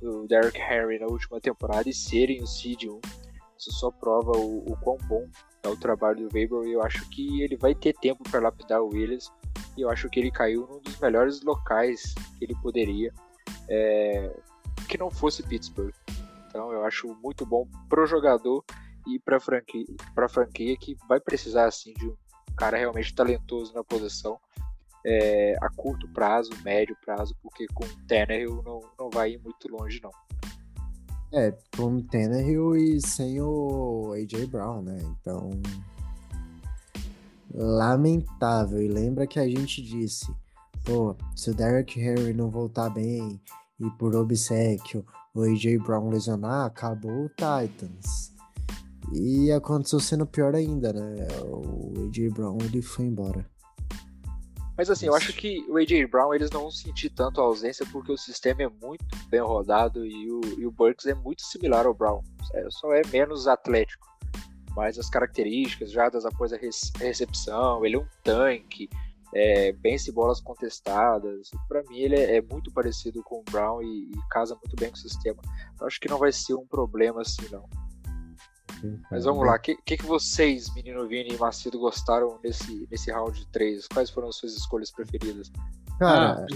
do 0.00 0.26
Derrick 0.26 0.58
Henry 0.58 0.98
na 0.98 1.06
última 1.06 1.40
temporada 1.40 1.88
e 1.90 1.92
serem 1.92 2.42
o 2.42 2.46
seed 2.46 2.84
1. 2.84 3.00
Isso 3.62 3.70
só 3.78 3.92
prova 3.92 4.32
o, 4.32 4.72
o 4.72 4.76
quão 4.78 4.98
bom 5.06 5.24
é 5.62 5.68
o 5.68 5.76
trabalho 5.76 6.28
do 6.28 6.34
Weber 6.34 6.64
e 6.66 6.72
eu 6.72 6.82
acho 6.82 7.08
que 7.10 7.42
ele 7.42 7.56
vai 7.56 7.76
ter 7.76 7.92
tempo 7.92 8.24
para 8.28 8.40
lapidar 8.40 8.82
o 8.82 8.88
Williams 8.88 9.30
e 9.76 9.82
eu 9.82 9.88
acho 9.88 10.10
que 10.10 10.18
ele 10.18 10.32
caiu 10.32 10.66
num 10.66 10.80
dos 10.80 10.98
melhores 10.98 11.42
locais 11.42 12.12
que 12.36 12.44
ele 12.44 12.56
poderia 12.60 13.14
é, 13.68 14.34
que 14.88 14.98
não 14.98 15.12
fosse 15.12 15.44
Pittsburgh. 15.44 15.94
Então 16.48 16.72
eu 16.72 16.84
acho 16.84 17.06
muito 17.22 17.46
bom 17.46 17.68
pro 17.88 18.04
jogador 18.04 18.64
e 19.06 19.20
para 19.20 19.38
franquia, 19.38 19.86
para 20.12 20.28
franquia 20.28 20.76
que 20.76 20.96
vai 21.06 21.20
precisar 21.20 21.66
assim 21.66 21.94
de 21.94 22.08
um 22.08 22.16
cara 22.56 22.76
realmente 22.76 23.14
talentoso 23.14 23.72
na 23.74 23.84
posição 23.84 24.40
é, 25.06 25.56
a 25.60 25.70
curto 25.70 26.08
prazo, 26.08 26.50
médio 26.64 26.96
prazo, 27.04 27.36
porque 27.40 27.68
com 27.68 27.84
o 27.84 28.06
Tannehill 28.08 28.60
não, 28.64 28.80
não 28.98 29.08
vai 29.08 29.34
ir 29.34 29.38
muito 29.38 29.68
longe 29.70 30.00
não. 30.02 30.10
É, 31.32 31.54
com 31.76 31.96
o 31.96 32.02
Tannehill 32.02 32.76
e 32.76 33.00
sem 33.00 33.40
o 33.40 34.12
AJ 34.12 34.46
Brown, 34.48 34.82
né? 34.82 34.98
Então 35.02 35.50
lamentável. 37.54 38.82
E 38.82 38.88
lembra 38.88 39.26
que 39.26 39.38
a 39.38 39.46
gente 39.46 39.82
disse, 39.82 40.26
pô, 40.84 41.16
se 41.36 41.50
o 41.50 41.54
Derrick 41.54 41.98
Henry 42.00 42.32
não 42.32 42.50
voltar 42.50 42.90
bem 42.90 43.40
e 43.80 43.90
por 43.98 44.14
obsequio 44.14 45.04
o 45.34 45.42
AJ 45.42 45.78
Brown 45.82 46.10
lesionar, 46.10 46.66
acabou 46.66 47.24
o 47.24 47.28
Titans. 47.28 48.32
E 49.12 49.50
aconteceu 49.50 50.00
sendo 50.00 50.26
pior 50.26 50.54
ainda, 50.54 50.92
né? 50.92 51.26
O 51.44 52.06
AJ 52.06 52.32
Brown 52.32 52.58
ele 52.62 52.82
foi 52.82 53.06
embora. 53.06 53.51
Mas 54.76 54.88
assim, 54.88 55.06
eu 55.06 55.14
acho 55.14 55.32
que 55.34 55.64
o 55.68 55.76
AJ 55.76 56.08
Brown 56.10 56.32
eles 56.32 56.50
não 56.50 56.70
sentir 56.70 57.10
tanto 57.10 57.40
a 57.40 57.44
ausência 57.44 57.86
porque 57.92 58.10
o 58.10 58.16
sistema 58.16 58.62
é 58.62 58.68
muito 58.68 59.04
bem 59.28 59.40
rodado 59.40 60.06
e 60.06 60.30
o, 60.30 60.40
e 60.58 60.66
o 60.66 60.70
Burks 60.70 61.06
é 61.06 61.14
muito 61.14 61.42
similar 61.42 61.86
ao 61.86 61.94
Brown. 61.94 62.22
É, 62.54 62.70
só 62.70 62.92
é 62.94 63.02
menos 63.12 63.46
atlético. 63.46 64.06
Mas 64.74 64.98
as 64.98 65.10
características, 65.10 65.92
já 65.92 66.08
das 66.08 66.24
após 66.24 66.52
a 66.52 66.56
recepção, 66.56 67.84
ele 67.84 67.96
é 67.96 67.98
um 67.98 68.06
tanque, 68.24 68.88
é, 69.34 69.72
vence 69.72 70.10
bolas 70.12 70.40
contestadas. 70.40 71.50
Para 71.68 71.82
mim, 71.84 71.98
ele 71.98 72.16
é, 72.16 72.36
é, 72.36 72.42
muito 72.42 72.72
parecido 72.72 73.22
com 73.22 73.40
o 73.40 73.44
Brown 73.50 73.82
e, 73.82 74.10
e, 74.10 74.28
casa 74.30 74.54
muito 74.54 74.76
bem 74.76 74.90
com 74.90 74.96
o 74.96 75.00
sistema. 75.00 75.40
Eu 75.80 75.86
acho 75.86 76.00
que 76.00 76.08
não 76.08 76.18
vai 76.18 76.32
ser 76.32 76.54
um 76.54 76.66
problema 76.66 77.22
assim, 77.22 77.46
não. 77.50 77.68
Mas 79.10 79.24
vamos 79.24 79.46
lá, 79.46 79.56
o 79.56 79.58
que, 79.58 79.76
que, 79.84 79.96
que, 79.96 80.06
vocês, 80.06 80.72
menino 80.74 81.06
Vini 81.06 81.34
e 81.34 81.38
Macedo, 81.38 81.78
gostaram 81.78 82.38
nesse, 82.42 82.86
nesse 82.90 83.10
round 83.10 83.46
3? 83.52 83.88
Quais 83.88 84.10
foram 84.10 84.28
as 84.28 84.36
suas 84.36 84.54
escolhas 84.54 84.90
preferidas? 84.90 85.50
Cara, 85.98 86.32
ah, 86.32 86.46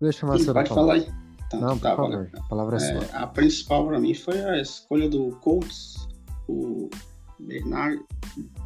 deixa 0.00 0.26
o 0.26 0.28
Macedo 0.28 0.52
Pode 0.52 0.68
falar 0.68 0.94
aí. 0.94 1.10
Tá, 1.50 1.56
não, 1.58 1.78
tá, 1.78 1.96
por 1.96 2.10
favor, 2.10 2.30
a 2.32 2.42
palavra 2.42 2.76
é, 2.76 2.78
é 2.78 3.00
sua. 3.00 3.16
A 3.16 3.26
principal 3.26 3.86
para 3.86 3.98
mim 3.98 4.14
foi 4.14 4.40
a 4.44 4.60
escolha 4.60 5.08
do 5.08 5.30
Colts, 5.40 6.08
o 6.48 6.88
Bernard, 7.40 8.00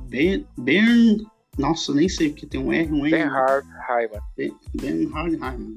ben, 0.09 0.47
ben, 0.59 1.27
nossa, 1.59 1.95
nem 1.95 2.09
sei 2.09 2.31
porque 2.31 2.47
tem 2.47 2.61
um 2.61 2.73
R, 2.73 2.93
um 2.93 3.07
N. 3.07 3.11
Bernhard 3.11 3.67
Heimann. 3.89 4.21
Ben, 4.37 4.57
Bernhard 4.75 5.33
Heimann, 5.35 5.77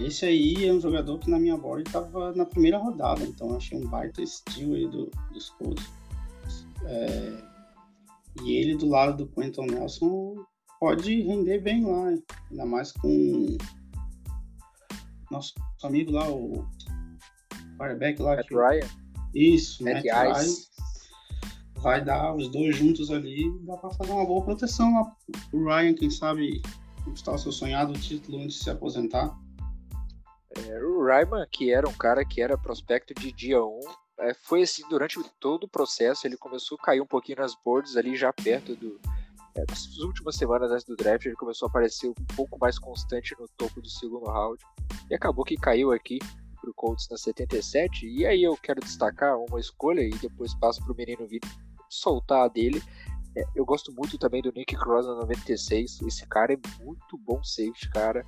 Esse 0.00 0.24
aí 0.24 0.66
é 0.66 0.72
um 0.72 0.80
jogador 0.80 1.18
que 1.18 1.30
na 1.30 1.38
minha 1.38 1.56
board 1.56 1.86
estava 1.86 2.32
na 2.32 2.46
primeira 2.46 2.78
rodada, 2.78 3.22
então 3.22 3.54
achei 3.54 3.78
um 3.78 3.86
baita 3.88 4.22
estilo 4.22 4.74
aí 4.74 4.88
do, 4.88 5.10
dos 5.32 5.50
Colts. 5.50 5.84
É, 6.84 7.42
e 8.42 8.52
ele 8.52 8.76
do 8.76 8.88
lado 8.88 9.16
do 9.18 9.26
Quentin 9.28 9.66
Nelson 9.66 10.36
pode 10.78 11.20
render 11.20 11.60
bem 11.60 11.84
lá, 11.84 12.14
ainda 12.50 12.64
mais 12.64 12.92
com 12.92 13.58
nosso 15.30 15.54
amigo 15.82 16.12
lá, 16.12 16.28
o 16.30 16.66
quarterback 17.76 18.20
lá. 18.22 18.36
Matt 18.36 18.48
que... 18.48 18.54
Ryan? 18.54 18.88
Isso, 19.34 19.84
Matt, 19.84 20.04
Matt 20.04 20.04
Ryan 20.04 20.54
vai 21.76 22.04
dar 22.04 22.34
os 22.34 22.48
dois 22.48 22.76
juntos 22.76 23.10
ali, 23.10 23.50
dá 23.66 23.76
para 23.76 23.90
fazer 23.90 24.12
uma 24.12 24.24
boa 24.24 24.42
proteção 24.44 24.94
lá 24.94 25.16
o 25.52 25.64
Ryan, 25.64 25.94
quem 25.94 26.10
sabe 26.10 26.62
conquistar 27.04 27.32
o 27.32 27.38
seu 27.38 27.52
sonhado 27.52 27.92
título 27.94 28.38
antes 28.38 28.56
de 28.58 28.64
se 28.64 28.70
aposentar. 28.70 29.36
É, 30.68 30.82
o 30.82 31.04
Ryman, 31.04 31.46
que 31.50 31.72
era 31.72 31.88
um 31.88 31.92
cara 31.92 32.24
que 32.24 32.40
era 32.40 32.58
prospecto 32.58 33.14
de 33.14 33.32
dia 33.32 33.62
1, 33.62 33.80
é, 34.20 34.34
foi 34.34 34.62
assim 34.62 34.86
durante 34.88 35.18
todo 35.38 35.64
o 35.64 35.68
processo, 35.68 36.26
ele 36.26 36.36
começou 36.36 36.78
a 36.80 36.84
cair 36.84 37.00
um 37.00 37.06
pouquinho 37.06 37.38
nas 37.38 37.54
boards 37.64 37.96
ali 37.96 38.16
já 38.16 38.32
perto 38.32 38.74
do. 38.76 39.00
É, 39.56 39.64
últimas 40.04 40.36
semanas 40.36 40.70
antes 40.70 40.86
do 40.86 40.94
draft, 40.94 41.26
ele 41.26 41.34
começou 41.34 41.66
a 41.66 41.68
aparecer 41.68 42.08
um 42.08 42.14
pouco 42.36 42.56
mais 42.60 42.78
constante 42.78 43.34
no 43.38 43.48
topo 43.56 43.80
do 43.80 43.88
segundo 43.88 44.26
round. 44.26 44.62
E 45.10 45.14
acabou 45.14 45.44
que 45.44 45.56
caiu 45.56 45.90
aqui 45.90 46.18
pro 46.60 46.72
Colts 46.74 47.08
na 47.10 47.16
77. 47.16 48.06
E 48.06 48.26
aí 48.26 48.42
eu 48.42 48.56
quero 48.56 48.80
destacar 48.80 49.36
uma 49.36 49.58
escolha 49.58 50.02
e 50.02 50.10
depois 50.10 50.54
passo 50.54 50.84
pro 50.84 50.94
menino 50.94 51.26
Vitor 51.26 51.50
soltar 51.88 52.48
dele. 52.50 52.82
É, 53.36 53.44
eu 53.54 53.64
gosto 53.64 53.92
muito 53.92 54.18
também 54.18 54.42
do 54.42 54.52
Nick 54.52 54.76
Cross 54.76 55.06
na 55.06 55.14
96. 55.16 56.00
Esse 56.02 56.26
cara 56.26 56.52
é 56.52 56.58
muito 56.80 57.18
bom 57.18 57.42
safety, 57.42 57.90
cara. 57.90 58.24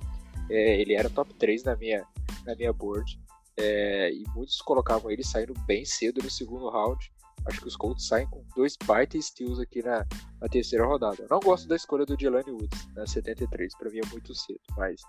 É, 0.49 0.79
ele 0.81 0.93
era 0.93 1.09
top 1.09 1.33
3 1.35 1.63
na 1.63 1.75
minha, 1.75 2.05
na 2.45 2.55
minha 2.55 2.73
board. 2.73 3.19
É, 3.57 4.11
e 4.11 4.23
muitos 4.35 4.61
colocavam 4.61 5.11
ele 5.11 5.23
saindo 5.23 5.53
bem 5.65 5.85
cedo 5.85 6.21
no 6.23 6.29
segundo 6.29 6.69
round. 6.69 7.11
Acho 7.45 7.61
que 7.61 7.67
os 7.67 7.75
Colts 7.75 8.07
saem 8.07 8.27
com 8.27 8.43
dois 8.55 8.77
baita 8.85 9.19
steals 9.21 9.59
aqui 9.59 9.83
na, 9.83 10.05
na 10.39 10.47
terceira 10.47 10.85
rodada. 10.85 11.23
Eu 11.23 11.27
não 11.29 11.39
gosto 11.39 11.67
da 11.67 11.75
escolha 11.75 12.05
do 12.05 12.19
Jelani 12.19 12.51
Woods 12.51 12.87
na 12.95 13.05
73, 13.05 13.77
para 13.77 13.89
mim 13.89 13.99
é 13.99 14.09
muito 14.09 14.33
cedo, 14.33 14.61
mas 14.77 15.01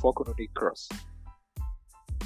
foco 0.00 0.24
no 0.24 0.34
Nick 0.36 0.52
Cross. 0.54 0.88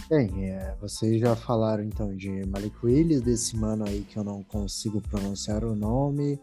Bem, 0.09 0.51
é, 0.51 0.75
vocês 0.81 1.21
já 1.21 1.37
falaram 1.37 1.83
então 1.83 2.15
de 2.15 2.45
Malik 2.47 2.77
Willis, 2.83 3.23
desse 3.23 3.57
mano 3.57 3.87
aí 3.87 4.03
que 4.03 4.19
eu 4.19 4.25
não 4.25 4.43
consigo 4.43 5.01
pronunciar 5.01 5.65
o 5.65 5.75
nome, 5.75 6.39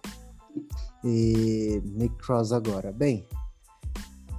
e 1.04 1.82
Nick 1.86 2.16
Cross 2.18 2.52
agora. 2.52 2.91
Bem. 2.91 3.28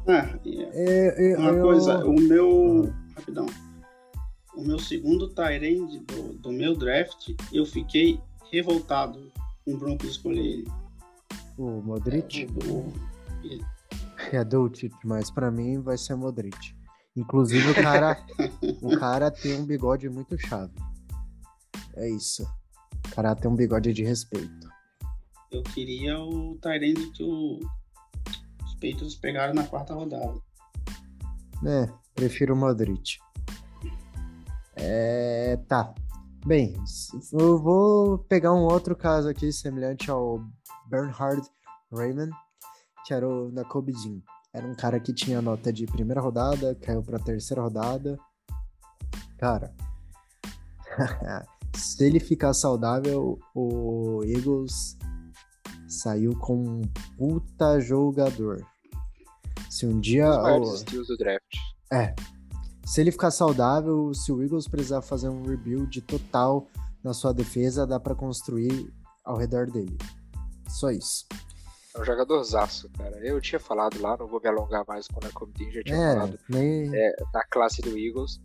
Ah, 0.07 0.39
é, 0.45 1.33
é, 1.33 1.39
uma 1.39 1.51
eu... 1.51 1.63
coisa, 1.63 2.05
o 2.05 2.13
meu. 2.15 2.93
Ah. 2.93 3.13
Rapidão. 3.17 3.47
O 4.55 4.63
meu 4.63 4.79
segundo 4.79 5.29
Tyrande 5.29 6.01
do, 6.01 6.35
do 6.35 6.53
meu 6.53 6.77
draft, 6.77 7.31
eu 7.53 7.65
fiquei 7.65 8.21
revoltado 8.51 9.33
com 9.65 9.75
o 9.75 9.79
Broncos 9.79 10.11
escolher 10.11 10.45
ele. 10.45 10.69
O 11.57 11.81
Modric? 11.81 12.47
É, 14.31 14.37
É 14.37 14.45
Dolcic, 14.45 14.95
mas 15.05 15.31
para 15.31 15.51
mim 15.51 15.81
vai 15.81 15.97
ser 15.97 16.15
Modric. 16.17 16.75
Inclusive 17.17 17.71
o 17.71 17.75
cara, 17.75 18.25
o 18.83 18.99
cara 18.99 19.31
tem 19.31 19.59
um 19.59 19.65
bigode 19.65 20.09
muito 20.09 20.39
chave. 20.39 20.73
É 21.95 22.09
isso. 22.09 22.43
O 23.07 23.15
cara 23.15 23.35
tem 23.35 23.51
um 23.51 23.57
bigode 23.57 23.93
de 23.93 24.03
respeito. 24.03 24.69
Eu 25.51 25.63
queria 25.63 26.19
o 26.19 26.57
Tyrande 26.61 27.11
que 27.11 27.23
o... 27.23 27.61
Patriots 28.83 29.15
pegaram 29.15 29.55
na 29.55 29.65
quarta 29.65 29.95
rodada. 29.95 30.35
É, 31.65 31.89
prefiro 32.15 32.55
o 32.55 32.57
Modric. 32.57 33.19
É, 34.75 35.57
tá. 35.69 35.95
Bem, 36.45 36.75
eu 37.33 37.57
vou 37.63 38.19
pegar 38.19 38.53
um 38.53 38.65
outro 38.65 38.97
caso 38.97 39.29
aqui 39.29 39.53
semelhante 39.53 40.11
ao 40.11 40.45
Bernhard 40.89 41.49
Raymond, 41.93 42.33
que 43.07 43.15
era 43.15 43.29
o 43.29 43.53
da 43.53 43.65
Kobe 43.65 43.93
Jean. 43.93 44.21
Era 44.53 44.67
um 44.67 44.75
cara 44.75 44.99
que 44.99 45.15
tinha 45.15 45.41
nota 45.41 45.73
de 45.73 45.87
primeira 45.87 46.21
rodada, 46.21 46.75
caiu 46.75 47.01
pra 47.01 47.21
terceira 47.21 47.63
rodada. 47.63 48.19
Cara, 49.39 49.73
se 51.77 52.05
ele 52.05 52.19
ficar 52.19 52.53
saudável, 52.53 53.39
o 53.55 54.21
Eagles 54.25 54.99
saiu 55.87 56.37
com 56.39 56.57
um 56.57 56.83
puta 57.17 57.79
jogador. 57.79 58.67
Se 59.73 59.87
um 59.87 59.99
dia. 59.99 60.29
Os 60.61 60.83
o... 60.83 61.03
do 61.07 61.17
draft. 61.17 61.57
É. 61.91 62.15
Se 62.85 63.01
ele 63.01 63.11
ficar 63.11 63.31
saudável, 63.31 64.13
se 64.13 64.31
o 64.31 64.43
Eagles 64.43 64.69
precisar 64.69 65.01
fazer 65.01 65.31
um 65.31 65.47
rebuild 65.47 65.99
total 66.03 66.67
na 67.03 67.15
sua 67.15 67.33
defesa, 67.33 67.87
dá 67.87 67.99
para 67.99 68.15
construir 68.15 68.93
ao 69.25 69.35
redor 69.39 69.71
dele. 69.71 69.97
Só 70.69 70.91
isso. 70.91 71.25
É 71.97 72.01
um 72.01 72.05
jogadorzaço, 72.05 72.91
cara. 72.99 73.17
Eu 73.27 73.41
tinha 73.41 73.59
falado 73.59 73.99
lá, 73.99 74.15
não 74.19 74.27
vou 74.27 74.43
me 74.43 74.49
alongar 74.51 74.85
mais 74.87 75.09
quando 75.09 75.25
a 75.25 75.33
Comitim 75.33 75.71
já 75.71 75.83
tinha 75.83 75.97
é, 75.97 76.13
falado 76.17 76.39
nem... 76.51 76.95
é, 76.95 77.17
na 77.33 77.43
classe 77.51 77.81
do 77.81 77.97
Eagles. 77.97 78.43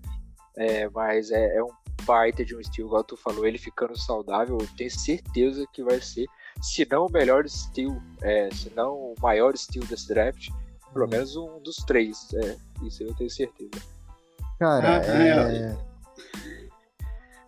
É, 0.55 0.89
mas 0.89 1.29
é, 1.29 1.57
é, 1.57 1.61
um 1.61 1.71
baita 2.05 2.45
de 2.45 2.55
um 2.55 2.61
estilo, 2.61 2.87
igual 2.87 3.03
tu 3.03 3.17
falou, 3.17 3.45
ele 3.45 3.57
ficando 3.57 3.97
saudável, 3.99 4.57
eu 4.61 4.67
tenho 4.77 4.89
certeza 4.89 5.65
que 5.73 5.83
vai 5.83 5.99
ser, 5.99 6.25
se 6.61 6.87
não 6.89 7.05
o 7.05 7.11
melhor 7.11 7.45
estilo, 7.45 8.01
é, 8.21 8.49
se 8.53 8.71
não 8.73 8.93
o 8.93 9.15
maior 9.21 9.53
estilo 9.53 9.85
desse 9.85 10.07
draft, 10.07 10.49
Pelo 10.97 11.09
menos 11.09 11.35
um 11.35 11.59
dos 11.61 11.75
três, 11.85 12.33
é, 12.33 12.57
isso 12.81 13.03
eu 13.03 13.13
tenho 13.13 13.29
certeza. 13.29 13.69
Cara, 14.57 14.97
ah, 14.97 15.05
é... 15.05 15.29
é... 15.29 15.77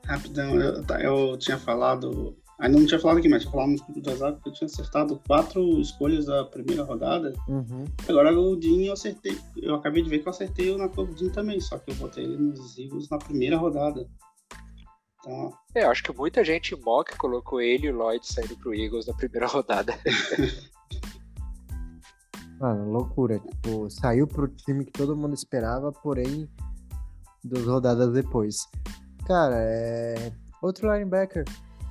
Rapidão, 0.06 0.56
eu, 0.62 0.84
tá, 0.84 1.02
eu 1.02 1.36
tinha 1.36 1.58
falado 1.58 2.38
Ainda 2.60 2.78
não 2.78 2.86
tinha 2.86 3.00
falado 3.00 3.18
aqui, 3.18 3.28
mas 3.28 3.42
tinha 3.42 3.52
falado 3.52 3.70
no 3.70 3.78
grupo 3.78 4.02
do 4.02 4.10
WhatsApp 4.12 4.44
que 4.44 4.50
eu 4.50 4.54
tinha 4.54 4.68
acertado 4.68 5.22
quatro 5.26 5.80
escolhas 5.80 6.26
da 6.28 6.46
primeira 6.46 6.84
rodada. 6.84 7.34
Uhum. 7.48 7.86
Agora 8.08 8.38
o 8.38 8.56
Dean 8.56 8.86
eu 8.86 8.94
acertei. 8.94 9.36
Eu 9.58 9.74
acabei 9.76 10.04
de 10.04 10.10
ver 10.10 10.20
que 10.20 10.28
eu 10.28 10.32
acertei 10.32 10.70
o 10.70 10.78
na 10.78 10.88
Dean 10.88 11.30
também, 11.32 11.60
só 11.60 11.80
que 11.80 11.90
eu 11.90 11.96
botei 11.96 12.26
ele 12.26 12.38
nos 12.38 12.78
Eagles 12.78 13.10
na 13.10 13.18
primeira 13.18 13.58
rodada. 13.58 14.08
Então... 15.20 15.54
É, 15.74 15.86
eu 15.86 15.90
acho 15.90 16.04
que 16.04 16.16
muita 16.16 16.44
gente 16.44 16.76
mock 16.76 17.18
colocou 17.18 17.60
ele 17.60 17.88
e 17.88 17.92
o 17.92 17.96
Lloyd 17.96 18.28
saindo 18.28 18.56
pro 18.58 18.76
Eagles 18.76 19.08
na 19.08 19.14
primeira 19.16 19.48
rodada. 19.50 19.98
Mano, 22.60 22.92
loucura. 22.92 23.40
Tipo, 23.40 23.90
saiu 23.90 24.28
pro 24.28 24.48
time 24.48 24.86
que 24.86 24.92
todo 24.92 25.16
mundo 25.16 25.34
esperava, 25.34 25.92
porém, 25.92 26.50
duas 27.44 27.66
rodadas 27.66 28.12
depois. 28.12 28.68
Cara, 29.26 29.56
é. 29.58 30.32
Outro 30.62 30.92
linebacker 30.94 31.46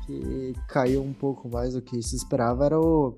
que 0.05 0.53
caiu 0.69 1.03
um 1.03 1.13
pouco 1.13 1.49
mais 1.49 1.75
do 1.75 1.83
que 1.83 2.03
se 2.03 2.17
esperava 2.17 2.67
era 2.67 2.79
o 2.79 3.17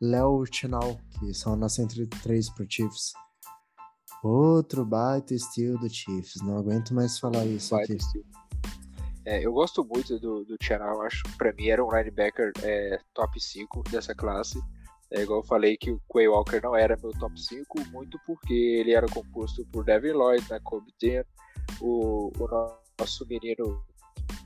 Léo 0.00 0.44
Chinal, 0.50 0.98
que 1.18 1.34
são 1.34 1.56
na 1.56 1.68
103 1.68 2.50
pro 2.50 2.66
Chiefs. 2.68 3.12
Outro 4.22 4.84
baita 4.84 5.34
estilo 5.34 5.78
do 5.78 5.88
Chiefs, 5.88 6.40
não 6.42 6.56
aguento 6.56 6.94
mais 6.94 7.18
falar 7.18 7.44
isso 7.44 7.74
baita 7.74 7.92
aqui. 7.92 8.24
É, 9.24 9.44
eu 9.44 9.52
gosto 9.52 9.84
muito 9.84 10.18
do, 10.18 10.44
do 10.44 10.56
Chinal, 10.60 11.02
acho 11.02 11.22
que 11.24 11.36
pra 11.36 11.52
mim 11.52 11.68
era 11.68 11.84
um 11.84 11.90
linebacker 11.90 12.52
é, 12.62 12.98
top 13.14 13.40
5 13.40 13.82
dessa 13.90 14.14
classe. 14.14 14.60
É 15.12 15.22
igual 15.22 15.40
eu 15.40 15.44
falei 15.44 15.76
que 15.76 15.90
o 15.90 16.00
Quay 16.08 16.28
Walker 16.28 16.60
não 16.62 16.74
era 16.74 16.96
meu 17.02 17.12
top 17.12 17.38
5, 17.38 17.88
muito 17.90 18.18
porque 18.26 18.54
ele 18.54 18.92
era 18.92 19.06
composto 19.06 19.64
por 19.66 19.84
Devin 19.84 20.12
Lloyd, 20.12 20.44
né, 20.50 20.58
Kobe 20.62 20.92
Dean, 21.00 21.24
o, 21.80 22.32
o 22.38 22.76
nosso 22.98 23.26
menino 23.26 23.84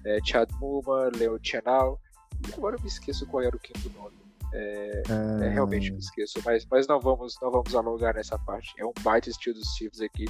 é, 0.04 0.18
Chad 0.24 0.50
Muma, 0.60 1.10
Leo 1.16 1.38
Chenal, 1.42 2.00
e 2.48 2.54
agora 2.54 2.76
eu 2.76 2.80
me 2.80 2.88
esqueço 2.88 3.26
qual 3.26 3.42
era 3.42 3.56
o 3.56 3.60
quinto 3.60 3.90
nome. 3.90 4.16
É, 4.52 5.02
ah. 5.08 5.44
é, 5.44 5.48
realmente 5.50 5.92
me 5.92 5.98
esqueço, 5.98 6.40
mas, 6.44 6.66
mas 6.70 6.86
não 6.86 7.00
vamos 7.00 7.36
não 7.42 7.50
vamos 7.50 7.74
alongar 7.74 8.14
nessa 8.14 8.38
parte. 8.38 8.72
É 8.78 8.84
um 8.84 8.92
baita 9.02 9.28
estilo 9.28 9.56
dos 9.56 9.68
Chiefs 9.76 10.00
aqui, 10.00 10.24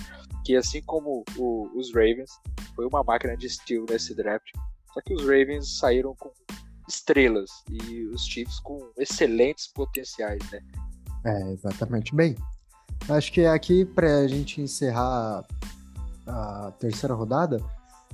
que 0.45 0.57
assim 0.57 0.83
como 0.83 1.25
o, 1.37 1.71
os 1.75 1.93
Ravens, 1.95 2.31
foi 2.75 2.87
uma 2.87 3.03
máquina 3.03 3.37
de 3.37 3.47
estilo 3.47 3.87
nesse 3.89 4.15
draft. 4.15 4.51
Só 4.93 5.01
que 5.01 5.15
os 5.15 5.23
Ravens 5.23 5.79
saíram 5.79 6.15
com 6.17 6.31
estrelas 6.89 7.51
e 7.71 8.07
os 8.07 8.25
Chiefs 8.25 8.61
com 8.61 8.91
excelentes 8.97 9.67
potenciais, 9.69 10.43
né? 10.51 10.61
É, 11.25 11.53
exatamente. 11.53 12.15
Bem, 12.15 12.37
acho 13.09 13.33
que 13.33 13.45
aqui 13.45 13.85
para 13.85 14.19
a 14.19 14.29
gente 14.29 14.61
encerrar 14.61 15.45
a 16.27 16.73
terceira 16.79 17.15
rodada, 17.15 17.59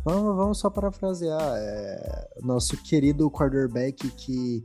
Vamos, 0.04 0.36
vamos 0.36 0.58
só 0.58 0.68
parafrasear. 0.68 1.40
É, 1.40 2.28
nosso 2.42 2.76
querido 2.76 3.30
quarterback 3.30 4.10
que 4.10 4.64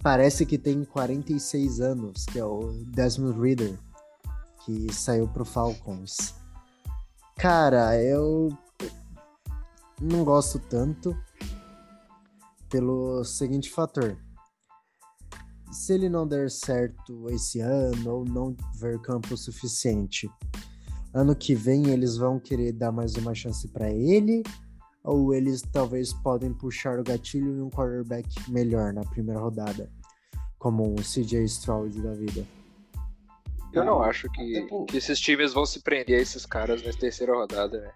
parece 0.00 0.46
que 0.46 0.56
tem 0.56 0.84
46 0.84 1.80
anos, 1.80 2.24
que 2.26 2.38
é 2.38 2.44
o 2.44 2.84
Desmond 2.86 3.40
Reader, 3.40 3.76
que 4.64 4.92
saiu 4.92 5.26
pro 5.26 5.44
Falcons. 5.44 6.34
Cara, 7.36 8.00
eu 8.00 8.56
não 10.00 10.24
gosto 10.24 10.60
tanto 10.60 11.16
pelo 12.68 13.24
seguinte 13.24 13.70
fator. 13.70 14.16
Se 15.70 15.92
ele 15.92 16.08
não 16.08 16.26
der 16.26 16.50
certo 16.50 17.28
esse 17.30 17.60
ano 17.60 18.10
ou 18.10 18.24
não 18.24 18.56
ver 18.78 19.00
campo 19.00 19.36
suficiente, 19.36 20.30
ano 21.12 21.34
que 21.36 21.54
vem 21.54 21.90
eles 21.90 22.16
vão 22.16 22.38
querer 22.40 22.72
dar 22.72 22.90
mais 22.90 23.14
uma 23.14 23.34
chance 23.34 23.68
para 23.68 23.90
ele 23.90 24.42
ou 25.04 25.34
eles 25.34 25.62
talvez 25.72 26.12
podem 26.12 26.52
puxar 26.52 26.98
o 26.98 27.02
gatilho 27.04 27.56
em 27.56 27.62
um 27.62 27.70
quarterback 27.70 28.28
melhor 28.50 28.92
na 28.92 29.02
primeira 29.02 29.40
rodada, 29.40 29.90
como 30.58 30.84
um 30.84 30.96
CJ 30.96 31.44
Stroud 31.44 32.00
da 32.02 32.12
vida. 32.12 32.46
Eu 33.72 33.84
não 33.84 34.02
acho 34.02 34.30
que, 34.30 34.66
que 34.86 34.96
esses 34.96 35.20
times 35.20 35.52
vão 35.52 35.64
se 35.64 35.80
prender 35.80 36.18
a 36.18 36.22
esses 36.22 36.44
caras 36.44 36.82
na 36.82 36.92
terceira 36.92 37.34
rodada, 37.34 37.80
né? 37.80 37.92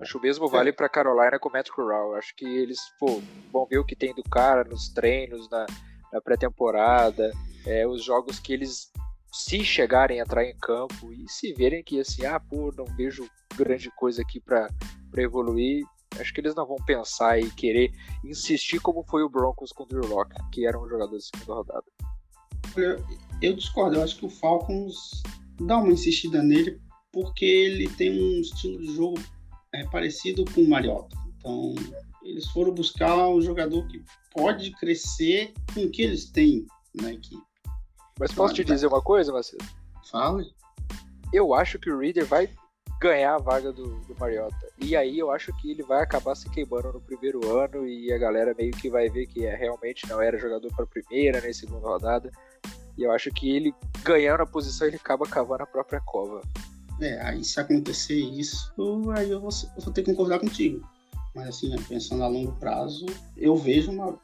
Acho 0.00 0.18
o 0.18 0.20
mesmo 0.20 0.48
vale 0.48 0.72
para 0.72 0.88
Carolina 0.88 1.38
com 1.38 1.48
o 1.48 1.52
Matt 1.52 1.70
Corral. 1.70 2.14
Acho 2.14 2.34
que 2.36 2.44
eles 2.44 2.78
pô, 2.98 3.22
vão 3.52 3.66
ver 3.66 3.78
o 3.78 3.84
que 3.84 3.96
tem 3.96 4.14
do 4.14 4.22
cara 4.22 4.64
nos 4.64 4.88
treinos, 4.88 5.48
na, 5.50 5.66
na 6.12 6.20
pré-temporada, 6.20 7.32
é, 7.66 7.86
os 7.86 8.04
jogos 8.04 8.38
que 8.38 8.52
eles 8.52 8.90
se 9.32 9.64
chegarem 9.64 10.20
a 10.20 10.22
entrar 10.22 10.44
em 10.44 10.56
campo 10.58 11.12
e 11.12 11.28
se 11.28 11.52
verem 11.52 11.82
que 11.82 11.98
assim, 11.98 12.24
ah, 12.24 12.38
pô, 12.38 12.72
não 12.76 12.84
vejo 12.96 13.28
grande 13.56 13.90
coisa 13.96 14.22
aqui 14.22 14.40
para 14.40 14.68
evoluir, 15.16 15.84
acho 16.20 16.32
que 16.32 16.40
eles 16.40 16.54
não 16.54 16.64
vão 16.64 16.76
pensar 16.86 17.40
e 17.40 17.50
querer 17.50 17.90
insistir 18.24 18.80
como 18.80 19.02
foi 19.02 19.24
o 19.24 19.28
Broncos 19.28 19.72
com 19.72 19.82
o 19.82 19.86
Drew 19.86 20.06
Locke, 20.06 20.36
que 20.52 20.66
era 20.66 20.78
um 20.78 20.88
jogador 20.88 21.16
de 21.16 21.24
segunda 21.24 21.54
rodada. 21.54 21.84
Eu, 22.76 23.04
eu 23.42 23.56
discordo, 23.56 23.96
eu 23.96 24.04
acho 24.04 24.16
que 24.18 24.26
o 24.26 24.30
Falcons 24.30 25.22
dá 25.60 25.78
uma 25.78 25.92
insistida 25.92 26.40
nele 26.40 26.80
porque 27.12 27.44
ele 27.44 27.88
tem 27.88 28.10
um 28.10 28.40
estilo 28.40 28.78
de 28.78 28.94
jogo 28.94 29.20
é, 29.74 29.84
parecido 29.84 30.44
com 30.54 30.62
o 30.62 30.68
Mariota. 30.68 31.16
Então, 31.36 31.74
eles 32.22 32.46
foram 32.50 32.72
buscar 32.72 33.28
um 33.28 33.40
jogador 33.40 33.86
que 33.88 34.02
pode 34.32 34.70
crescer 34.72 35.52
com 35.74 35.84
o 35.84 35.90
que 35.90 36.02
eles 36.02 36.30
têm 36.30 36.66
na 36.94 37.12
equipe. 37.12 37.42
Mas 38.18 38.32
posso 38.32 38.54
te 38.54 38.64
dizer 38.64 38.86
uma 38.86 39.02
coisa, 39.02 39.32
Marcelo? 39.32 39.62
Fala. 40.10 40.44
Eu 41.32 41.52
acho 41.52 41.78
que 41.78 41.90
o 41.90 41.98
Reader 41.98 42.24
vai 42.24 42.48
ganhar 43.00 43.34
a 43.34 43.38
vaga 43.38 43.72
do, 43.72 43.98
do 44.00 44.16
Mariota. 44.18 44.72
E 44.78 44.96
aí 44.96 45.18
eu 45.18 45.30
acho 45.30 45.52
que 45.56 45.72
ele 45.72 45.82
vai 45.82 46.02
acabar 46.02 46.34
se 46.36 46.48
queimando 46.48 46.92
no 46.92 47.00
primeiro 47.00 47.58
ano 47.58 47.86
e 47.86 48.12
a 48.12 48.18
galera 48.18 48.54
meio 48.56 48.70
que 48.70 48.88
vai 48.88 49.08
ver 49.10 49.26
que 49.26 49.44
é, 49.44 49.54
realmente 49.54 50.08
não 50.08 50.22
era 50.22 50.38
jogador 50.38 50.72
para 50.74 50.86
primeira, 50.86 51.40
nem 51.40 51.52
segunda 51.52 51.86
rodada. 51.86 52.30
E 52.96 53.02
eu 53.02 53.10
acho 53.10 53.30
que 53.32 53.50
ele 53.50 53.74
ganhando 54.04 54.42
a 54.42 54.46
posição, 54.46 54.86
ele 54.86 54.96
acaba 54.96 55.26
cavando 55.26 55.64
a 55.64 55.66
própria 55.66 56.00
cova. 56.00 56.40
É, 57.00 57.20
aí 57.22 57.44
se 57.44 57.58
acontecer 57.58 58.18
isso, 58.18 58.72
aí 59.16 59.30
eu 59.30 59.40
vou, 59.40 59.50
eu 59.76 59.82
vou 59.82 59.92
ter 59.92 60.02
que 60.02 60.10
concordar 60.10 60.38
contigo. 60.38 60.86
Mas 61.34 61.48
assim, 61.48 61.74
pensando 61.88 62.22
a 62.22 62.28
longo 62.28 62.52
prazo, 62.52 63.06
eu 63.36 63.56
vejo 63.56 63.90
uma 63.90 64.18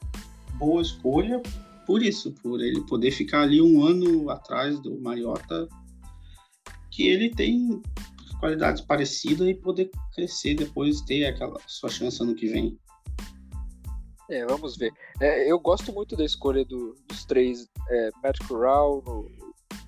boa 0.54 0.80
escolha 0.80 1.42
por 1.86 2.02
isso, 2.02 2.32
por 2.34 2.60
ele 2.60 2.80
poder 2.82 3.10
ficar 3.10 3.42
ali 3.42 3.60
um 3.60 3.82
ano 3.82 4.30
atrás 4.30 4.78
do 4.78 5.00
Mariota, 5.00 5.68
que 6.90 7.08
ele 7.08 7.30
tem 7.30 7.82
qualidades 8.38 8.80
parecidas 8.80 9.48
e 9.48 9.54
poder 9.54 9.90
crescer 10.14 10.54
depois, 10.54 11.00
ter 11.00 11.26
aquela 11.26 11.58
sua 11.66 11.90
chance 11.90 12.22
ano 12.22 12.34
que 12.34 12.46
vem. 12.46 12.78
É, 14.30 14.46
vamos 14.46 14.76
ver. 14.76 14.92
É, 15.20 15.50
eu 15.50 15.58
gosto 15.58 15.92
muito 15.92 16.16
da 16.16 16.24
escolha 16.24 16.64
do, 16.64 16.94
dos 17.08 17.24
três, 17.24 17.66
é, 17.88 18.10
Matt 18.22 18.38
Corral 18.46 19.02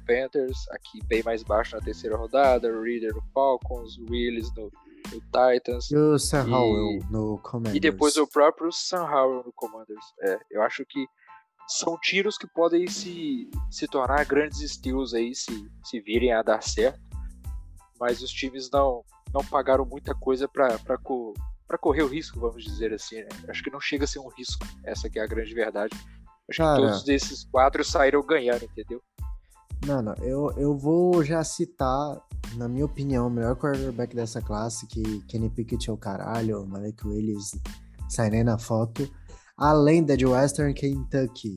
Panthers, 0.06 0.68
aqui 0.70 1.04
bem 1.06 1.22
mais 1.22 1.42
baixo 1.42 1.76
na 1.76 1.82
terceira 1.82 2.16
rodada, 2.16 2.68
Reader 2.68 3.14
no 3.14 3.22
Falcons, 3.32 3.98
Willis 4.10 4.52
no, 4.54 4.70
no 5.12 5.20
Titans. 5.20 5.90
E 5.90 5.96
o 5.96 6.18
Sam 6.18 6.48
e, 6.48 6.52
Howell 6.52 6.98
no 7.10 7.38
Commanders. 7.38 7.76
E 7.76 7.80
depois 7.80 8.16
o 8.16 8.26
próprio 8.26 8.70
Sam 8.72 9.04
Howell 9.04 9.44
no 9.44 9.52
Commanders. 9.52 10.04
É, 10.22 10.38
eu 10.50 10.62
acho 10.62 10.84
que 10.88 11.06
são 11.68 11.98
tiros 11.98 12.36
que 12.36 12.46
podem 12.46 12.86
se, 12.86 13.48
se 13.70 13.86
tornar 13.86 14.24
grandes 14.24 14.60
estilos 14.60 15.14
aí 15.14 15.34
se, 15.34 15.70
se 15.84 16.00
virem 16.00 16.32
a 16.32 16.42
dar 16.42 16.62
certo. 16.62 17.00
Mas 17.98 18.20
os 18.20 18.30
times 18.30 18.68
não, 18.70 19.04
não 19.32 19.44
pagaram 19.44 19.84
muita 19.84 20.14
coisa 20.14 20.48
para 20.48 20.98
co, 20.98 21.32
correr 21.80 22.02
o 22.02 22.08
risco, 22.08 22.40
vamos 22.40 22.64
dizer 22.64 22.92
assim. 22.92 23.16
Né? 23.16 23.28
Acho 23.48 23.62
que 23.62 23.70
não 23.70 23.80
chega 23.80 24.04
a 24.04 24.06
ser 24.06 24.18
um 24.18 24.28
risco, 24.28 24.66
essa 24.84 25.08
que 25.08 25.18
é 25.18 25.22
a 25.22 25.26
grande 25.26 25.54
verdade. 25.54 25.96
Acho 26.50 26.58
Cara, 26.58 26.74
que 26.74 26.86
todos 26.88 27.08
esses 27.08 27.44
quatro 27.44 27.84
saíram 27.84 28.22
ganhando, 28.22 28.64
entendeu? 28.64 29.00
Mano, 29.86 30.14
eu, 30.20 30.52
eu 30.56 30.76
vou 30.76 31.24
já 31.24 31.42
citar, 31.42 32.20
na 32.56 32.68
minha 32.68 32.84
opinião, 32.84 33.26
o 33.26 33.30
melhor 33.30 33.56
quarterback 33.56 34.14
dessa 34.14 34.40
classe, 34.40 34.86
que 34.86 35.20
Kenny 35.26 35.50
Pickett 35.50 35.90
é 35.90 35.92
o 35.92 35.96
caralho, 35.96 36.62
o 36.62 36.66
Malik 36.66 37.06
Willis 37.06 37.52
sai 38.08 38.30
nem 38.30 38.44
na 38.44 38.58
foto 38.58 39.10
além 39.56 40.02
da 40.02 40.16
de 40.16 40.26
Western 40.26 40.74
Kentucky. 40.74 41.54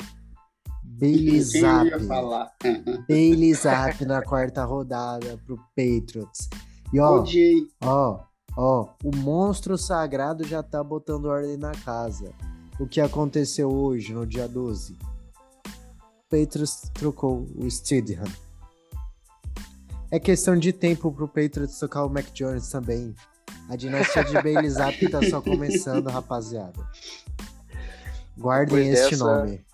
Bailey 0.83 1.41
Zapp. 1.43 1.89
Bailey 3.09 3.53
Zapp 3.53 4.05
na 4.05 4.21
quarta 4.21 4.63
rodada 4.63 5.39
pro 5.45 5.57
Patriots. 5.75 6.49
E 6.93 6.99
ó, 6.99 7.23
ó, 7.83 8.19
ó, 8.55 8.87
o 9.03 9.15
monstro 9.15 9.77
sagrado 9.77 10.43
já 10.43 10.61
tá 10.61 10.83
botando 10.83 11.25
ordem 11.25 11.57
na 11.57 11.71
casa. 11.71 12.31
O 12.79 12.87
que 12.87 13.01
aconteceu 13.01 13.71
hoje, 13.71 14.13
no 14.13 14.25
dia 14.25 14.47
12? 14.47 14.97
Patriots 16.29 16.89
trocou 16.93 17.47
o 17.55 17.69
Stidham. 17.69 18.23
É 20.11 20.19
questão 20.19 20.57
de 20.57 20.71
tempo 20.71 21.11
pro 21.11 21.27
Patriots 21.27 21.79
tocar 21.79 22.05
o 22.05 22.09
Mac 22.09 22.25
Jones 22.33 22.69
também. 22.69 23.13
A 23.69 23.75
dinastia 23.75 24.23
de 24.23 24.33
Bailey 24.33 24.69
Zapp 24.69 25.09
tá 25.09 25.21
só 25.23 25.41
começando, 25.41 26.07
rapaziada. 26.07 26.79
Guardem 28.37 28.89
este 28.89 29.15
nome. 29.17 29.65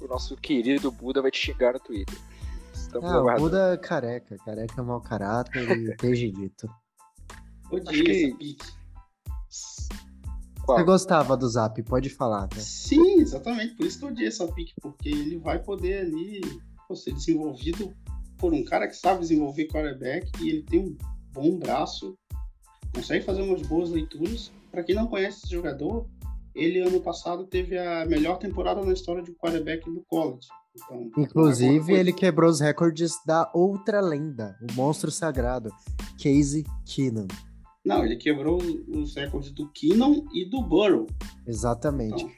O 0.00 0.06
nosso 0.06 0.36
querido 0.36 0.90
Buda 0.90 1.20
vai 1.22 1.30
te 1.30 1.38
xingar 1.38 1.74
no 1.74 1.80
Twitter. 1.80 2.18
Estamos 2.72 3.10
Ah, 3.10 3.22
o. 3.22 3.36
Buda 3.36 3.74
é 3.74 3.76
careca. 3.76 4.36
Careca 4.44 4.80
é 4.80 4.84
mau 4.84 5.00
caráter 5.00 5.70
e 5.70 5.94
dito. 6.32 6.68
Odiei 7.70 8.26
Acho 8.26 8.36
que-. 8.38 8.56
Qual? 10.64 10.78
Você 10.78 10.84
gostava 10.84 11.36
do 11.36 11.48
Zap, 11.48 11.82
pode 11.82 12.08
falar, 12.08 12.42
né? 12.42 12.60
Sim, 12.60 13.20
exatamente. 13.20 13.74
Por 13.74 13.86
isso 13.86 13.98
que 13.98 14.04
eu 14.04 14.08
odiei 14.10 14.28
essa 14.28 14.46
pique, 14.46 14.72
porque 14.80 15.08
ele 15.08 15.38
vai 15.38 15.58
poder 15.58 16.06
ali 16.06 16.40
pô, 16.86 16.94
ser 16.94 17.12
desenvolvido 17.12 17.92
por 18.38 18.52
um 18.52 18.64
cara 18.64 18.88
que 18.88 18.96
sabe 18.96 19.20
desenvolver 19.20 19.66
quarterback 19.68 20.30
e 20.40 20.48
ele 20.48 20.62
tem 20.62 20.80
um 20.80 20.96
bom 21.32 21.58
braço, 21.58 22.16
consegue 22.94 23.24
fazer 23.24 23.42
umas 23.42 23.62
boas 23.62 23.90
leituras. 23.90 24.50
Para 24.70 24.82
quem 24.82 24.94
não 24.94 25.06
conhece 25.06 25.44
esse 25.44 25.52
jogador, 25.52 26.06
ele 26.54 26.80
ano 26.80 27.00
passado 27.00 27.46
teve 27.46 27.78
a 27.78 28.04
melhor 28.06 28.38
temporada 28.38 28.84
na 28.84 28.92
história 28.92 29.22
de 29.22 29.32
quarterback 29.32 29.88
do 29.90 30.02
college. 30.08 30.48
Então, 30.74 31.10
Inclusive, 31.18 31.92
ele 31.92 32.12
quebrou 32.12 32.50
os 32.50 32.60
recordes 32.60 33.12
da 33.26 33.50
outra 33.54 34.00
lenda, 34.00 34.56
o 34.62 34.72
monstro 34.74 35.10
sagrado, 35.10 35.70
Casey 36.22 36.64
Keenum. 36.86 37.28
Não, 37.84 38.04
ele 38.04 38.16
quebrou 38.16 38.58
os 38.88 39.14
recordes 39.16 39.50
do 39.50 39.68
Keenan 39.70 40.22
e 40.32 40.48
do 40.48 40.62
Burrow. 40.62 41.06
Exatamente. 41.46 42.22
Então, 42.24 42.30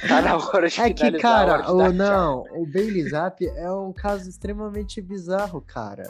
Tá 0.09 0.21
na 0.21 0.37
hora 0.37 0.69
de 0.69 0.81
É 0.81 0.93
que, 0.93 1.13
cara, 1.13 1.53
hora 1.53 1.63
de 1.63 1.71
o, 1.71 1.79
dar 1.79 1.93
não, 1.93 2.41
o 2.57 2.67
Bailey 2.67 3.09
Zapp 3.09 3.47
é 3.47 3.71
um 3.71 3.93
caso 3.93 4.29
extremamente 4.29 5.01
bizarro, 5.01 5.61
cara. 5.61 6.03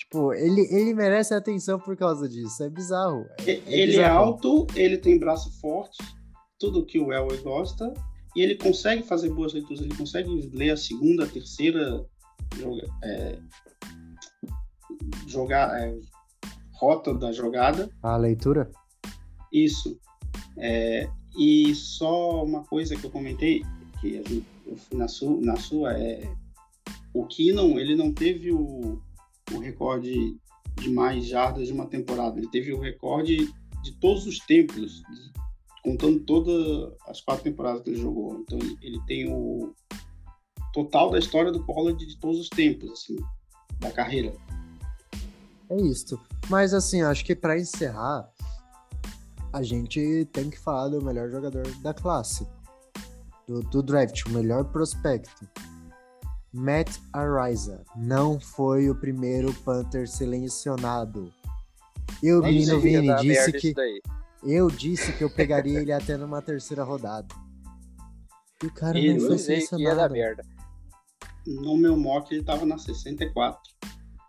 Tipo, 0.00 0.32
ele, 0.32 0.62
ele 0.74 0.94
merece 0.94 1.34
atenção 1.34 1.78
por 1.78 1.94
causa 1.94 2.26
disso. 2.26 2.62
É 2.64 2.70
bizarro. 2.70 3.26
É, 3.46 3.50
é 3.50 3.62
ele 3.66 3.82
é 3.82 3.98
bizarro. 3.98 4.18
alto, 4.18 4.66
ele 4.74 4.96
tem 4.96 5.18
braço 5.18 5.52
forte, 5.60 5.98
tudo 6.58 6.86
que 6.86 6.98
o 6.98 7.12
Elway 7.12 7.36
gosta, 7.42 7.92
e 8.34 8.40
ele 8.40 8.54
consegue 8.54 9.02
fazer 9.02 9.28
boas 9.28 9.52
leituras, 9.52 9.82
ele 9.82 9.94
consegue 9.94 10.50
ler 10.54 10.70
a 10.70 10.76
segunda, 10.76 11.24
a 11.24 11.28
terceira 11.28 12.02
joga, 12.56 12.88
é, 13.04 13.38
jogar, 15.26 15.78
é, 15.78 15.94
rota 16.72 17.12
da 17.12 17.30
jogada. 17.30 17.90
A 18.02 18.16
leitura? 18.16 18.70
Isso. 19.52 20.00
É, 20.56 21.10
e 21.38 21.74
só 21.74 22.42
uma 22.42 22.64
coisa 22.64 22.96
que 22.96 23.04
eu 23.04 23.10
comentei, 23.10 23.62
que 24.00 24.14
gente- 24.14 24.46
eu 24.66 24.76
fui 24.78 24.96
na, 24.96 25.08
su, 25.08 25.40
na 25.42 25.56
sua, 25.56 25.92
é 25.92 26.26
o 27.12 27.26
Keenan, 27.26 27.78
ele 27.78 27.94
não 27.94 28.14
teve 28.14 28.50
o, 28.50 28.98
o 29.52 29.58
recorde 29.58 30.36
de 30.76 30.90
mais 30.90 31.26
jardas 31.26 31.66
de 31.66 31.72
uma 31.72 31.86
temporada. 31.86 32.38
Ele 32.38 32.48
teve 32.48 32.72
o 32.72 32.80
recorde 32.80 33.52
de 33.82 33.92
todos 34.00 34.26
os 34.26 34.38
tempos, 34.40 35.02
contando 35.82 36.20
todas 36.20 36.92
as 37.06 37.20
quatro 37.20 37.44
temporadas 37.44 37.82
que 37.82 37.90
ele 37.90 38.00
jogou. 38.00 38.40
Então 38.40 38.58
ele, 38.82 39.00
tem 39.06 39.32
o 39.32 39.74
total 40.72 41.10
da 41.10 41.18
história 41.18 41.50
do 41.50 41.64
college 41.64 42.06
de 42.06 42.18
todos 42.18 42.40
os 42.40 42.48
tempos, 42.48 42.90
assim, 42.92 43.16
da 43.78 43.90
carreira. 43.90 44.32
É 45.68 45.80
isso. 45.80 46.18
Mas 46.48 46.74
assim, 46.74 47.02
acho 47.02 47.24
que 47.24 47.34
pra 47.34 47.58
encerrar, 47.58 48.28
a 49.52 49.62
gente 49.62 50.28
tem 50.32 50.50
que 50.50 50.58
falar 50.58 50.88
do 50.88 51.02
melhor 51.02 51.30
jogador 51.30 51.66
da 51.76 51.94
classe. 51.94 52.46
Do, 53.46 53.62
do 53.62 53.82
draft, 53.82 54.24
o 54.26 54.30
melhor 54.30 54.64
prospecto. 54.64 55.48
Matt 56.52 56.98
Araiza 57.12 57.84
não 57.96 58.40
foi 58.40 58.90
o 58.90 58.94
primeiro 58.94 59.52
Panther 59.64 60.08
selecionado. 60.08 61.32
E 62.22 62.32
o 62.32 62.40
Nem 62.40 62.54
menino 62.54 62.80
Vini 62.80 63.06
dar 63.06 63.20
disse 63.20 63.28
merda 63.28 63.52
que 63.58 63.66
isso 63.68 63.76
daí. 63.76 64.02
eu 64.44 64.68
disse 64.68 65.12
que 65.12 65.22
eu 65.22 65.30
pegaria 65.30 65.80
ele 65.80 65.92
até 65.92 66.16
numa 66.16 66.42
terceira 66.42 66.82
rodada. 66.82 67.28
E 68.62 68.66
o 68.66 68.74
cara 68.74 68.94
não 68.98 69.06
Eu 69.06 69.20
foi 69.20 69.36
dizei 69.36 69.66
que 69.66 69.76
ia 69.76 69.94
dar 69.94 70.08
selecionado. 70.10 70.12
merda. 70.14 70.42
No 71.46 71.76
meu 71.76 71.96
mock 71.96 72.32
ele 72.32 72.40
estava 72.40 72.66
na 72.66 72.76
64. 72.78 73.60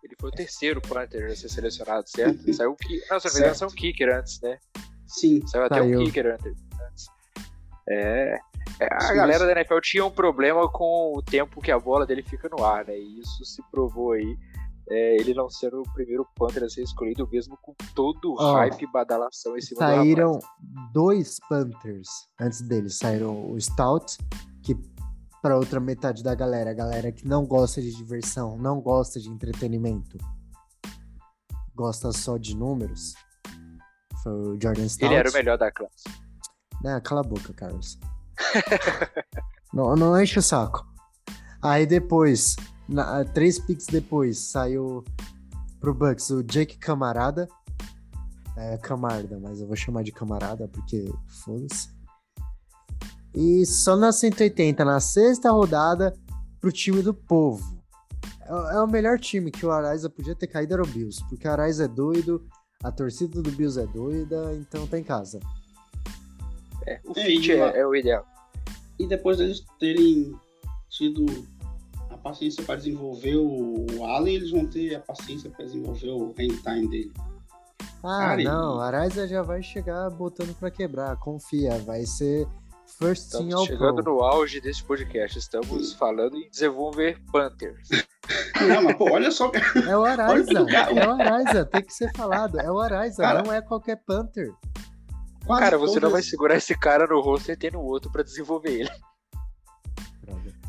Ele 0.03 0.15
foi 0.19 0.29
o 0.29 0.33
terceiro 0.33 0.79
Panther 0.81 1.31
a 1.31 1.35
ser 1.35 1.49
selecionado, 1.49 2.07
certo? 2.09 2.37
Saiu 2.53 2.71
o 2.71 2.75
kicker. 2.75 3.07
Não, 3.09 3.19
se 3.19 3.25
não 3.27 3.33
me 3.33 3.39
engano, 3.39 3.55
Certo. 3.55 3.57
saiu 3.57 3.69
um 3.69 3.75
kicker 3.75 4.15
antes, 4.15 4.41
né? 4.41 4.57
Sim, 5.07 5.45
Saiu 5.47 5.65
até 5.65 5.75
Saiu. 5.79 5.99
um 5.99 6.03
kicker 6.05 6.25
antes. 6.33 6.45
antes. 6.87 7.05
É. 7.89 8.39
é, 8.81 8.87
a 8.91 9.13
galera 9.13 9.45
da 9.45 9.51
NFL 9.51 9.79
tinha 9.79 10.03
um 10.03 10.09
problema 10.09 10.67
com 10.67 11.13
o 11.15 11.21
tempo 11.21 11.61
que 11.61 11.71
a 11.71 11.79
bola 11.79 12.03
dele 12.03 12.23
fica 12.23 12.49
no 12.49 12.65
ar, 12.65 12.83
né? 12.83 12.97
E 12.97 13.19
isso 13.19 13.45
se 13.45 13.61
provou 13.69 14.13
aí. 14.13 14.35
é, 14.89 15.15
ele 15.17 15.35
não 15.35 15.49
sendo 15.51 15.81
o 15.81 15.93
primeiro 15.93 16.27
Panther 16.35 16.63
a 16.63 16.69
ser 16.69 16.81
escolhido, 16.81 17.29
mesmo 17.31 17.55
com 17.61 17.75
todo 17.93 18.33
o 18.33 18.35
Ó, 18.39 18.53
hype 18.55 18.81
e 18.81 18.91
badalação 18.91 19.55
em 19.55 19.61
cima 19.61 19.79
Saíram 19.79 20.39
dois 20.91 21.37
Panthers 21.47 22.09
antes 22.39 22.61
dele. 22.61 22.89
Saíram 22.89 23.51
o 23.51 23.61
Stout, 23.61 24.17
que 24.63 24.75
para 25.43 25.55
outra 25.55 25.79
metade 25.79 26.23
da 26.23 26.33
galera, 26.33 26.71
a 26.71 26.73
galera 26.73 27.11
que 27.11 27.27
não 27.27 27.45
gosta 27.45 27.81
de 27.81 27.95
diversão, 27.95 28.57
não 28.57 28.81
gosta 28.81 29.19
de 29.19 29.29
entretenimento, 29.29 30.17
gosta 31.75 32.11
só 32.11 32.35
de 32.37 32.57
números. 32.57 33.13
Foi 34.23 34.33
o 34.33 34.59
Jordan 34.61 34.89
Stout. 34.89 35.05
Ele 35.05 35.15
era 35.15 35.29
o 35.29 35.33
melhor 35.33 35.57
da 35.57 35.71
classe. 35.71 36.03
Né, 36.83 36.99
cala 37.01 37.21
a 37.21 37.23
boca, 37.23 37.53
Carlos. 37.53 37.99
não, 39.73 39.95
não 39.95 40.21
enche 40.21 40.39
o 40.39 40.41
saco. 40.41 40.85
Aí 41.61 41.85
depois, 41.85 42.55
na- 42.87 43.23
três 43.25 43.59
picks 43.59 43.85
depois, 43.87 44.37
saiu 44.39 45.03
pro 45.79 45.93
Bucks 45.93 46.29
o 46.29 46.43
Jake 46.43 46.77
Camarada. 46.77 47.47
É 48.57 48.77
Camarda, 48.77 49.39
mas 49.41 49.59
eu 49.61 49.67
vou 49.67 49.75
chamar 49.75 50.03
de 50.03 50.11
Camarada 50.11 50.67
porque 50.67 51.11
foda-se. 51.27 51.89
E 53.33 53.65
só 53.65 53.95
na 53.95 54.11
180, 54.11 54.83
na 54.83 54.99
sexta 54.99 55.49
rodada, 55.51 56.13
pro 56.59 56.71
time 56.71 57.01
do 57.01 57.13
povo. 57.13 57.81
É, 58.41 58.75
é 58.75 58.81
o 58.81 58.87
melhor 58.87 59.17
time 59.17 59.49
que 59.49 59.65
o 59.65 59.71
Araiza 59.71 60.09
podia 60.09 60.35
ter 60.35 60.47
caído 60.47 60.73
era 60.73 60.83
o 60.83 60.87
Bills, 60.87 61.23
porque 61.29 61.47
o 61.47 61.51
Araiza 61.51 61.85
é 61.85 61.87
doido, 61.87 62.45
a 62.83 62.91
torcida 62.91 63.41
do 63.41 63.51
Bills 63.51 63.79
é 63.79 63.87
doida, 63.87 64.53
então 64.55 64.85
tá 64.85 64.99
em 64.99 65.03
casa. 65.03 65.39
É, 66.85 66.99
o 67.05 67.17
É, 67.17 67.23
fit 67.25 67.51
é, 67.53 67.79
é 67.79 67.87
o 67.87 67.95
ideal. 67.95 68.25
E 69.03 69.07
depois 69.07 69.37
deles 69.37 69.63
terem 69.79 70.33
tido 70.89 71.25
a 72.09 72.17
paciência 72.17 72.63
para 72.63 72.75
desenvolver 72.75 73.35
o 73.37 73.85
Allen, 74.05 74.35
eles 74.35 74.51
vão 74.51 74.65
ter 74.67 74.95
a 74.95 74.99
paciência 74.99 75.49
para 75.49 75.65
desenvolver 75.65 76.09
o 76.09 76.33
hang 76.37 76.57
time 76.61 76.87
dele. 76.87 77.11
Ah, 78.03 78.19
Cara, 78.19 78.43
não, 78.43 78.79
a 78.79 78.87
Araiza 78.87 79.27
já 79.27 79.41
vai 79.43 79.61
chegar 79.61 80.09
botando 80.09 80.55
pra 80.57 80.71
quebrar, 80.71 81.15
confia, 81.17 81.77
vai 81.79 82.03
ser 82.05 82.47
first 82.99 83.29
team 83.31 83.43
Estamos 83.47 83.53
all 83.53 83.65
chegando 83.65 84.03
pro. 84.03 84.15
no 84.15 84.21
auge 84.23 84.59
desse 84.59 84.83
podcast. 84.83 85.37
Estamos 85.37 85.93
falando 85.93 86.35
em 86.35 86.49
desenvolver 86.49 87.19
Panthers. 87.31 87.89
Não, 88.67 88.83
mas 88.83 88.95
pô, 88.97 89.11
olha 89.11 89.31
só. 89.31 89.51
É 89.87 89.97
o 89.97 90.03
Araiza, 90.05 90.51
é 90.59 91.07
o 91.07 91.11
Araiza, 91.11 91.65
tem 91.65 91.83
que 91.83 91.93
ser 91.93 92.11
falado, 92.15 92.59
é 92.59 92.71
o 92.71 92.79
Araiza, 92.79 93.23
Cara- 93.23 93.41
não 93.43 93.51
é 93.51 93.61
qualquer 93.61 93.97
Panther. 94.05 94.51
Quase 95.45 95.61
Cara, 95.61 95.77
você 95.77 95.99
não 95.99 96.09
vai 96.09 96.21
segurar 96.21 96.55
esse 96.55 96.77
cara 96.77 97.07
no 97.07 97.19
rosto 97.21 97.51
e 97.51 97.57
ter 97.57 97.73
no 97.73 97.81
outro 97.81 98.11
pra 98.11 98.23
desenvolver 98.23 98.81
ele. 98.81 98.91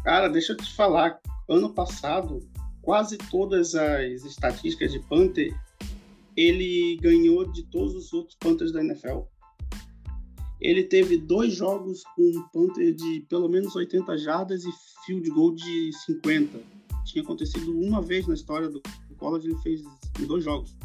Cara, 0.04 0.28
deixa 0.28 0.52
eu 0.52 0.56
te 0.56 0.74
falar. 0.74 1.20
Ano 1.48 1.72
passado, 1.72 2.40
quase 2.80 3.16
todas 3.16 3.74
as 3.74 4.24
estatísticas 4.24 4.92
de 4.92 4.98
Panther, 5.00 5.54
ele 6.36 6.98
ganhou 7.00 7.44
de 7.44 7.62
todos 7.64 7.94
os 7.94 8.12
outros 8.12 8.36
Panthers 8.36 8.72
da 8.72 8.82
NFL. 8.82 9.20
Ele 10.60 10.84
teve 10.84 11.16
dois 11.16 11.54
jogos 11.54 12.02
com 12.14 12.22
um 12.22 12.48
Panther 12.52 12.94
de 12.94 13.26
pelo 13.28 13.48
menos 13.48 13.74
80 13.74 14.16
jardas 14.18 14.64
e 14.64 14.70
field 15.04 15.28
goal 15.30 15.54
de 15.54 15.92
50. 16.04 16.60
Tinha 17.04 17.22
acontecido 17.22 17.76
uma 17.78 18.00
vez 18.00 18.26
na 18.26 18.34
história 18.34 18.68
do 18.68 18.80
college, 19.18 19.48
ele 19.48 19.58
fez 19.58 19.82
em 20.20 20.24
dois 20.24 20.44
jogos 20.44 20.76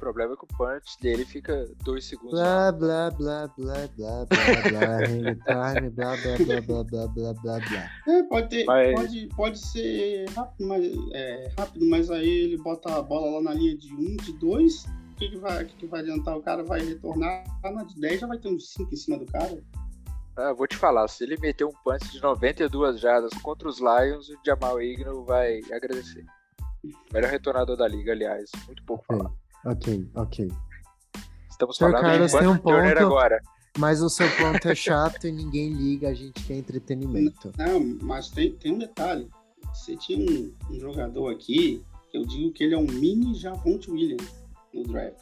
problema 0.00 0.32
é 0.32 0.36
que 0.36 0.44
o 0.44 0.46
punch 0.48 0.98
dele 1.00 1.24
fica 1.24 1.70
dois 1.84 2.06
segundos. 2.06 2.32
Blá, 2.32 2.72
blá, 2.72 3.10
blá, 3.10 3.48
blá, 3.56 3.88
blá, 3.96 4.26
blá, 4.26 4.46
blá, 4.70 5.06
time, 5.06 5.90
blá, 5.90 6.16
blá, 6.16 6.36
blá, 6.38 6.60
blá, 6.60 7.06
blá, 7.06 7.34
blá, 7.34 7.34
blá, 7.60 7.90
É, 8.08 8.22
pode, 8.24 8.48
ter, 8.48 8.64
mas... 8.64 8.94
pode, 8.94 9.28
pode 9.36 9.58
ser 9.58 10.28
rápido 10.30 10.66
mas, 10.66 10.84
é, 11.12 11.52
rápido, 11.56 11.88
mas 11.88 12.10
aí 12.10 12.28
ele 12.28 12.56
bota 12.56 12.96
a 12.96 13.02
bola 13.02 13.38
lá 13.38 13.42
na 13.42 13.54
linha 13.54 13.76
de 13.76 13.94
um, 13.94 14.16
de 14.16 14.32
dois. 14.38 14.84
O 14.84 15.16
que, 15.20 15.28
que, 15.28 15.36
vai, 15.36 15.64
que, 15.66 15.76
que 15.76 15.86
vai 15.86 16.00
adiantar? 16.00 16.36
O 16.36 16.42
cara 16.42 16.64
vai 16.64 16.80
retornar 16.80 17.44
na 17.62 17.84
de 17.84 18.00
10, 18.00 18.20
já 18.20 18.26
vai 18.26 18.38
ter 18.38 18.48
uns 18.48 18.72
5 18.72 18.94
em 18.94 18.96
cima 18.96 19.18
do 19.18 19.26
cara. 19.26 19.62
Ah, 20.36 20.54
vou 20.54 20.66
te 20.66 20.76
falar, 20.76 21.06
se 21.08 21.22
ele 21.24 21.36
meter 21.36 21.66
um 21.66 21.72
punch 21.84 22.10
de 22.10 22.22
92 22.22 22.98
jardas 22.98 23.32
contra 23.42 23.68
os 23.68 23.78
Lions, 23.78 24.30
o 24.30 24.38
Jamal 24.44 24.80
Igno 24.80 25.22
vai 25.24 25.60
agradecer. 25.70 26.24
Melhor 27.12 27.30
retornador 27.30 27.76
da 27.76 27.86
liga, 27.86 28.12
aliás. 28.12 28.50
Muito 28.66 28.82
pouco 28.84 29.04
falar. 29.04 29.30
Ok, 29.64 30.08
ok. 30.14 30.50
Estamos 31.50 31.76
Sr. 31.76 31.80
falando 31.80 32.00
Carlos 32.00 32.32
de 32.32 32.38
tem 32.38 32.48
um 32.48 32.56
ponto. 32.56 32.98
agora. 32.98 33.40
Mas 33.78 34.02
o 34.02 34.08
seu 34.08 34.26
ponto 34.36 34.66
é 34.68 34.74
chato 34.74 35.26
e 35.26 35.32
ninguém 35.32 35.72
liga, 35.72 36.08
a 36.08 36.14
gente 36.14 36.42
quer 36.44 36.56
entretenimento. 36.56 37.52
Não, 37.56 37.98
mas 38.02 38.28
tem, 38.30 38.52
tem 38.52 38.72
um 38.72 38.78
detalhe. 38.78 39.28
Você 39.72 39.96
tinha 39.96 40.18
um, 40.18 40.52
um 40.70 40.80
jogador 40.80 41.30
aqui, 41.30 41.84
que 42.10 42.16
eu 42.16 42.24
digo 42.24 42.52
que 42.52 42.64
ele 42.64 42.74
é 42.74 42.78
um 42.78 42.86
mini 42.86 43.34
Javonte 43.34 43.90
Williams 43.90 44.28
no 44.74 44.82
draft. 44.84 45.20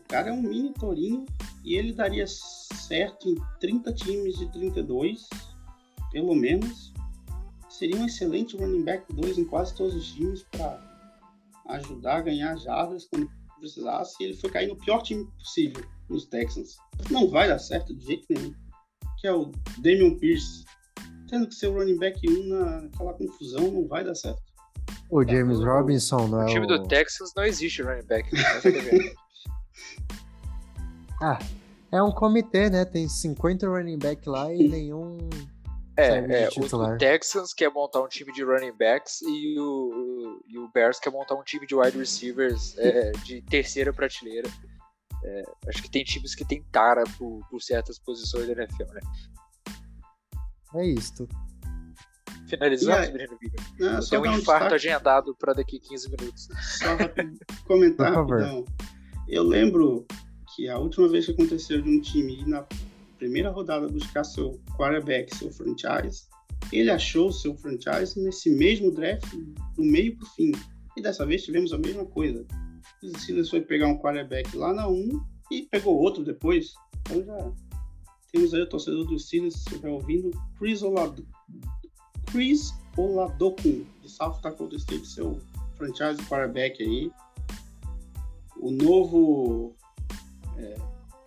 O 0.00 0.08
cara 0.08 0.30
é 0.30 0.32
um 0.32 0.42
mini 0.42 0.72
Torinho 0.74 1.24
e 1.64 1.76
ele 1.76 1.92
daria 1.92 2.26
certo 2.26 3.28
em 3.28 3.36
30 3.60 3.92
times 3.92 4.36
de 4.36 4.50
32, 4.50 5.28
pelo 6.10 6.34
menos. 6.34 6.92
Seria 7.68 7.96
um 7.96 8.04
excelente 8.04 8.56
running 8.56 8.82
back 8.82 9.10
2 9.14 9.38
em 9.38 9.44
quase 9.44 9.74
todos 9.74 9.94
os 9.94 10.12
times 10.12 10.42
para 10.50 10.89
ajudar 11.72 12.16
a 12.16 12.22
ganhar 12.22 12.56
jardas 12.56 13.06
quando 13.06 13.28
precisasse. 13.58 14.14
E 14.20 14.24
ele 14.24 14.36
foi 14.36 14.50
cair 14.50 14.68
no 14.68 14.76
pior 14.76 15.02
time 15.02 15.26
possível, 15.38 15.84
nos 16.08 16.26
Texans. 16.26 16.76
Não 17.10 17.28
vai 17.28 17.48
dar 17.48 17.58
certo 17.58 17.94
de 17.94 18.04
jeito 18.04 18.26
nenhum. 18.30 18.54
Que 19.18 19.26
é 19.26 19.32
o 19.32 19.50
Damian 19.78 20.16
Pierce. 20.16 20.64
Tendo 21.28 21.46
que 21.46 21.54
ser 21.54 21.68
o 21.68 21.74
running 21.74 21.98
back 21.98 22.28
1 22.28 22.48
naquela 22.48 23.14
confusão, 23.14 23.70
não 23.70 23.86
vai 23.86 24.02
dar 24.02 24.14
certo. 24.14 24.42
O 25.08 25.24
James 25.24 25.60
Robinson 25.60 26.26
não 26.26 26.38
No 26.38 26.42
é 26.42 26.46
time 26.46 26.66
o... 26.66 26.68
do 26.68 26.88
Texans 26.88 27.32
não 27.36 27.44
existe 27.44 27.82
running 27.82 28.06
back. 28.06 28.36
Essa 28.36 28.68
é. 28.68 29.14
Ah, 31.22 31.38
é 31.92 32.02
um 32.02 32.10
comitê, 32.10 32.70
né? 32.70 32.84
Tem 32.84 33.06
50 33.06 33.68
running 33.68 33.98
back 33.98 34.26
lá 34.26 34.52
e 34.52 34.66
nenhum 34.68 35.18
É, 36.00 36.44
é 36.44 36.48
o, 36.48 36.98
Texans 36.98 37.52
quer 37.52 37.70
montar 37.70 38.02
um 38.02 38.08
time 38.08 38.32
de 38.32 38.42
running 38.42 38.76
backs 38.76 39.20
e 39.22 39.58
o, 39.58 40.40
e 40.48 40.58
o 40.58 40.68
Bears 40.72 40.98
quer 40.98 41.10
montar 41.10 41.34
um 41.34 41.42
time 41.42 41.66
de 41.66 41.74
wide 41.74 41.96
receivers 41.96 42.76
é, 42.78 43.12
de 43.24 43.42
terceira 43.42 43.92
prateleira. 43.92 44.48
É, 45.22 45.42
acho 45.68 45.82
que 45.82 45.90
tem 45.90 46.02
times 46.02 46.34
que 46.34 46.44
tem 46.44 46.62
tara 46.72 47.04
por, 47.18 47.40
por 47.50 47.60
certas 47.60 47.98
posições 47.98 48.46
da 48.46 48.52
NFL, 48.52 48.92
né? 48.94 49.00
É 50.74 50.86
isto. 50.86 51.28
Finalizamos, 52.48 53.06
aí? 53.06 53.12
menino 53.12 53.38
Vitor. 53.40 53.64
Não, 53.78 54.00
tenho 54.00 54.22
um 54.22 54.24
um 54.24 54.38
infarto 54.38 54.74
destaque, 54.74 54.74
agendado 54.74 55.36
para 55.36 55.52
daqui 55.52 55.78
15 55.78 56.10
minutos. 56.10 56.48
só 56.78 56.96
comentar 57.66 58.08
Por 58.08 58.14
favor. 58.14 58.40
rapidão. 58.40 58.64
Eu 59.28 59.44
lembro 59.44 60.06
que 60.54 60.68
a 60.68 60.78
última 60.78 61.08
vez 61.08 61.26
que 61.26 61.32
aconteceu 61.32 61.80
de 61.80 61.88
um 61.88 62.00
time 62.00 62.40
ir 62.40 62.48
na 62.48 62.66
primeira 63.20 63.50
rodada 63.50 63.86
buscar 63.86 64.24
seu 64.24 64.58
quarterback, 64.76 65.36
seu 65.36 65.52
franchise, 65.52 66.24
ele 66.72 66.90
achou 66.90 67.28
o 67.28 67.32
seu 67.32 67.54
franchise 67.54 68.18
nesse 68.18 68.50
mesmo 68.50 68.90
draft, 68.90 69.30
do 69.76 69.84
meio 69.84 70.16
pro 70.16 70.26
fim. 70.30 70.52
E 70.96 71.02
dessa 71.02 71.26
vez 71.26 71.44
tivemos 71.44 71.72
a 71.72 71.78
mesma 71.78 72.04
coisa. 72.06 72.44
O 73.02 73.18
Steelers 73.18 73.50
foi 73.50 73.60
pegar 73.60 73.88
um 73.88 73.98
quarterback 73.98 74.56
lá 74.56 74.72
na 74.72 74.88
1 74.88 75.20
e 75.52 75.62
pegou 75.70 75.96
outro 75.96 76.24
depois. 76.24 76.72
Então 77.02 77.22
já 77.22 77.52
temos 78.32 78.54
aí 78.54 78.62
o 78.62 78.68
torcedor 78.68 79.04
do 79.04 79.18
Steelers, 79.18 79.54
se 79.54 79.68
estiver 79.68 79.90
ouvindo, 79.90 80.30
Chris 80.58 80.82
Olado. 80.82 81.26
Chris 82.26 82.72
Oladokun, 82.96 83.84
de 84.02 84.08
South 84.08 84.40
Dakota 84.42 84.76
State, 84.76 85.06
seu 85.06 85.38
franchise 85.76 86.22
quarterback 86.26 86.82
aí. 86.82 87.10
O 88.56 88.70
novo 88.70 89.74
é, 90.56 90.76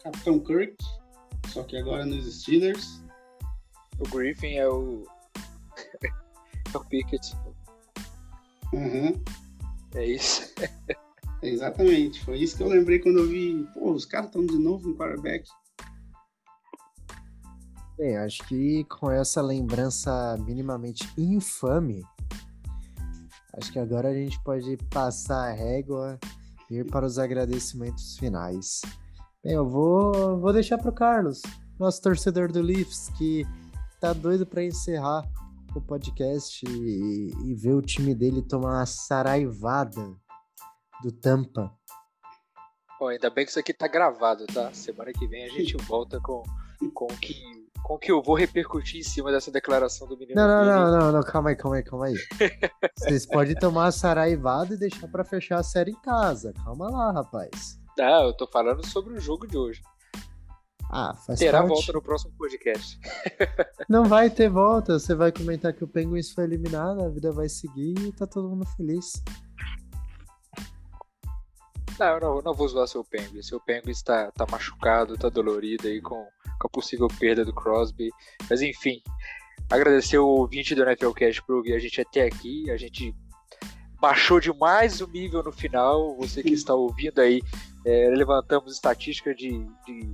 Capitão 0.03 0.39
Kirk, 0.39 0.75
só 1.53 1.61
que 1.61 1.77
agora 1.77 2.03
nos 2.03 2.41
Steelers. 2.41 3.03
O 3.99 4.09
Griffin 4.09 4.55
é 4.55 4.67
o. 4.67 5.03
é 6.73 6.77
o 6.77 6.83
Pickett. 6.85 7.35
Aham, 8.73 9.21
É 9.93 10.03
isso. 10.03 10.51
exatamente. 11.43 12.25
Foi 12.25 12.39
isso 12.39 12.57
que 12.57 12.63
eu 12.63 12.67
lembrei 12.67 12.97
quando 12.97 13.19
eu 13.19 13.27
vi. 13.27 13.67
Pô, 13.75 13.91
os 13.91 14.03
caras 14.03 14.27
estão 14.27 14.43
de 14.43 14.57
novo 14.57 14.89
em 14.89 14.95
quarterback. 14.95 15.47
Bem, 17.99 18.17
acho 18.17 18.43
que 18.47 18.83
com 18.85 19.11
essa 19.11 19.39
lembrança 19.39 20.35
minimamente 20.39 21.07
infame, 21.15 22.03
acho 23.55 23.71
que 23.71 23.77
agora 23.77 24.09
a 24.09 24.13
gente 24.13 24.43
pode 24.43 24.75
passar 24.89 25.51
a 25.51 25.53
régua 25.53 26.19
e 26.71 26.77
ir 26.77 26.85
para 26.85 27.05
os 27.05 27.19
agradecimentos 27.19 28.17
finais. 28.17 28.81
Bem, 29.43 29.55
eu 29.55 29.67
vou, 29.67 30.39
vou 30.39 30.53
deixar 30.53 30.77
para 30.77 30.89
o 30.89 30.93
Carlos, 30.93 31.41
nosso 31.77 32.01
torcedor 32.01 32.49
do 32.49 32.61
Leafs, 32.61 33.09
que 33.17 33.45
tá 33.99 34.13
doido 34.13 34.45
para 34.45 34.63
encerrar 34.63 35.21
o 35.75 35.81
podcast 35.81 36.65
e, 36.65 37.33
e 37.43 37.53
ver 37.53 37.73
o 37.73 37.81
time 37.81 38.15
dele 38.15 38.41
tomar 38.41 38.77
uma 38.77 38.85
saraivada 38.85 40.15
do 41.03 41.11
Tampa. 41.11 41.69
Ó, 43.01 43.09
ainda 43.09 43.29
bem 43.29 43.43
que 43.43 43.51
isso 43.51 43.59
aqui 43.59 43.73
tá 43.73 43.85
gravado, 43.85 44.45
tá? 44.47 44.73
Semana 44.73 45.11
que 45.11 45.27
vem 45.27 45.43
a 45.43 45.49
gente 45.49 45.75
volta 45.83 46.21
com, 46.21 46.41
com 46.93 47.05
o 47.05 47.17
que. 47.17 47.35
Com 47.83 47.97
que 47.97 48.13
eu 48.13 48.23
vou 48.23 48.37
repercutir 48.37 49.01
em 49.01 49.03
cima 49.03 49.29
dessa 49.29 49.51
declaração 49.51 50.07
do 50.07 50.17
menino. 50.17 50.39
Não, 50.39 50.47
não, 50.47 50.63
não, 50.63 50.99
não, 50.99 51.11
não, 51.11 51.21
calma 51.21 51.49
aí, 51.49 51.55
calma 51.57 51.75
aí, 51.75 51.83
calma 51.83 52.05
aí. 52.05 52.15
Vocês 52.97 53.25
podem 53.25 53.55
tomar 53.55 53.87
a 53.87 53.91
saraivada 53.91 54.73
e 54.73 54.77
deixar 54.77 55.09
pra 55.09 55.25
fechar 55.25 55.59
a 55.59 55.63
série 55.63 55.91
em 55.91 56.01
casa. 56.01 56.53
Calma 56.63 56.89
lá, 56.89 57.11
rapaz. 57.11 57.82
Não, 57.97 58.27
eu 58.27 58.33
tô 58.33 58.47
falando 58.47 58.85
sobre 58.87 59.13
o 59.13 59.19
jogo 59.19 59.47
de 59.47 59.57
hoje. 59.57 59.81
Ah, 60.95 61.15
faz 61.25 61.39
Terá 61.39 61.59
parte. 61.59 61.69
volta 61.69 61.93
no 61.93 62.01
próximo 62.01 62.33
podcast. 62.37 62.99
Não 63.89 64.05
vai 64.05 64.29
ter 64.29 64.47
volta. 64.47 64.99
Você 64.99 65.15
vai 65.15 65.31
comentar 65.31 65.73
que 65.73 65.83
o 65.83 65.87
Penguins 65.87 66.31
foi 66.31 66.43
eliminado, 66.43 67.03
a 67.03 67.09
vida 67.09 67.31
vai 67.31 67.49
seguir 67.49 67.97
e 67.99 68.11
tá 68.11 68.27
todo 68.27 68.49
mundo 68.49 68.65
feliz. 68.77 69.13
Não, 71.99 72.07
eu 72.07 72.21
não, 72.21 72.35
eu 72.37 72.41
não 72.41 72.53
vou 72.53 72.67
zoar 72.67 72.87
seu 72.87 73.03
Penguin. 73.03 73.41
Seu 73.41 73.59
Penguin 73.59 73.91
está 73.91 74.31
tá 74.31 74.45
machucado, 74.49 75.17
tá 75.17 75.29
dolorido 75.29 75.87
aí 75.87 76.01
com, 76.01 76.27
com 76.59 76.67
a 76.67 76.69
possível 76.69 77.07
perda 77.19 77.45
do 77.45 77.53
Crosby. 77.53 78.09
Mas 78.49 78.61
enfim, 78.61 79.01
agradecer 79.71 80.17
o 80.17 80.27
ouvinte 80.27 80.75
do 80.75 80.83
NFL 80.83 81.11
Cash 81.11 81.39
por 81.39 81.55
ouvir 81.55 81.73
a 81.73 81.79
gente 81.79 82.01
até 82.01 82.25
aqui. 82.25 82.69
A 82.69 82.77
gente 82.77 83.15
baixou 84.03 84.37
demais 84.37 84.99
o 84.99 85.07
nível 85.07 85.41
no 85.41 85.51
final. 85.53 86.13
Você 86.17 86.43
que 86.43 86.51
está 86.51 86.75
ouvindo 86.75 87.21
aí, 87.21 87.41
é, 87.85 88.09
levantamos 88.09 88.73
estatística 88.73 89.33
de, 89.33 89.65
de 89.87 90.11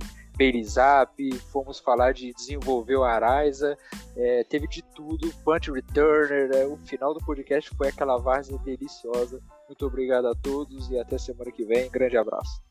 fomos 1.52 1.80
falar 1.80 2.12
de 2.12 2.32
desenvolver 2.32 2.94
o 2.94 3.02
Araiza, 3.02 3.76
é, 4.16 4.44
teve 4.44 4.68
de 4.68 4.80
tudo, 4.94 5.28
punch 5.44 5.72
returner. 5.72 6.50
é, 6.54 6.66
o 6.66 6.76
final 6.86 7.12
do 7.12 7.18
podcast 7.18 7.68
foi 7.76 7.88
aquela 7.88 8.16
várzea 8.16 8.56
deliciosa. 8.58 9.40
Muito 9.66 9.84
obrigado 9.84 10.28
a 10.28 10.36
todos 10.36 10.88
e 10.88 10.96
até 10.96 11.18
semana 11.18 11.50
que 11.50 11.64
vem. 11.64 11.90
Grande 11.90 12.16
abraço. 12.16 12.62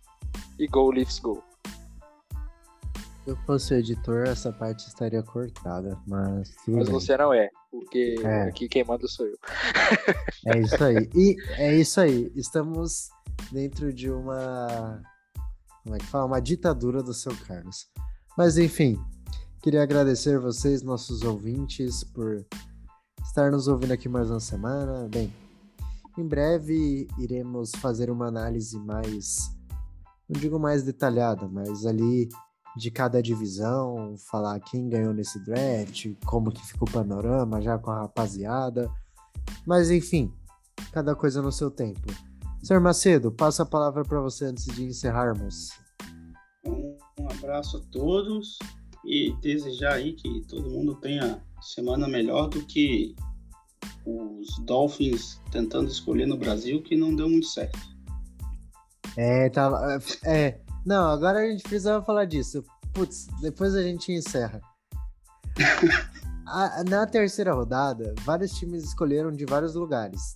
E 0.58 0.68
go, 0.68 0.90
Leafs, 0.90 1.20
go. 1.20 1.44
Se 3.30 3.34
eu 3.34 3.38
fosse 3.46 3.76
o 3.76 3.78
editor, 3.78 4.28
essa 4.28 4.52
parte 4.52 4.88
estaria 4.88 5.22
cortada, 5.22 5.96
mas 6.08 6.52
Mas 6.68 6.86
bem. 6.86 6.94
você 6.94 7.16
não 7.16 7.32
é, 7.32 7.48
porque 7.70 8.16
É. 8.24 8.50
aqui 8.50 8.68
quem 8.68 8.84
manda 8.84 9.08
sou 9.08 9.28
eu. 9.28 9.38
É 10.48 10.58
isso 10.58 10.84
aí. 10.84 11.08
E 11.14 11.36
é 11.62 11.76
isso 11.76 12.02
aí. 12.02 12.32
Estamos 12.36 13.10
dentro 13.52 13.94
de 13.94 14.10
uma. 14.10 15.00
Como 15.84 15.96
é 15.96 16.00
que 16.00 16.08
fala? 16.08 16.26
Uma 16.26 16.40
ditadura 16.40 17.04
do 17.04 17.14
seu 17.14 17.32
Carlos. 17.46 17.88
Mas 18.36 18.58
enfim, 18.58 19.00
queria 19.62 19.84
agradecer 19.84 20.40
vocês, 20.40 20.82
nossos 20.82 21.22
ouvintes, 21.22 22.04
por 22.04 22.44
estar 23.24 23.52
nos 23.52 23.68
ouvindo 23.68 23.92
aqui 23.92 24.10
mais 24.10 24.32
uma 24.32 24.40
semana. 24.40 25.08
Bem, 25.08 25.32
em 26.18 26.28
breve 26.28 27.08
iremos 27.20 27.70
fazer 27.76 28.10
uma 28.10 28.26
análise 28.26 28.80
mais. 28.80 29.56
Não 30.28 30.40
digo 30.42 30.58
mais 30.58 30.82
detalhada, 30.82 31.48
mas 31.48 31.86
ali 31.86 32.28
de 32.78 32.92
cada 32.92 33.22
divisão, 33.22 34.16
falar 34.18 34.60
quem 34.60 34.88
ganhou 34.88 35.14
nesse 35.14 35.40
draft, 35.44 36.14
como 36.26 36.52
que 36.52 36.66
ficou 36.66 36.88
o 36.88 36.92
panorama 36.92 37.62
já 37.62 37.78
com 37.78 37.92
a 37.92 38.02
rapaziada. 38.02 38.90
Mas 39.66 39.90
enfim, 39.90 40.34
cada 40.92 41.16
coisa 41.16 41.42
no 41.42 41.52
seu 41.52 41.70
tempo. 41.70 42.08
Senhor 42.62 42.80
Macedo, 42.82 43.32
passo 43.32 43.62
a 43.62 43.66
palavra 43.66 44.04
para 44.04 44.20
você 44.20 44.46
antes 44.46 44.66
de 44.66 44.84
encerrarmos. 44.84 45.70
Um 46.66 46.98
abraço 47.32 47.78
a 47.78 47.82
todos 47.92 48.60
e 49.06 49.34
desejar 49.42 49.94
aí 49.94 50.14
que 50.14 50.42
todo 50.48 50.70
mundo 50.70 50.96
tenha 50.96 51.42
semana 51.62 52.08
melhor 52.08 52.50
do 52.50 52.64
que 52.66 53.16
os 54.06 54.60
Dolphins 54.66 55.42
tentando 55.52 55.90
escolher 55.90 56.26
no 56.26 56.38
Brasil, 56.38 56.82
que 56.82 56.96
não 56.96 57.16
deu 57.16 57.30
muito 57.30 57.48
certo. 57.48 57.80
É, 59.16 59.50
tava. 59.50 60.00
É. 60.26 60.60
Não, 60.90 61.12
agora 61.12 61.42
a 61.42 61.48
gente 61.48 61.62
precisava 61.62 62.04
falar 62.04 62.26
disso. 62.26 62.64
Putz, 62.96 63.28
depois 63.44 63.76
a 63.76 63.84
gente 63.84 64.12
encerra. 64.12 64.60
a, 66.48 66.84
na 66.84 67.06
terceira 67.06 67.54
rodada, 67.54 68.16
vários 68.24 68.54
times 68.54 68.86
escolheram 68.86 69.32
de 69.32 69.46
vários 69.46 69.76
lugares. 69.76 70.36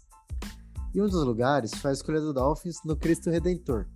E 0.93 1.01
um 1.01 1.07
dos 1.07 1.23
lugares 1.25 1.73
foi 1.73 1.89
a 1.89 1.93
escolha 1.95 2.21
do 2.21 2.31
Dolphins 2.31 2.77
no 2.85 2.95
Cristo 2.95 3.31
Redentor. 3.31 3.87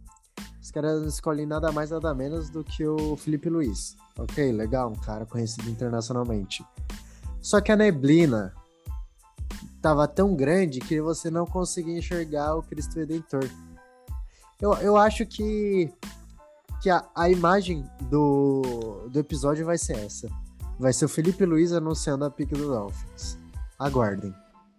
Os 0.60 0.72
caras 0.72 1.04
escolhem 1.04 1.46
nada 1.46 1.72
mais 1.72 1.92
nada 1.92 2.12
menos 2.16 2.50
do 2.50 2.64
que 2.64 2.84
o 2.88 3.16
Felipe 3.16 3.52
Luiz. 3.52 3.96
Ok, 4.18 4.52
legal, 4.52 4.90
um 4.90 5.00
cara 5.00 5.28
conhecido 5.28 5.70
internacionalmente. 5.70 6.66
Só 7.40 7.62
que 7.62 7.72
a 7.72 7.76
neblina 7.76 8.52
tava 9.80 10.08
tão 10.08 10.36
grande 10.36 10.80
que 10.80 11.00
você 11.00 11.30
não 11.30 11.46
conseguia 11.46 12.00
enxergar 12.00 12.56
o 12.56 12.64
Cristo 12.64 12.96
Redentor. 12.96 13.48
Eu, 14.60 14.74
eu 14.78 14.98
acho 14.98 15.24
que, 15.24 15.94
que 16.82 16.90
a, 16.90 17.04
a 17.16 17.30
imagem 17.30 17.84
do, 18.10 19.08
do 19.12 19.20
episódio 19.20 19.66
vai 19.66 19.78
ser 19.78 19.98
essa. 19.98 20.30
Vai 20.80 20.94
ser 20.94 21.06
o 21.06 21.10
Felipe 21.10 21.46
Luiz 21.46 21.74
anunciando 21.74 22.26
a 22.26 22.32
pique 22.32 22.54
do 22.54 22.68
Dolphins. 22.68 23.38
Aguardem. 23.80 24.34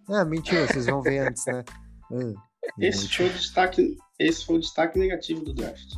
Ah, 0.08 0.24
mentira, 0.24 0.66
vocês 0.66 0.86
vão 0.86 1.02
ver 1.02 1.18
antes, 1.18 1.44
né? 1.46 1.64
Ah, 2.10 2.32
esse, 2.78 3.06
foi 3.06 3.26
o 3.26 3.32
destaque, 3.32 3.98
esse 4.18 4.46
foi 4.46 4.56
o 4.56 4.60
destaque 4.60 4.98
negativo 4.98 5.44
do 5.44 5.52
draft. 5.52 5.92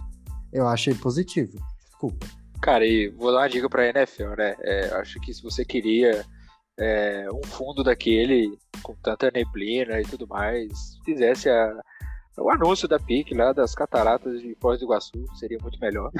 Eu 0.52 0.66
achei 0.66 0.92
positivo. 0.92 1.56
Desculpa. 1.84 2.26
Cara, 2.60 2.84
e 2.84 3.08
vou 3.10 3.30
dar 3.30 3.38
uma 3.38 3.48
dica 3.48 3.68
pra 3.68 3.88
NFL, 3.88 4.34
né? 4.36 4.56
É, 4.60 4.86
acho 4.94 5.20
que 5.20 5.32
se 5.32 5.40
você 5.40 5.64
queria 5.64 6.26
é, 6.78 7.26
um 7.32 7.46
fundo 7.46 7.84
daquele 7.84 8.58
com 8.82 8.94
tanta 8.96 9.30
neblina 9.30 10.00
e 10.00 10.04
tudo 10.04 10.26
mais, 10.26 10.72
fizesse 11.04 11.48
a, 11.48 11.80
o 12.38 12.50
anúncio 12.50 12.88
da 12.88 12.98
PIC 12.98 13.34
lá 13.34 13.52
das 13.52 13.74
cataratas 13.74 14.40
de 14.40 14.56
Foz 14.60 14.78
do 14.78 14.84
Iguaçu, 14.86 15.24
seria 15.38 15.58
muito 15.60 15.78
melhor. 15.80 16.10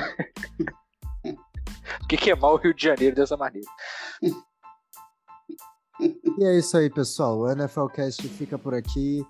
O 2.02 2.06
que 2.08 2.16
queimar 2.16 2.52
o 2.52 2.56
Rio 2.56 2.74
de 2.74 2.84
Janeiro 2.84 3.16
dessa 3.16 3.36
maneira. 3.36 3.68
E 6.38 6.44
é 6.44 6.58
isso 6.58 6.76
aí, 6.76 6.88
pessoal. 6.88 7.38
O 7.38 7.54
NFLcast 7.54 8.26
fica 8.28 8.58
por 8.58 8.74
aqui. 8.74 9.24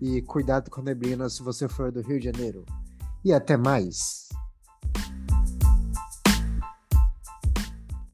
E 0.00 0.22
cuidado 0.22 0.70
com 0.70 0.80
a 0.80 0.84
neblina 0.84 1.28
se 1.28 1.42
você 1.42 1.68
for 1.68 1.92
do 1.92 2.00
Rio 2.02 2.18
de 2.18 2.24
Janeiro. 2.24 2.64
E 3.24 3.32
até 3.32 3.56
mais. 3.56 4.28